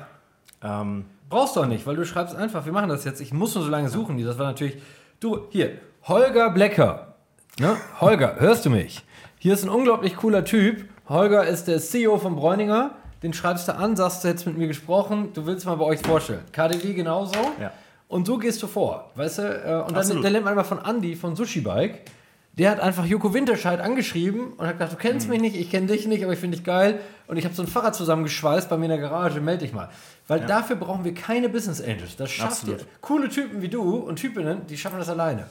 Ähm, 0.62 1.04
Brauchst 1.28 1.54
du 1.54 1.60
auch 1.60 1.66
nicht, 1.66 1.86
weil 1.86 1.96
du 1.96 2.04
schreibst 2.04 2.34
einfach, 2.34 2.66
wir 2.66 2.72
machen 2.72 2.88
das 2.88 3.04
jetzt. 3.04 3.20
Ich 3.20 3.32
muss 3.32 3.54
nur 3.54 3.62
so 3.62 3.70
lange 3.70 3.88
suchen. 3.88 4.22
Das 4.24 4.38
war 4.38 4.46
natürlich. 4.46 4.82
Du, 5.20 5.46
hier, 5.50 5.78
Holger 6.08 6.50
Blecker. 6.50 7.14
Ne? 7.58 7.76
Holger, 8.00 8.36
hörst 8.40 8.66
du 8.66 8.70
mich? 8.70 9.04
Hier 9.38 9.54
ist 9.54 9.62
ein 9.62 9.68
unglaublich 9.70 10.16
cooler 10.16 10.44
Typ. 10.44 10.88
Holger 11.08 11.46
ist 11.46 11.68
der 11.68 11.78
CEO 11.78 12.18
von 12.18 12.36
Bräuninger. 12.36 12.92
Den 13.22 13.32
schreibst 13.32 13.68
du 13.68 13.74
an, 13.76 13.96
sagst 13.96 14.24
du 14.24 14.28
jetzt 14.28 14.46
mit 14.46 14.56
mir 14.56 14.66
gesprochen, 14.66 15.32
du 15.34 15.46
willst 15.46 15.66
mal 15.66 15.76
bei 15.76 15.84
euch 15.84 16.00
vorstellen. 16.00 16.42
KDW 16.52 16.94
genauso. 16.94 17.38
Ja. 17.60 17.72
Und 18.10 18.26
so 18.26 18.36
gehst 18.38 18.62
du 18.62 18.66
vor. 18.66 19.10
Weißt 19.14 19.38
du? 19.38 19.42
äh, 19.42 19.82
Und 19.82 19.90
dann, 19.92 19.96
Absolut. 19.96 20.24
dann 20.24 20.32
lernt 20.32 20.44
man 20.44 20.52
einmal 20.52 20.64
von 20.66 20.78
Andy 20.84 21.14
von 21.16 21.34
Sushi 21.36 21.60
Bike. 21.60 22.00
Der 22.58 22.72
hat 22.72 22.80
einfach 22.80 23.06
Joko 23.06 23.32
Winterscheid 23.32 23.80
angeschrieben 23.80 24.52
und 24.56 24.66
hat 24.66 24.74
gesagt, 24.78 24.92
du 24.92 24.96
kennst 24.96 25.26
Mhm. 25.28 25.32
mich 25.34 25.40
nicht, 25.42 25.56
ich 25.56 25.70
kenne 25.70 25.86
dich 25.86 26.06
nicht, 26.08 26.24
aber 26.24 26.32
ich 26.32 26.38
finde 26.40 26.56
dich 26.56 26.66
geil. 26.66 26.98
Und 27.28 27.36
ich 27.36 27.44
habe 27.44 27.54
so 27.54 27.62
ein 27.62 27.68
Fahrrad 27.68 27.94
zusammengeschweißt 27.94 28.68
bei 28.68 28.76
mir 28.76 28.86
in 28.86 28.90
der 28.90 28.98
Garage, 28.98 29.40
melde 29.40 29.64
dich 29.64 29.72
mal. 29.72 29.88
Weil 30.26 30.40
dafür 30.40 30.74
brauchen 30.76 31.04
wir 31.04 31.14
keine 31.14 31.48
Business 31.48 31.80
Angels. 31.80 32.16
Das 32.16 32.30
schafft 32.30 32.66
ihr. 32.66 32.78
Coole 33.00 33.28
Typen 33.28 33.62
wie 33.62 33.68
du 33.68 33.94
und 33.98 34.16
Typinnen, 34.16 34.66
die 34.68 34.76
schaffen 34.76 34.98
das 34.98 35.08
alleine. 35.08 35.46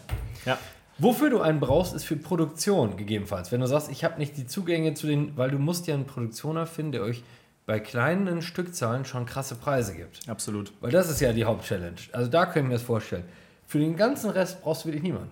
ja. 0.45 0.57
Wofür 1.01 1.29
du 1.29 1.39
einen 1.39 1.61
brauchst, 1.61 1.95
ist 1.95 2.03
für 2.03 2.17
Produktion 2.17 2.97
gegebenenfalls. 2.97 3.53
Wenn 3.53 3.61
du 3.61 3.67
sagst, 3.67 3.89
ich 3.89 4.03
habe 4.03 4.19
nicht 4.19 4.35
die 4.35 4.45
Zugänge 4.45 4.95
zu 4.95 5.07
den, 5.07 5.37
weil 5.37 5.49
du 5.49 5.57
musst 5.57 5.87
ja 5.87 5.93
einen 5.93 6.03
Produktioner 6.05 6.65
finden, 6.65 6.91
der 6.91 7.03
euch 7.03 7.23
bei 7.69 7.79
kleinen 7.79 8.41
Stückzahlen 8.41 9.05
schon 9.05 9.27
krasse 9.27 9.53
Preise 9.53 9.93
gibt. 9.93 10.27
Absolut. 10.27 10.73
Weil 10.81 10.89
das 10.89 11.07
ist 11.07 11.21
ja 11.21 11.33
die 11.33 11.45
Hauptchallenge. 11.45 11.97
Also 12.13 12.27
da 12.27 12.47
können 12.47 12.67
wir 12.69 12.77
es 12.77 12.81
vorstellen. 12.81 13.23
Für 13.67 13.77
den 13.77 13.95
ganzen 13.95 14.31
Rest 14.31 14.63
brauchst 14.63 14.83
du 14.83 14.87
wirklich 14.87 15.03
niemanden. 15.03 15.29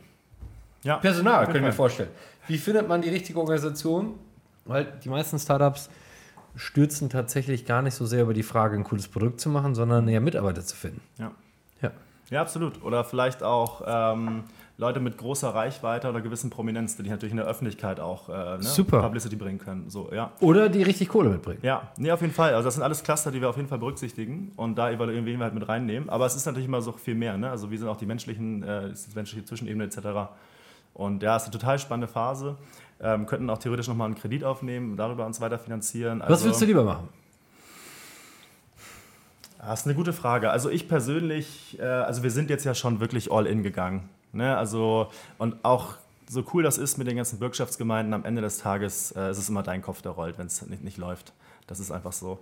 Ja. 0.84 0.98
Personal 0.98 1.48
können 1.48 1.66
wir 1.66 1.74
vorstellen. 1.74 2.12
Wie 2.48 2.60
findet 2.60 2.88
man 2.88 3.02
die 3.02 3.10
richtige 3.10 3.40
Organisation? 3.40 4.20
Weil 4.66 4.86
die 5.04 5.10
meisten 5.10 5.40
Startups 5.40 5.90
stürzen 6.56 7.10
tatsächlich 7.10 7.66
gar 7.66 7.82
nicht 7.82 7.96
so 7.96 8.06
sehr 8.06 8.22
über 8.22 8.36
die 8.36 8.44
Frage, 8.44 8.76
ein 8.78 8.84
cooles 8.84 9.08
Produkt 9.08 9.42
zu 9.42 9.50
machen, 9.50 9.74
sondern 9.74 10.08
eher 10.08 10.22
Mitarbeiter 10.22 10.64
zu 10.64 10.76
finden. 10.76 11.02
Ja. 11.18 11.32
Ja. 11.82 11.92
Ja, 12.30 12.42
absolut. 12.42 12.84
Oder 12.84 13.04
vielleicht 13.04 13.42
auch 13.42 13.82
ähm, 13.88 14.44
Leute 14.80 15.00
mit 15.00 15.18
großer 15.18 15.50
Reichweite 15.50 16.08
oder 16.08 16.22
gewissen 16.22 16.52
Prominenz, 16.52 16.96
die 16.96 17.10
natürlich 17.10 17.32
in 17.32 17.38
der 17.38 17.48
Öffentlichkeit 17.48 18.00
auch 18.00 18.30
äh, 18.30 18.58
ne, 18.58 18.64
Super. 18.64 19.02
Publicity 19.02 19.36
bringen 19.36 19.58
können. 19.58 19.90
So, 19.90 20.12
ja. 20.14 20.32
Oder 20.40 20.70
die 20.70 20.84
richtig 20.84 21.10
Kohle 21.10 21.30
mitbringen. 21.30 21.60
Ja, 21.64 21.92
nee, 21.98 22.12
auf 22.12 22.22
jeden 22.22 22.34
Fall. 22.34 22.54
Also 22.54 22.66
das 22.68 22.76
sind 22.76 22.84
alles 22.84 23.02
Cluster, 23.04 23.32
die 23.32 23.42
wir 23.42 23.50
auf 23.50 23.58
jeden 23.58 23.68
Fall 23.68 23.80
berücksichtigen 23.80 24.52
und 24.56 24.78
da 24.78 24.92
evaluieren, 24.92 25.26
wir 25.26 25.40
halt 25.40 25.56
mit 25.56 25.68
reinnehmen. 25.68 26.10
Aber 26.10 26.28
es 26.28 26.36
ist 26.36 26.46
natürlich 26.46 26.68
immer 26.68 26.82
so 26.82 26.92
viel 26.92 27.16
mehr. 27.16 27.38
Ne? 27.38 27.50
Also 27.50 27.72
wie 27.72 27.78
sind 27.78 27.88
auch 27.88 27.98
die 27.98 28.06
menschlichen, 28.06 28.62
äh, 28.62 28.92
ist 28.92 29.12
die 29.12 29.16
menschliche 29.16 29.46
Zwischenebene 29.46 29.86
etc. 29.86 30.30
Und 30.94 31.24
ja, 31.24 31.36
es 31.36 31.44
ist 31.44 31.48
eine 31.48 31.60
total 31.60 31.80
spannende 31.80 32.08
Phase. 32.08 32.56
Ähm, 33.02 33.26
könnten 33.26 33.50
auch 33.50 33.58
theoretisch 33.58 33.88
nochmal 33.88 34.06
einen 34.06 34.16
Kredit 34.16 34.44
aufnehmen, 34.44 34.96
darüber 34.96 35.26
uns 35.26 35.42
weiter 35.42 35.58
finanzieren. 35.58 36.22
Also, 36.22 36.34
Was 36.36 36.44
würdest 36.44 36.62
du 36.62 36.66
lieber 36.66 36.84
machen? 36.84 37.10
Das 39.58 39.82
ist 39.82 39.86
eine 39.88 39.96
gute 39.96 40.14
Frage. 40.14 40.52
Also 40.52 40.70
ich 40.70 40.88
persönlich, 40.88 41.78
äh, 41.80 41.84
also 41.84 42.22
wir 42.22 42.30
sind 42.30 42.52
jetzt 42.52 42.64
ja 42.64 42.76
schon 42.76 43.00
wirklich 43.00 43.32
all 43.32 43.48
in 43.48 43.64
gegangen. 43.64 44.08
Ne? 44.38 44.56
Also 44.56 45.10
und 45.38 45.64
auch 45.64 45.96
so 46.30 46.44
cool 46.54 46.64
das 46.64 46.78
ist 46.78 46.98
mit 46.98 47.08
den 47.08 47.16
ganzen 47.16 47.40
Bürgschaftsgemeinden, 47.40 48.14
am 48.14 48.26
Ende 48.26 48.42
des 48.42 48.58
Tages 48.60 49.12
äh, 49.12 49.32
ist 49.32 49.38
es 49.38 49.50
immer 49.50 49.64
dein 49.64 49.82
Kopf, 49.82 50.02
der 50.02 50.12
rollt, 50.12 50.38
wenn 50.38 50.48
es 50.48 50.66
nicht, 50.68 50.84
nicht 50.84 50.98
läuft. 50.98 51.34
Das 51.68 51.80
ist 51.80 51.92
einfach 51.92 52.12
so. 52.12 52.40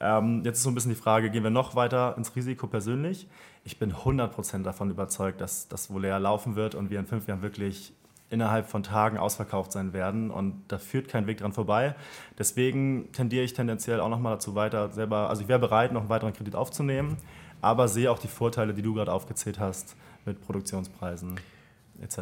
Ähm, 0.00 0.42
jetzt 0.44 0.58
ist 0.58 0.62
so 0.62 0.70
ein 0.70 0.74
bisschen 0.74 0.92
die 0.92 1.00
Frage, 1.00 1.30
gehen 1.30 1.42
wir 1.42 1.50
noch 1.50 1.74
weiter 1.74 2.14
ins 2.16 2.34
Risiko 2.36 2.66
persönlich? 2.66 3.26
Ich 3.64 3.78
bin 3.78 3.92
100% 3.92 4.62
davon 4.62 4.90
überzeugt, 4.90 5.40
dass 5.40 5.68
das 5.68 5.90
wohl 5.90 6.02
leer 6.02 6.20
laufen 6.20 6.56
wird 6.56 6.74
und 6.74 6.90
wir 6.90 7.00
in 7.00 7.06
fünf 7.06 7.26
Jahren 7.26 7.42
wirklich 7.42 7.92
innerhalb 8.30 8.68
von 8.68 8.82
Tagen 8.82 9.18
ausverkauft 9.18 9.72
sein 9.72 9.92
werden 9.92 10.30
und 10.30 10.62
da 10.68 10.78
führt 10.78 11.08
kein 11.08 11.26
Weg 11.26 11.38
dran 11.38 11.52
vorbei. 11.52 11.94
Deswegen 12.38 13.10
tendiere 13.12 13.44
ich 13.44 13.54
tendenziell 13.54 14.00
auch 14.00 14.08
nochmal 14.08 14.34
dazu 14.34 14.54
weiter, 14.54 14.90
selber, 14.92 15.30
also 15.30 15.42
ich 15.42 15.48
wäre 15.48 15.58
bereit, 15.58 15.92
noch 15.92 16.02
einen 16.02 16.10
weiteren 16.10 16.34
Kredit 16.34 16.54
aufzunehmen, 16.54 17.16
aber 17.62 17.88
sehe 17.88 18.10
auch 18.10 18.18
die 18.18 18.28
Vorteile, 18.28 18.74
die 18.74 18.82
du 18.82 18.94
gerade 18.94 19.12
aufgezählt 19.12 19.58
hast 19.58 19.96
mit 20.24 20.44
Produktionspreisen 20.44 21.38
etc. 22.02 22.18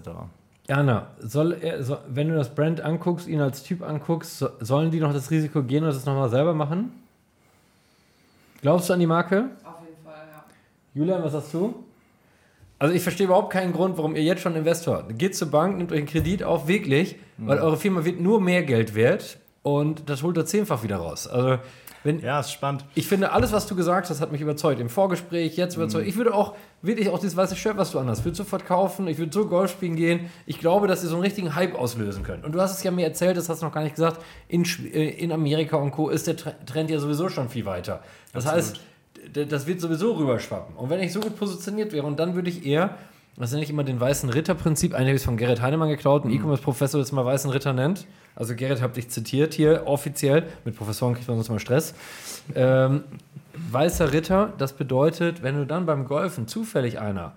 Jana, 0.68 1.08
soll 1.20 1.52
er, 1.60 1.82
so, 1.82 1.98
wenn 2.08 2.28
du 2.28 2.34
das 2.34 2.54
Brand 2.54 2.80
anguckst, 2.80 3.28
ihn 3.28 3.40
als 3.40 3.62
Typ 3.62 3.82
anguckst, 3.82 4.38
so, 4.38 4.48
sollen 4.60 4.90
die 4.90 4.98
noch 4.98 5.12
das 5.12 5.30
Risiko 5.30 5.62
gehen 5.62 5.84
und 5.84 5.94
das 5.94 6.04
nochmal 6.06 6.28
selber 6.28 6.54
machen? 6.54 6.92
Glaubst 8.62 8.88
du 8.88 8.94
an 8.94 9.00
die 9.00 9.06
Marke? 9.06 9.50
Auf 9.62 9.80
jeden 9.86 10.02
Fall, 10.04 10.26
ja. 10.28 10.44
Julian, 10.94 11.22
was 11.22 11.32
sagst 11.32 11.54
du? 11.54 11.84
Also 12.78 12.94
ich 12.94 13.02
verstehe 13.02 13.26
überhaupt 13.26 13.52
keinen 13.52 13.72
Grund, 13.72 13.96
warum 13.96 14.16
ihr 14.16 14.22
jetzt 14.22 14.42
schon 14.42 14.54
Investor. 14.54 15.04
Geht 15.08 15.34
zur 15.34 15.50
Bank, 15.50 15.78
nehmt 15.78 15.92
euch 15.92 15.98
einen 15.98 16.06
Kredit 16.06 16.42
auf, 16.42 16.68
wirklich, 16.68 17.16
weil 17.38 17.58
eure 17.58 17.76
Firma 17.76 18.04
wird 18.04 18.20
nur 18.20 18.40
mehr 18.40 18.64
Geld 18.64 18.94
wert 18.94 19.38
und 19.62 20.10
das 20.10 20.22
holt 20.22 20.36
ihr 20.36 20.44
zehnfach 20.44 20.82
wieder 20.82 20.96
raus. 20.96 21.26
Also 21.26 21.58
wenn, 22.06 22.20
Ja, 22.20 22.40
ist 22.40 22.52
spannend. 22.52 22.84
ich 22.94 23.06
finde, 23.06 23.32
alles, 23.32 23.52
was 23.52 23.66
du 23.66 23.76
gesagt 23.76 24.08
hast, 24.08 24.20
hat 24.22 24.32
mich 24.32 24.40
überzeugt. 24.40 24.80
Im 24.80 24.88
Vorgespräch, 24.88 25.56
jetzt 25.56 25.76
überzeugt. 25.76 26.06
Ich 26.08 26.16
würde 26.16 26.32
auch 26.34 26.54
wirklich 26.80 27.10
auch 27.10 27.18
dieses 27.18 27.36
weiße 27.36 27.56
Shirt, 27.56 27.76
was 27.76 27.90
du 27.90 27.98
anhast, 27.98 28.24
würde 28.24 28.36
sofort 28.36 28.64
kaufen. 28.64 29.06
Ich 29.08 29.18
würde 29.18 29.32
so 29.32 29.46
Golf 29.46 29.70
spielen 29.72 29.96
gehen. 29.96 30.30
Ich 30.46 30.58
glaube, 30.58 30.86
dass 30.86 31.02
ihr 31.02 31.08
so 31.10 31.16
einen 31.16 31.24
richtigen 31.24 31.54
Hype 31.54 31.74
auslösen 31.74 32.22
könnt. 32.22 32.44
Und 32.44 32.52
du 32.52 32.60
hast 32.60 32.72
es 32.78 32.82
ja 32.82 32.90
mir 32.90 33.04
erzählt, 33.04 33.36
das 33.36 33.48
hast 33.48 33.60
du 33.60 33.66
noch 33.66 33.72
gar 33.72 33.82
nicht 33.82 33.94
gesagt. 33.96 34.22
In, 34.48 34.64
äh, 34.92 35.08
in 35.10 35.32
Amerika 35.32 35.76
und 35.76 35.90
Co. 35.90 36.08
ist 36.08 36.26
der 36.26 36.36
Tre- 36.36 36.54
Trend 36.64 36.88
ja 36.90 36.98
sowieso 36.98 37.28
schon 37.28 37.48
viel 37.50 37.66
weiter. 37.66 38.00
Das 38.32 38.46
Absolut. 38.46 38.80
heißt, 39.34 39.50
das 39.52 39.66
wird 39.66 39.80
sowieso 39.80 40.12
rüberschwappen. 40.12 40.76
Und 40.76 40.88
wenn 40.88 41.00
ich 41.00 41.12
so 41.12 41.20
gut 41.20 41.36
positioniert 41.36 41.92
wäre, 41.92 42.06
und 42.06 42.18
dann 42.20 42.34
würde 42.34 42.48
ich 42.48 42.64
eher, 42.64 42.96
das 43.42 43.52
nenne 43.52 43.62
ich 43.64 43.70
immer 43.70 43.84
den 43.84 44.00
weißen 44.00 44.30
Ritter-Prinzip, 44.30 44.94
eigentlich 44.94 45.08
habe 45.08 45.16
ich 45.16 45.22
es 45.22 45.24
von 45.24 45.36
Gerrit 45.36 45.60
Heinemann 45.60 45.88
geklaut, 45.88 46.24
ein 46.24 46.30
E-Commerce-Professor, 46.30 47.00
das 47.00 47.12
mal 47.12 47.24
weißen 47.24 47.50
Ritter 47.50 47.72
nennt. 47.72 48.06
Also 48.34 48.54
Gerrit, 48.54 48.82
habe 48.82 48.94
dich 48.94 49.08
zitiert 49.10 49.54
hier 49.54 49.82
offiziell. 49.86 50.44
Mit 50.64 50.76
Professoren 50.76 51.14
kriegt 51.14 51.28
man 51.28 51.36
sonst 51.36 51.50
mal 51.50 51.58
Stress. 51.58 51.94
Ähm, 52.54 53.04
weißer 53.70 54.12
Ritter, 54.12 54.52
das 54.58 54.74
bedeutet, 54.74 55.42
wenn 55.42 55.56
du 55.56 55.66
dann 55.66 55.86
beim 55.86 56.06
Golfen 56.06 56.46
zufällig 56.48 56.98
einer 56.98 57.36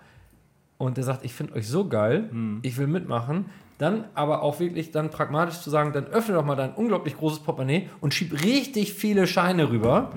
und 0.78 0.98
der 0.98 1.04
sagt, 1.04 1.26
ich 1.26 1.34
finde 1.34 1.56
euch 1.56 1.68
so 1.68 1.88
geil, 1.88 2.30
ich 2.62 2.78
will 2.78 2.88
mitmachen, 2.88 3.46
dann 3.80 4.06
aber 4.14 4.44
auch 4.44 4.60
wirklich 4.60 4.92
dann 4.92 5.10
pragmatisch 5.10 5.60
zu 5.60 5.70
sagen, 5.70 5.94
dann 5.94 6.06
öffne 6.08 6.36
doch 6.36 6.46
mal 6.46 6.56
dein 6.56 6.74
unglaublich 6.74 7.18
großes 7.18 7.40
Portemonnaie 7.40 7.90
und 8.02 8.14
schieb 8.14 8.44
richtig 8.44 8.94
viele 8.94 9.26
Scheine 9.26 9.70
rüber. 9.70 10.12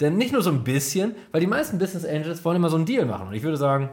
Denn 0.00 0.16
nicht 0.16 0.32
nur 0.32 0.42
so 0.42 0.50
ein 0.50 0.64
bisschen, 0.64 1.14
weil 1.30 1.40
die 1.40 1.46
meisten 1.46 1.78
Business 1.78 2.04
Angels 2.04 2.44
wollen 2.44 2.56
immer 2.56 2.70
so 2.70 2.76
einen 2.76 2.86
Deal 2.86 3.06
machen. 3.06 3.28
Und 3.28 3.34
ich 3.34 3.42
würde 3.42 3.56
sagen, 3.56 3.88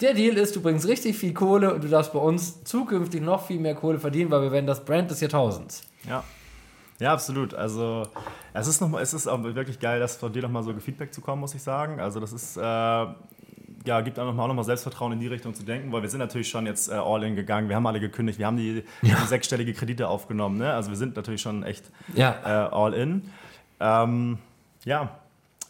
der 0.00 0.14
Deal 0.14 0.36
ist, 0.36 0.54
du 0.56 0.60
bringst 0.62 0.86
richtig 0.86 1.16
viel 1.16 1.34
Kohle 1.34 1.74
und 1.74 1.82
du 1.84 1.88
darfst 1.88 2.12
bei 2.12 2.18
uns 2.18 2.62
zukünftig 2.64 3.20
noch 3.22 3.46
viel 3.46 3.58
mehr 3.60 3.74
Kohle 3.74 3.98
verdienen, 3.98 4.30
weil 4.30 4.42
wir 4.42 4.52
werden 4.52 4.66
das 4.66 4.84
Brand 4.84 5.10
des 5.10 5.20
Jahrtausends. 5.20 5.82
Ja. 6.08 6.24
Ja, 7.00 7.12
absolut. 7.12 7.54
Also 7.54 8.02
es 8.54 8.66
ist, 8.66 8.80
noch 8.80 8.88
mal, 8.88 9.00
es 9.00 9.14
ist 9.14 9.28
auch 9.28 9.40
wirklich 9.42 9.78
geil, 9.78 10.00
dass 10.00 10.16
von 10.16 10.32
dir 10.32 10.42
nochmal 10.42 10.64
so 10.64 10.72
Feedback 10.74 11.14
zu 11.14 11.20
kommen, 11.20 11.40
muss 11.40 11.54
ich 11.54 11.62
sagen. 11.62 12.00
Also 12.00 12.18
das 12.18 12.32
ist, 12.32 12.56
äh, 12.56 12.60
ja, 12.60 14.00
gibt 14.02 14.18
auch 14.18 14.24
nochmal 14.24 14.48
noch 14.48 14.54
mal 14.54 14.64
Selbstvertrauen 14.64 15.12
in 15.12 15.20
die 15.20 15.28
Richtung 15.28 15.54
zu 15.54 15.62
denken, 15.62 15.92
weil 15.92 16.02
wir 16.02 16.08
sind 16.08 16.18
natürlich 16.18 16.48
schon 16.48 16.66
jetzt 16.66 16.88
äh, 16.90 16.94
all 16.94 17.22
in 17.22 17.36
gegangen. 17.36 17.68
Wir 17.68 17.76
haben 17.76 17.86
alle 17.86 18.00
gekündigt, 18.00 18.40
wir 18.40 18.46
haben 18.46 18.56
die, 18.56 18.82
die 19.02 19.10
sechsstellige 19.26 19.74
Kredite 19.74 20.08
aufgenommen. 20.08 20.58
Ne? 20.58 20.72
Also 20.72 20.90
wir 20.90 20.96
sind 20.96 21.14
natürlich 21.14 21.40
schon 21.40 21.62
echt 21.62 21.84
Ja. 22.14 22.34
äh, 22.44 22.74
all 22.74 22.94
in. 22.94 23.30
Ähm, 23.78 24.38
ja, 24.84 25.18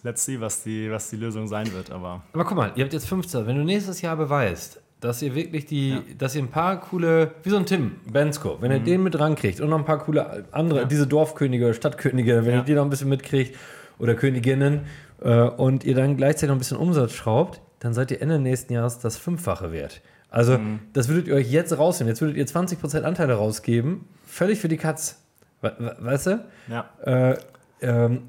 let's 0.03 0.25
see, 0.25 0.41
was 0.41 0.63
die, 0.63 0.91
was 0.91 1.11
die 1.11 1.17
Lösung 1.17 1.47
sein 1.49 1.73
wird. 1.73 1.91
Aber 1.91 2.23
Aber 2.33 2.45
guck 2.45 2.57
mal, 2.57 2.73
ihr 2.77 2.85
habt 2.85 2.93
jetzt 2.93 3.09
15. 3.09 3.47
Wenn 3.47 3.57
du 3.57 3.65
nächstes 3.65 4.01
Jahr 4.03 4.17
beweist, 4.17 4.81
dass 5.01 5.23
ihr 5.23 5.35
wirklich 5.35 5.65
die, 5.67 5.97
dass 6.19 6.35
ihr 6.35 6.43
ein 6.43 6.49
paar 6.51 6.81
coole, 6.81 7.33
wie 7.45 7.51
so 7.51 7.57
ein 7.57 7.67
Tim 7.67 7.93
Bensko, 8.11 8.59
wenn 8.61 8.73
ihr 8.73 8.81
den 8.81 9.03
mit 9.03 9.19
rankriegt 9.19 9.61
und 9.61 9.71
noch 9.71 9.79
ein 9.79 9.85
paar 9.85 9.99
coole 9.99 10.45
andere, 10.51 10.87
diese 10.87 11.07
Dorfkönige, 11.07 11.73
Stadtkönige, 11.75 12.45
wenn 12.45 12.53
Ja. 12.53 12.59
ihr 12.59 12.65
die 12.65 12.75
noch 12.75 12.83
ein 12.85 12.91
bisschen 12.91 13.09
mitkriegt 13.09 13.57
oder 14.01 14.15
Königinnen 14.15 14.87
äh, 15.23 15.43
und 15.43 15.85
ihr 15.85 15.95
dann 15.95 16.17
gleichzeitig 16.17 16.49
noch 16.49 16.57
ein 16.57 16.59
bisschen 16.59 16.79
Umsatz 16.79 17.13
schraubt, 17.13 17.61
dann 17.81 17.95
seid 17.95 18.11
ihr 18.11 18.21
Ende 18.21 18.41
nächsten 18.41 18.73
Jahres 18.73 18.99
das 18.99 19.17
Fünffache 19.17 19.71
wert. 19.71 20.01
Also, 20.31 20.59
das 20.93 21.09
würdet 21.09 21.29
ihr 21.29 21.35
euch 21.37 21.51
jetzt 21.51 21.79
rausnehmen. 21.79 22.09
Jetzt 22.11 22.21
würdet 22.21 22.37
ihr 22.37 22.47
20% 22.47 23.03
Anteile 23.03 23.35
rausgeben, 23.35 24.05
völlig 24.27 24.59
für 24.59 24.69
die 24.69 24.77
Katz. 24.77 25.23
We 25.63 25.73
we 25.79 25.97
weißt 26.01 26.27
du? 26.27 26.45
ja, 26.69 26.91
Äh, 27.03 27.37
ähm, 27.81 28.23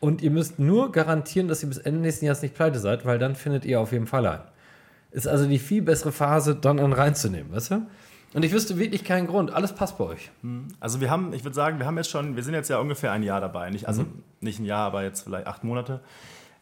und 0.00 0.22
ihr 0.22 0.30
müsst 0.30 0.58
nur 0.58 0.92
garantieren, 0.92 1.48
dass 1.48 1.62
ihr 1.62 1.68
bis 1.68 1.78
Ende 1.78 2.00
nächsten 2.00 2.24
Jahres 2.26 2.42
nicht 2.42 2.54
pleite 2.54 2.78
seid, 2.78 3.04
weil 3.06 3.18
dann 3.18 3.34
findet 3.34 3.64
ihr 3.64 3.80
auf 3.80 3.92
jeden 3.92 4.06
Fall 4.06 4.26
ein. 4.26 4.40
Ist 5.10 5.26
also 5.26 5.46
die 5.46 5.58
viel 5.58 5.82
bessere 5.82 6.12
Phase, 6.12 6.54
dann 6.54 6.78
einen 6.78 6.92
reinzunehmen, 6.92 7.52
weißt 7.52 7.70
du? 7.70 7.86
Und 8.34 8.44
ich 8.44 8.52
wüsste 8.52 8.76
wirklich 8.78 9.04
keinen 9.04 9.26
Grund. 9.26 9.50
Alles 9.50 9.74
passt 9.74 9.96
bei 9.96 10.04
euch. 10.04 10.30
Also 10.78 11.00
wir 11.00 11.10
haben, 11.10 11.32
ich 11.32 11.44
würde 11.44 11.54
sagen, 11.54 11.78
wir 11.78 11.86
haben 11.86 11.96
jetzt 11.96 12.10
schon, 12.10 12.36
wir 12.36 12.42
sind 12.42 12.52
jetzt 12.52 12.68
ja 12.68 12.78
ungefähr 12.78 13.12
ein 13.12 13.22
Jahr 13.22 13.40
dabei. 13.40 13.70
Nicht, 13.70 13.88
also 13.88 14.02
Mhm. 14.02 14.22
nicht 14.40 14.58
ein 14.58 14.66
Jahr, 14.66 14.86
aber 14.88 15.02
jetzt 15.04 15.22
vielleicht 15.22 15.46
acht 15.46 15.64
Monate. 15.64 16.00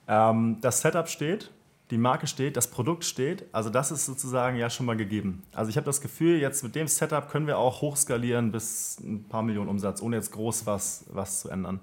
Ähm, 0.07 0.59
das 0.61 0.83
Setup 0.83 1.09
steht, 1.09 1.51
die 1.90 1.99
Marke 1.99 2.29
steht, 2.29 2.57
das 2.57 2.68
Produkt 2.68 3.05
steht. 3.05 3.44
Also 3.51 3.70
das 3.70 3.90
ist 3.90 4.07
sozusagen 4.07 4.57
ja 4.57 4.70
schon 4.70 4.87
mal 4.87 4.97
gegeben. 4.97 5.42
Also 5.53 5.68
ich 5.70 5.77
habe 5.77 5.87
das 5.87 6.01
Gefühl, 6.01 6.38
jetzt 6.38 6.62
mit 6.62 6.77
dem 6.77 6.87
Setup 6.87 7.29
können 7.29 7.49
wir 7.49 7.59
auch 7.59 7.81
hochskalieren 7.81 8.53
bis 8.53 8.99
ein 9.01 9.25
paar 9.25 9.42
Millionen 9.42 9.68
Umsatz, 9.68 10.01
ohne 10.01 10.14
jetzt 10.16 10.31
groß 10.31 10.66
was, 10.66 11.07
was 11.12 11.40
zu 11.40 11.49
ändern. 11.49 11.81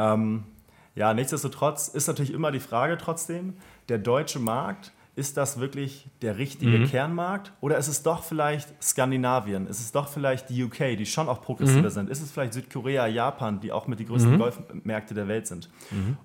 Ähm, 0.00 0.44
ja, 0.94 1.14
nichtsdestotrotz 1.14 1.88
ist 1.88 2.06
natürlich 2.08 2.32
immer 2.32 2.50
die 2.50 2.60
Frage 2.60 2.98
trotzdem, 2.98 3.54
der 3.88 3.98
deutsche 3.98 4.38
Markt 4.38 4.92
ist 5.16 5.36
das 5.36 5.58
wirklich 5.60 6.08
der 6.22 6.38
richtige 6.38 6.78
Mhm. 6.78 6.84
Kernmarkt 6.86 7.52
oder 7.60 7.76
ist 7.78 7.88
es 7.88 8.02
doch 8.02 8.22
vielleicht 8.22 8.72
Skandinavien? 8.82 9.66
Ist 9.66 9.80
es 9.80 9.92
doch 9.92 10.08
vielleicht 10.08 10.48
die 10.48 10.62
UK, 10.64 10.96
die 10.96 11.04
schon 11.04 11.28
auch 11.28 11.42
progressiver 11.42 11.82
Mhm. 11.88 11.90
sind? 11.90 12.10
Ist 12.10 12.22
es 12.22 12.30
vielleicht 12.30 12.52
Südkorea, 12.54 13.06
Japan, 13.06 13.60
die 13.60 13.72
auch 13.72 13.86
mit 13.86 13.98
die 13.98 14.06
größten 14.06 14.38
Golfmärkte 14.38 15.12
der 15.14 15.28
Welt 15.28 15.46
sind? 15.46 15.68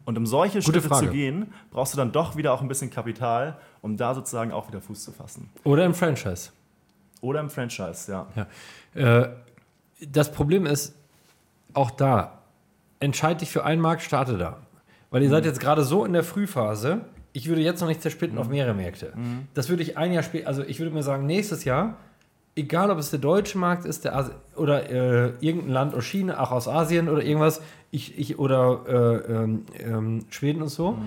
Und 0.06 0.18
um 0.18 0.26
solche 0.26 0.60
Mhm. 0.60 0.64
Gute 0.64 0.80
Schritte 0.80 0.88
Frage. 0.88 1.08
zu 1.08 1.12
gehen, 1.12 1.52
brauchst 1.72 1.94
du 1.94 1.98
dann 1.98 2.12
doch 2.12 2.36
wieder 2.38 2.54
auch 2.54 2.62
ein 2.62 2.68
bisschen 2.68 2.90
Kapital, 2.90 3.58
um 3.82 3.98
da 3.98 4.14
sozusagen 4.14 4.52
auch 4.52 4.68
wieder 4.70 4.80
Fuß 4.82 5.04
zu 5.04 5.12
fassen. 5.12 5.50
Oder 5.64 5.84
im 5.86 5.94
Franchise. 5.94 6.52
Oder 7.22 7.40
im 7.42 7.50
Franchise, 7.50 8.12
ja. 8.12 8.28
Ja. 8.96 9.22
Äh, 9.22 9.30
das 10.08 10.32
Problem 10.32 10.66
ist, 10.66 10.96
auch 11.74 11.92
da, 11.92 12.40
entscheid 13.00 13.42
dich 13.42 13.50
für 13.50 13.66
einen 13.66 13.82
Markt, 13.82 14.02
starte 14.02 14.38
da. 14.38 14.60
Weil 15.12 15.24
ihr 15.24 15.30
seid 15.30 15.46
jetzt 15.46 15.60
gerade 15.60 15.84
so 15.84 16.06
in 16.06 16.14
der 16.14 16.24
Frühphase, 16.24 17.02
ich 17.34 17.48
würde 17.48 17.62
jetzt 17.62 17.82
noch 17.82 17.88
nicht 17.88 18.02
zersplitten 18.02 18.38
auf 18.38 18.50
mehrere 18.50 18.74
Märkte. 18.74 19.14
Das 19.54 19.70
würde 19.70 19.84
ich 19.84 19.98
ein 19.98 20.14
Jahr 20.14 20.24
später, 20.24 20.48
also 20.48 20.64
ich 20.64 20.80
würde 20.80 20.94
mir 20.94 21.04
sagen, 21.04 21.26
nächstes 21.26 21.66
Jahr, 21.66 21.98
egal 22.56 22.90
ob 22.90 22.98
es 22.98 23.10
der 23.12 23.20
deutsche 23.20 23.58
Markt 23.58 23.86
ist 23.86 24.06
der 24.06 24.16
Asi 24.16 24.32
oder 24.56 24.90
äh, 24.90 25.34
irgendein 25.42 25.70
Land 25.72 25.96
aus 25.96 26.06
China, 26.06 26.40
auch 26.40 26.52
aus 26.52 26.68
Asien 26.68 27.10
oder 27.10 27.24
irgendwas, 27.24 27.62
ich, 27.92 28.18
ich, 28.18 28.40
oder 28.40 28.84
äh, 28.88 29.34
ähm, 29.34 29.66
ähm, 29.80 30.26
Schweden 30.30 30.62
und 30.62 30.70
so, 30.70 30.98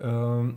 ähm, 0.00 0.56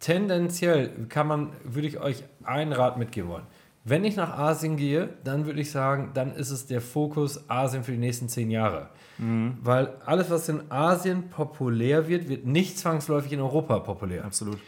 tendenziell 0.00 0.90
kann 1.08 1.26
man, 1.26 1.50
würde 1.64 1.88
ich 1.88 1.98
euch 1.98 2.24
einen 2.44 2.72
Rat 2.72 2.98
mitgeben 2.98 3.30
wollen. 3.30 3.46
Wenn 3.84 4.04
ich 4.04 4.16
nach 4.16 4.36
Asien 4.36 4.76
gehe, 4.76 5.08
dann 5.24 5.46
würde 5.46 5.60
ich 5.60 5.70
sagen, 5.70 6.10
dann 6.12 6.34
ist 6.34 6.50
es 6.50 6.66
der 6.66 6.82
Fokus 6.82 7.48
Asien 7.48 7.84
für 7.84 7.92
die 7.92 7.98
nächsten 7.98 8.28
zehn 8.28 8.50
Jahre. 8.50 8.90
Weil 9.20 9.94
alles, 10.06 10.30
was 10.30 10.48
in 10.48 10.70
Asien 10.70 11.28
populär 11.28 12.06
wird, 12.08 12.28
wird 12.28 12.46
nicht 12.46 12.78
zwangsläufig 12.78 13.32
in 13.32 13.40
Europa 13.40 13.78
populär. 13.80 14.24
Absolut. 14.24 14.58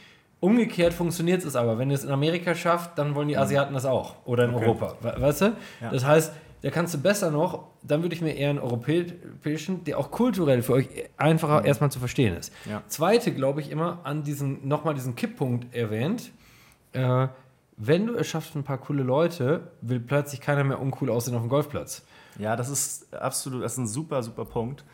Umgekehrt 0.41 0.93
funktioniert 0.95 1.45
es 1.45 1.55
aber. 1.55 1.79
Wenn 1.79 1.91
ihr 1.91 1.95
es 1.95 2.05
in 2.05 2.11
Amerika 2.11 2.55
schafft, 2.55 2.99
dann 2.99 3.15
wollen 3.15 3.29
die 3.29 3.37
Asiaten 3.37 3.75
das 3.75 3.85
auch. 3.85 4.17
Oder 4.25 4.45
in 4.47 4.55
Okay. 4.55 4.65
Europa. 4.65 4.95
We- 5.03 5.15
Weißt 5.21 5.41
du? 5.43 5.45
Ja. 5.81 5.91
Das 5.93 6.05
heißt, 6.05 6.33
da 6.63 6.71
kannst 6.71 6.95
du 6.95 6.99
besser 6.99 7.31
noch, 7.31 7.65
dann 7.83 8.03
würde 8.03 8.15
ich 8.15 8.23
mir 8.23 8.33
eher 8.35 8.51
einen 8.51 8.59
europäischen, 8.59 9.85
der 9.85 9.99
auch 9.99 10.11
kulturell 10.11 10.63
für 10.63 10.73
euch 10.75 10.89
einfacher 11.17 11.65
erstmal 11.65 11.91
zu 11.91 11.99
verstehen 11.99 12.37
ist. 12.37 12.53
Ja. 12.69 12.83
Zweite, 12.89 13.33
glaube 13.33 13.61
ich, 13.61 13.71
immer 13.71 14.01
an 14.05 14.25
diesen, 14.25 14.67
nochmal 14.67 14.95
diesen 14.95 15.15
Kipppunkt 15.15 15.75
erwähnt. 15.75 16.33
Äh, 16.93 17.29
wenn 17.77 18.07
du 18.07 18.15
es 18.15 18.27
schaffst, 18.27 18.55
ein 18.57 18.65
paar 18.65 18.79
coole 18.79 19.03
Leute, 19.03 19.69
will 19.81 20.01
plötzlich 20.01 20.41
keiner 20.41 20.65
mehr 20.65 20.81
uncool 20.81 21.09
aussehen 21.11 21.35
auf 21.35 21.41
dem 21.43 21.49
Golfplatz. 21.49 22.05
Ja, 22.39 22.57
das 22.57 22.69
ist 22.69 23.13
absolut, 23.15 23.63
das 23.63 23.73
ist 23.73 23.79
ein 23.79 23.89
super, 23.89 24.23
super 24.23 24.45
Punkt. 24.45 24.85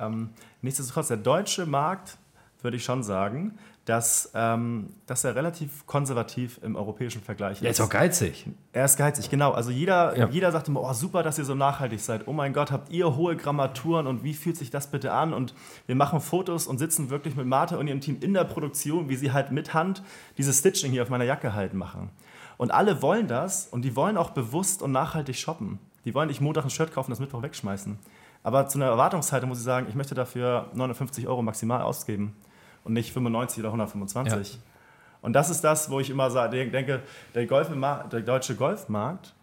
Ähm, 0.00 0.30
nichtsdestotrotz, 0.62 1.08
der 1.08 1.16
deutsche 1.18 1.66
Markt, 1.66 2.18
würde 2.62 2.76
ich 2.76 2.84
schon 2.84 3.02
sagen, 3.02 3.58
dass, 3.84 4.30
ähm, 4.34 4.90
dass 5.06 5.24
er 5.24 5.34
relativ 5.34 5.84
konservativ 5.86 6.60
im 6.62 6.76
europäischen 6.76 7.20
Vergleich 7.20 7.54
ist. 7.54 7.62
Der 7.64 7.70
ist 7.72 7.80
auch 7.80 7.88
geizig. 7.88 8.46
Er 8.72 8.84
ist 8.84 8.96
geizig, 8.96 9.28
genau. 9.28 9.50
Also 9.50 9.72
jeder, 9.72 10.16
Ja. 10.16 10.28
jeder 10.28 10.52
sagt 10.52 10.68
immer, 10.68 10.80
oh 10.82 10.92
super, 10.92 11.24
dass 11.24 11.38
ihr 11.38 11.44
so 11.44 11.56
nachhaltig 11.56 11.98
seid. 11.98 12.28
Oh 12.28 12.32
mein 12.32 12.52
Gott, 12.52 12.70
habt 12.70 12.92
ihr 12.92 13.16
hohe 13.16 13.36
Grammaturen 13.36 14.06
und 14.06 14.22
wie 14.22 14.34
fühlt 14.34 14.56
sich 14.56 14.70
das 14.70 14.86
bitte 14.86 15.12
an? 15.12 15.32
Und 15.34 15.54
wir 15.86 15.96
machen 15.96 16.20
Fotos 16.20 16.68
und 16.68 16.78
sitzen 16.78 17.10
wirklich 17.10 17.34
mit 17.34 17.46
Martha 17.46 17.74
und 17.76 17.88
ihrem 17.88 18.00
Team 18.00 18.18
in 18.20 18.34
der 18.34 18.44
Produktion, 18.44 19.08
wie 19.08 19.16
sie 19.16 19.32
halt 19.32 19.50
mit 19.50 19.74
Hand 19.74 20.04
dieses 20.38 20.60
Stitching 20.60 20.92
hier 20.92 21.02
auf 21.02 21.08
meiner 21.10 21.24
Jacke 21.24 21.52
halt 21.52 21.74
machen. 21.74 22.10
Und 22.58 22.70
alle 22.70 23.02
wollen 23.02 23.26
das 23.26 23.66
und 23.66 23.82
die 23.82 23.96
wollen 23.96 24.16
auch 24.16 24.30
bewusst 24.30 24.82
und 24.82 24.92
nachhaltig 24.92 25.34
shoppen. 25.36 25.80
Die 26.04 26.14
wollen 26.14 26.28
nicht 26.28 26.40
Montag 26.40 26.64
ein 26.64 26.70
Shirt 26.70 26.92
kaufen, 26.92 27.10
das 27.10 27.20
Mittwoch 27.20 27.42
wegschmeißen. 27.42 27.98
Aber 28.42 28.66
zu 28.68 28.78
einer 28.78 28.86
Erwartungshaltung 28.86 29.48
muss 29.48 29.58
ich 29.58 29.64
sagen, 29.64 29.86
ich 29.88 29.94
möchte 29.94 30.14
dafür 30.14 30.68
950 30.74 31.28
Euro 31.28 31.42
maximal 31.42 31.82
ausgeben 31.82 32.34
und 32.84 32.92
nicht 32.92 33.12
95 33.12 33.60
oder 33.60 33.68
125. 33.68 34.58
Und 35.20 35.34
das 35.34 35.50
ist 35.50 35.62
das, 35.62 35.88
wo 35.90 36.00
ich 36.00 36.10
immer 36.10 36.28
denke, 36.48 37.02
der, 37.34 37.46
Golfma- 37.48 38.08
der 38.08 38.22
deutsche 38.22 38.56
Golfmarkt, 38.56 39.34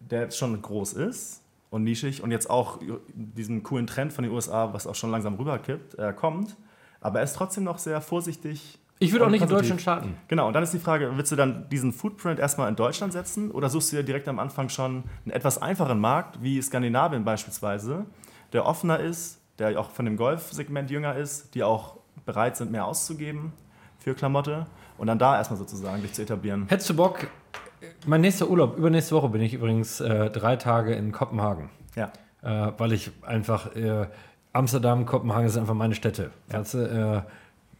der 0.00 0.22
jetzt 0.22 0.38
schon 0.38 0.60
groß 0.60 0.94
ist 0.94 1.42
und 1.68 1.84
nischig 1.84 2.22
und 2.22 2.30
jetzt 2.30 2.48
auch 2.48 2.78
diesen 3.14 3.62
coolen 3.62 3.86
Trend 3.86 4.12
von 4.14 4.24
den 4.24 4.32
USA, 4.32 4.72
was 4.72 4.86
auch 4.86 4.94
schon 4.94 5.10
langsam 5.10 5.34
rüberkippt, 5.34 5.98
äh, 5.98 6.14
kommt, 6.14 6.56
aber 7.02 7.18
er 7.18 7.24
ist 7.24 7.36
trotzdem 7.36 7.64
noch 7.64 7.78
sehr 7.78 8.00
vorsichtig. 8.00 8.78
Ich 9.02 9.12
würde 9.12 9.26
auch 9.26 9.30
nicht 9.30 9.42
in. 9.42 9.48
Deutschland 9.48 9.80
starten. 9.80 10.16
Genau, 10.28 10.46
und 10.46 10.52
dann 10.54 10.62
ist 10.62 10.72
die 10.72 10.78
Frage, 10.78 11.10
willst 11.16 11.32
du 11.32 11.36
dann 11.36 11.68
diesen 11.70 11.92
Footprint 11.92 12.38
erstmal 12.38 12.68
in 12.68 12.76
Deutschland 12.76 13.12
setzen 13.12 13.50
oder 13.50 13.68
suchst 13.68 13.92
du 13.92 13.96
dir 13.96 14.02
direkt 14.02 14.28
am 14.28 14.38
Anfang 14.38 14.68
schon 14.68 15.04
einen 15.24 15.32
etwas 15.32 15.60
einfachen 15.60 16.00
Markt, 16.00 16.42
wie 16.42 16.60
Skandinavien 16.62 17.24
beispielsweise, 17.24 18.06
der 18.52 18.66
offener 18.66 19.00
ist, 19.00 19.40
der 19.58 19.78
auch 19.78 19.90
von 19.90 20.04
dem 20.04 20.16
Golfsegment 20.16 20.90
jünger 20.90 21.16
ist, 21.16 21.54
die 21.54 21.62
auch 21.62 21.96
bereit 22.24 22.56
sind, 22.56 22.70
mehr 22.70 22.86
auszugeben 22.86 23.52
für 23.98 24.14
Klamotte 24.14 24.66
und 24.98 25.06
dann 25.06 25.18
da 25.18 25.36
erstmal 25.36 25.58
sozusagen 25.58 26.02
dich 26.02 26.12
zu 26.12 26.22
etablieren. 26.22 26.66
Hättest 26.68 26.90
du 26.90 26.96
Bock? 26.96 27.26
Mein 28.06 28.20
nächster 28.20 28.48
Urlaub, 28.48 28.76
übernächste 28.76 29.14
Woche 29.14 29.28
bin 29.28 29.42
ich 29.42 29.54
übrigens 29.54 30.00
äh, 30.00 30.30
drei 30.30 30.56
Tage 30.56 30.94
in 30.94 31.12
Kopenhagen. 31.12 31.70
Ja. 31.94 32.10
äh, 32.42 32.72
weil 32.78 32.92
ich 32.92 33.10
einfach 33.22 33.74
äh, 33.76 34.06
Amsterdam, 34.52 35.06
Kopenhagen 35.06 35.48
sind 35.48 35.62
einfach 35.62 35.74
meine 35.74 35.94
Städte. 35.94 36.30
Du, 36.48 36.78
äh, 36.78 37.22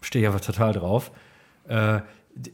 stehe 0.02 0.22
ich 0.22 0.26
einfach 0.26 0.44
total 0.44 0.72
drauf. 0.72 1.10
Äh, 1.68 2.00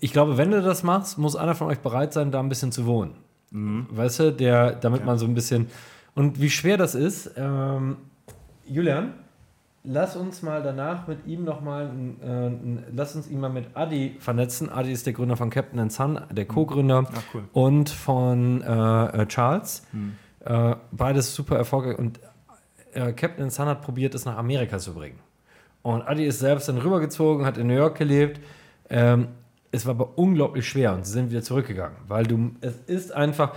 ich 0.00 0.12
glaube, 0.12 0.38
wenn 0.38 0.50
du 0.50 0.62
das 0.62 0.82
machst, 0.82 1.18
muss 1.18 1.37
einer 1.37 1.54
von 1.54 1.68
euch 1.68 1.80
bereit 1.80 2.12
sein, 2.12 2.30
da 2.30 2.40
ein 2.40 2.48
bisschen 2.48 2.72
zu 2.72 2.87
wohnen. 2.87 3.14
Weißt 3.50 4.20
du, 4.20 4.32
der, 4.32 4.72
damit 4.72 5.06
man 5.06 5.18
so 5.18 5.24
ein 5.24 5.34
bisschen. 5.34 5.68
Und 6.14 6.40
wie 6.40 6.50
schwer 6.50 6.76
das 6.76 6.94
ist, 6.94 7.30
ähm, 7.37 7.96
Julian, 8.66 9.14
lass 9.84 10.16
uns 10.16 10.42
mal 10.42 10.62
danach 10.62 11.06
mit 11.06 11.26
ihm 11.26 11.44
nochmal, 11.44 11.90
äh, 12.22 12.50
lass 12.94 13.16
uns 13.16 13.28
ihn 13.30 13.40
mal 13.40 13.48
mit 13.48 13.74
Adi 13.74 14.16
vernetzen. 14.18 14.68
Adi 14.68 14.92
ist 14.92 15.06
der 15.06 15.14
Gründer 15.14 15.37
von 15.37 15.48
Captain 15.48 15.78
and 15.78 15.92
Son, 15.92 16.20
der 16.30 16.44
Co-Gründer 16.44 17.04
Ach, 17.11 17.22
cool. 17.32 17.44
und 17.52 17.88
von 17.88 18.62
äh, 18.62 19.22
äh, 19.22 19.26
Charles. 19.26 19.87
Äh, 20.44 20.76
beides 20.92 21.34
super 21.34 21.56
erfolgreich 21.56 21.98
und 21.98 22.20
äh, 22.92 23.12
Captain 23.12 23.48
Sun 23.50 23.66
hat 23.66 23.82
probiert, 23.82 24.14
es 24.14 24.24
nach 24.24 24.37
Amerika 24.37 24.78
zu 24.78 24.92
bringen. 24.92 25.18
Und 25.94 26.03
Adi 26.03 26.27
ist 26.27 26.38
selbst 26.38 26.68
dann 26.68 26.79
rübergezogen, 26.79 27.46
hat 27.46 27.59
in 27.59 27.66
New 27.66 27.74
York 27.74 27.96
gelebt. 27.96 28.40
Ähm, 28.90 29.29
es 29.70 29.87
war 29.87 29.94
aber 29.94 30.16
unglaublich 30.16 30.68
schwer 30.68 30.94
und 30.94 31.07
sie 31.07 31.12
sind 31.12 31.31
wieder 31.31 31.42
zurückgegangen, 31.42 31.96
weil 32.07 32.24
du, 32.27 32.53
es 32.61 32.77
ist 32.87 33.12
einfach, 33.12 33.55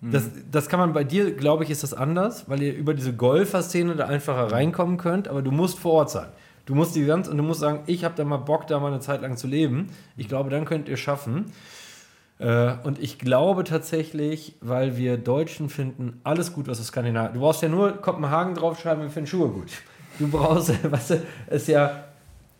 das, 0.00 0.30
das 0.50 0.68
kann 0.68 0.80
man 0.80 0.92
bei 0.92 1.04
dir, 1.04 1.32
glaube 1.32 1.62
ich, 1.62 1.70
ist 1.70 1.82
das 1.82 1.94
anders, 1.94 2.48
weil 2.48 2.60
ihr 2.62 2.74
über 2.74 2.92
diese 2.94 3.12
Golfer-Szene 3.12 3.94
da 3.94 4.06
einfacher 4.06 4.50
reinkommen 4.50 4.96
könnt, 4.96 5.28
aber 5.28 5.42
du 5.42 5.50
musst 5.50 5.78
vor 5.78 5.92
Ort 5.92 6.10
sein. 6.10 6.28
Du 6.66 6.74
musst 6.74 6.96
die 6.96 7.04
ganz, 7.04 7.28
und 7.28 7.36
du 7.36 7.42
musst 7.42 7.60
sagen, 7.60 7.80
ich 7.86 8.04
habe 8.04 8.14
da 8.16 8.24
mal 8.24 8.38
Bock, 8.38 8.66
da 8.66 8.80
mal 8.80 8.88
eine 8.88 9.00
Zeit 9.00 9.22
lang 9.22 9.36
zu 9.36 9.46
leben. 9.46 9.88
Ich 10.16 10.28
glaube, 10.28 10.50
dann 10.50 10.64
könnt 10.64 10.88
ihr 10.88 10.96
schaffen. 10.96 11.52
Äh, 12.38 12.74
und 12.82 12.98
ich 13.00 13.18
glaube 13.18 13.64
tatsächlich, 13.64 14.56
weil 14.60 14.96
wir 14.96 15.18
Deutschen 15.18 15.68
finden 15.68 16.20
alles 16.24 16.52
gut, 16.52 16.66
was 16.66 16.80
aus 16.80 16.88
Skandinavien. 16.88 17.34
Du 17.34 17.40
brauchst 17.40 17.62
ja 17.62 17.68
nur 17.68 17.92
Kopenhagen 17.92 18.54
draufschreiben, 18.54 19.02
wir 19.02 19.10
finden 19.10 19.28
Schuhe 19.28 19.48
gut. 19.50 19.70
Du 20.18 20.28
brauchst, 20.28 20.72
weißt 20.90 21.10
du, 21.10 21.22
ist 21.50 21.68
ja. 21.68 22.04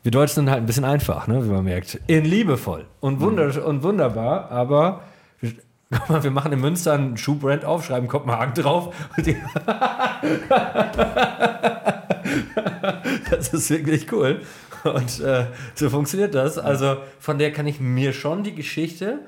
Wir 0.02 0.10
Deutschen 0.10 0.34
sind 0.34 0.50
halt 0.50 0.62
ein 0.62 0.66
bisschen 0.66 0.84
einfach, 0.84 1.28
ne, 1.28 1.44
wie 1.44 1.50
man 1.50 1.64
merkt. 1.64 2.00
In 2.08 2.24
liebevoll 2.24 2.86
und, 3.00 3.20
wunder 3.20 3.64
und 3.64 3.82
wunderbar, 3.82 4.50
aber 4.50 5.02
wir, 5.40 5.52
guck 5.90 6.08
mal, 6.08 6.22
wir 6.24 6.30
machen 6.30 6.52
in 6.52 6.60
Münster 6.60 6.94
einen 6.94 7.16
Schuhbrand 7.16 7.64
auf, 7.64 7.84
schreiben 7.84 8.08
Kopenhagen 8.08 8.54
drauf. 8.54 8.94
Das 13.30 13.52
ist 13.52 13.70
wirklich 13.70 14.12
cool. 14.12 14.42
Und 14.84 15.20
äh, 15.20 15.46
so 15.74 15.90
funktioniert 15.90 16.34
das. 16.34 16.58
Also 16.58 16.96
von 17.18 17.38
der 17.38 17.52
kann 17.52 17.66
ich 17.66 17.80
mir 17.80 18.12
schon 18.12 18.42
die 18.42 18.54
Geschichte, 18.54 19.20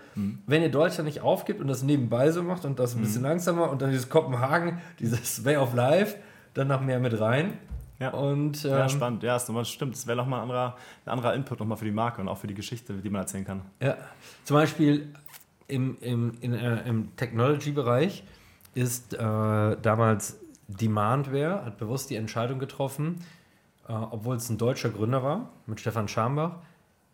wenn 0.47 0.63
ihr 0.63 0.71
Deutschland 0.71 1.07
nicht 1.07 1.21
aufgibt 1.21 1.61
und 1.61 1.69
das 1.69 1.83
nebenbei 1.83 2.31
so 2.31 2.43
macht 2.43 2.65
und 2.65 2.79
das 2.79 2.95
ein 2.95 3.01
bisschen 3.03 3.23
langsamer 3.23 3.71
und 3.71 3.83
dann 3.83 3.91
dieses 3.91 4.09
Kopenhagen, 4.09 4.79
dieses 4.99 5.45
Way 5.45 5.57
of 5.57 5.75
Life, 5.75 6.17
dann 6.55 6.69
noch 6.69 6.81
mehr 6.81 6.99
mit 6.99 7.19
rein. 7.21 7.55
Ja. 8.05 8.11
Und 8.11 8.65
ähm, 8.65 8.71
Ja, 8.71 8.89
spannend. 8.89 9.23
Ja, 9.23 9.37
ist 9.37 9.49
nochmal- 9.49 9.65
stimmt. 9.65 9.95
Das 9.95 10.07
wäre 10.07 10.17
nochmal 10.17 10.41
ein 10.41 10.43
anderer, 10.45 10.77
ein 11.05 11.11
anderer 11.11 11.35
Input 11.35 11.61
nochmal 11.61 11.77
für 11.79 11.85
die 11.85 11.91
Marke 11.91 12.21
und 12.21 12.29
auch 12.29 12.39
für 12.39 12.47
die 12.47 12.55
Geschichte, 12.55 12.93
die 12.95 13.11
man 13.11 13.23
erzählen 13.23 13.45
kann. 13.45 13.63
Ja, 13.81 13.97
zum 14.45 14.57
Beispiel 14.57 15.13
im, 15.69 15.97
im, 16.01 16.33
in, 16.41 16.53
äh, 16.55 16.87
im 16.89 17.15
Technology-Bereich 17.17 18.23
ist 18.75 19.15
äh, 19.15 19.19
damals 19.19 20.39
Demandware, 20.69 21.65
hat 21.65 21.79
bewusst 21.79 22.11
die 22.11 22.17
Entscheidung 22.17 22.59
getroffen, 22.59 23.25
äh, 23.89 23.93
obwohl 23.93 24.37
es 24.37 24.49
ein 24.51 24.59
deutscher 24.59 24.91
Gründer 24.91 25.23
war, 25.23 25.51
mit 25.67 25.81
Stefan 25.81 26.09
Schambach, 26.09 26.57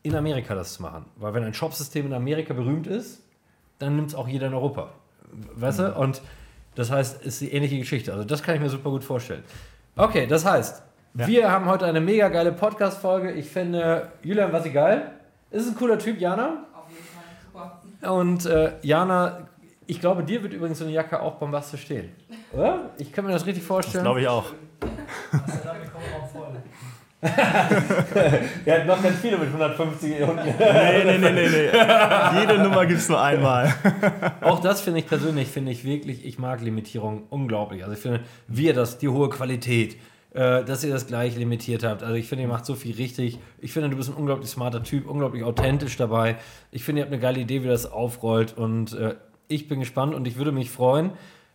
in 0.03 0.15
Amerika 0.17 0.55
das 0.55 0.75
zu 0.75 0.83
machen. 0.83 1.05
Weil 1.17 1.35
wenn 1.35 1.45
ein 1.45 1.53
Shopsystem 1.55 2.07
in 2.07 2.13
Amerika 2.15 2.55
berühmt 2.55 2.87
ist, 2.87 3.23
dann 3.79 3.97
nimmt 3.97 4.09
es 4.09 4.15
auch 4.15 4.27
jeder 4.29 4.47
in 4.47 4.55
Europa. 4.55 4.91
Weißt 5.55 5.79
du? 5.81 5.95
Und 5.95 6.23
das 6.75 6.91
heißt, 6.91 7.21
es 7.21 7.27
ist 7.27 7.41
die 7.43 7.53
ähnliche 7.53 7.79
Geschichte. 7.79 8.13
Also 8.13 8.25
das 8.25 8.43
kann 8.43 8.55
ich 8.55 8.61
mir 8.61 8.71
super 8.71 8.91
gut 8.91 9.05
vorstellen. 9.05 9.43
Okay, 9.97 10.27
das 10.27 10.45
heißt, 10.45 10.83
Ja. 11.15 11.27
wir 11.27 11.51
haben 11.51 11.67
heute 11.67 11.87
eine 11.87 12.01
mega 12.01 12.29
geile 12.29 12.53
Podcast-Folge. 12.53 13.33
Ich 13.33 13.49
finde, 13.51 14.13
Julian, 14.23 14.53
was 14.53 14.71
geil? 14.73 15.11
Ist 15.51 15.69
ein 15.69 15.75
cooler 15.75 15.99
Typ, 15.99 16.21
Jana. 16.21 16.65
Auf 16.73 16.85
jeden 16.89 17.05
Fall, 17.05 17.81
super. 18.01 18.13
Und 18.15 18.47
äh, 18.47 18.73
Jana, 18.83 19.49
ich 19.89 20.01
glaube, 20.01 20.23
dir 20.23 20.41
wird 20.43 20.53
übrigens 20.53 20.79
so 20.79 20.85
eine 20.85 20.93
Jacke 20.93 21.21
auch 21.21 21.35
bombastisch 21.35 21.83
stehen. 21.83 22.11
Oder? 22.53 22.91
Ich 22.99 23.13
kann 23.13 23.25
mir 23.25 23.33
das 23.33 23.45
richtig 23.45 23.65
vorstellen. 23.65 24.05
glaube 24.05 24.21
ich 24.21 24.29
auch. 24.29 24.47
Das 25.33 25.55
ist 25.55 25.65
ja 25.65 25.73
dann 25.73 25.83
gekommen 25.83 26.05
auch 26.21 26.31
voll. 26.31 26.49
er 28.65 28.81
hat 28.81 28.87
noch 28.87 29.03
ganz 29.03 29.19
viele 29.19 29.37
mit 29.37 29.49
150 29.49 30.23
unten. 30.23 30.37
Nee, 30.37 31.05
nee, 31.05 31.19
nee, 31.19 31.31
nee, 31.33 31.49
nee. 31.49 32.41
Jede 32.41 32.59
Nummer 32.63 32.87
gibt 32.87 33.01
es 33.01 33.09
nur 33.11 33.21
einmal. 33.21 33.73
Auch 34.41 34.61
das 34.61 34.81
finde 34.81 35.01
ich 35.01 35.07
persönlich, 35.07 35.49
finde 35.49 35.73
ich 35.73 35.85
wirklich, 35.85 36.25
ich 36.25 36.39
mag 36.39 36.63
Limitierung 36.63 37.25
unglaublich. 37.29 37.83
Also 37.83 37.95
ich 37.95 38.01
finde, 38.01 38.21
wir 38.49 38.73
das, 38.73 38.97
die 38.99 39.09
hohe 39.09 39.29
Qualität, 39.29 39.97
äh, 40.33 40.65
dass 40.65 40.85
ihr 40.85 40.93
das 40.93 41.07
gleich 41.07 41.37
limitiert 41.37 41.83
habt. 41.83 42.03
Also 42.03 42.15
ich 42.15 42.29
finde, 42.29 42.43
ihr 42.43 42.49
macht 42.49 42.65
so 42.65 42.75
viel 42.75 42.95
richtig. 42.95 43.39
Ich 43.59 43.73
finde, 43.73 43.91
du 43.91 43.97
bist 43.97 44.11
ein 44.11 44.15
unglaublich 44.15 44.49
smarter 44.49 44.83
Typ, 44.83 45.09
unglaublich 45.09 45.43
authentisch 45.45 45.97
dabei. 45.97 46.37
Ich 46.71 46.85
finde, 46.85 47.01
ihr 47.01 47.05
habt 47.05 47.13
eine 47.13 47.21
geile 47.21 47.41
Idee, 47.41 47.63
wie 47.63 47.69
das 47.69 47.91
aufrollt 47.91 48.57
und 48.57 48.93
äh, 48.93 49.17
ich 49.49 49.67
bin 49.67 49.81
gespannt 49.81 50.15
und 50.15 50.29
ich 50.29 50.37
würde 50.37 50.53
mich 50.53 50.71
freuen, 50.71 51.11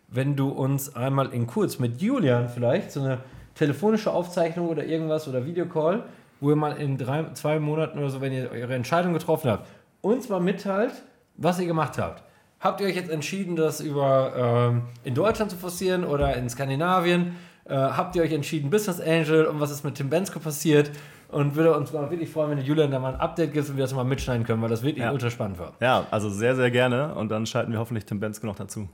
wenn 0.08 0.36
du 0.36 0.50
uns 0.50 0.94
einmal 0.94 1.32
in 1.32 1.46
kurz 1.46 1.78
mit 1.78 2.00
Julian 2.00 2.48
vielleicht 2.48 2.92
so 2.92 3.00
eine 3.00 3.18
telefonische 3.54 4.12
Aufzeichnung 4.12 4.68
oder 4.68 4.84
irgendwas 4.84 5.26
oder 5.26 5.46
Videocall, 5.46 6.04
wo 6.40 6.50
ihr 6.50 6.56
mal 6.56 6.76
in 6.76 6.98
drei, 6.98 7.24
zwei 7.32 7.58
Monaten 7.58 7.98
oder 7.98 8.10
so, 8.10 8.20
wenn 8.20 8.32
ihr 8.32 8.50
eure 8.50 8.74
Entscheidung 8.74 9.14
getroffen 9.14 9.50
habt, 9.50 9.66
uns 10.02 10.28
mal 10.28 10.40
mitteilt, 10.40 10.92
was 11.36 11.58
ihr 11.58 11.66
gemacht 11.66 11.98
habt. 11.98 12.22
Habt 12.60 12.80
ihr 12.80 12.86
euch 12.86 12.96
jetzt 12.96 13.10
entschieden, 13.10 13.56
das 13.56 13.80
über 13.80 14.70
ähm, 14.70 14.82
in 15.04 15.14
Deutschland 15.14 15.50
zu 15.50 15.56
forcieren 15.56 16.04
oder 16.04 16.36
in 16.36 16.48
Skandinavien? 16.48 17.36
Äh, 17.68 17.74
habt 17.74 18.14
ihr 18.16 18.22
euch 18.22 18.32
entschieden, 18.32 18.70
Business 18.70 19.00
Angel 19.00 19.46
und 19.46 19.60
was 19.60 19.70
ist 19.70 19.84
mit 19.84 19.94
Tim 19.96 20.08
Bensko 20.08 20.38
passiert? 20.38 20.90
Und 21.28 21.56
würde 21.56 21.76
uns 21.76 21.92
mal 21.92 22.08
wirklich 22.10 22.30
freuen, 22.30 22.50
wenn 22.52 22.64
Julian 22.64 22.90
da 22.92 23.00
mal 23.00 23.14
ein 23.14 23.20
Update 23.20 23.52
gibt 23.52 23.68
und 23.68 23.76
wir 23.76 23.82
das 23.82 23.92
mal 23.92 24.04
mitschneiden 24.04 24.46
können, 24.46 24.62
weil 24.62 24.68
das 24.68 24.82
wirklich 24.84 25.04
Ja. 25.04 25.10
ultra 25.10 25.28
spannend 25.28 25.58
war. 25.58 25.72
Ja, 25.80 26.06
also 26.12 26.30
sehr, 26.30 26.54
sehr 26.54 26.70
gerne. 26.70 27.14
Und 27.16 27.30
dann 27.30 27.46
schalten 27.46 27.72
wir 27.72 27.80
hoffentlich 27.80 28.04
Tim 28.06 28.20
Bensko 28.20 28.46
noch 28.46 28.54
dazu. 28.54 28.88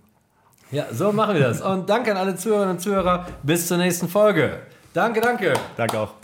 Ja, 0.71 0.87
so 0.91 1.13
machen 1.13 1.35
wir 1.35 1.43
das. 1.43 1.61
Und 1.61 1.91
danke 1.91 2.11
an 2.13 2.17
alle 2.17 2.35
Zuhörerinnen 2.35 2.77
und 2.77 2.81
Zuhörer. 2.81 3.27
Bis 3.43 3.69
zur 3.69 3.77
nächsten 3.77 4.09
Folge. 4.09 4.61
Danke, 4.95 5.21
danke. 5.21 5.53
Danke 5.77 5.99
auch. 5.99 6.22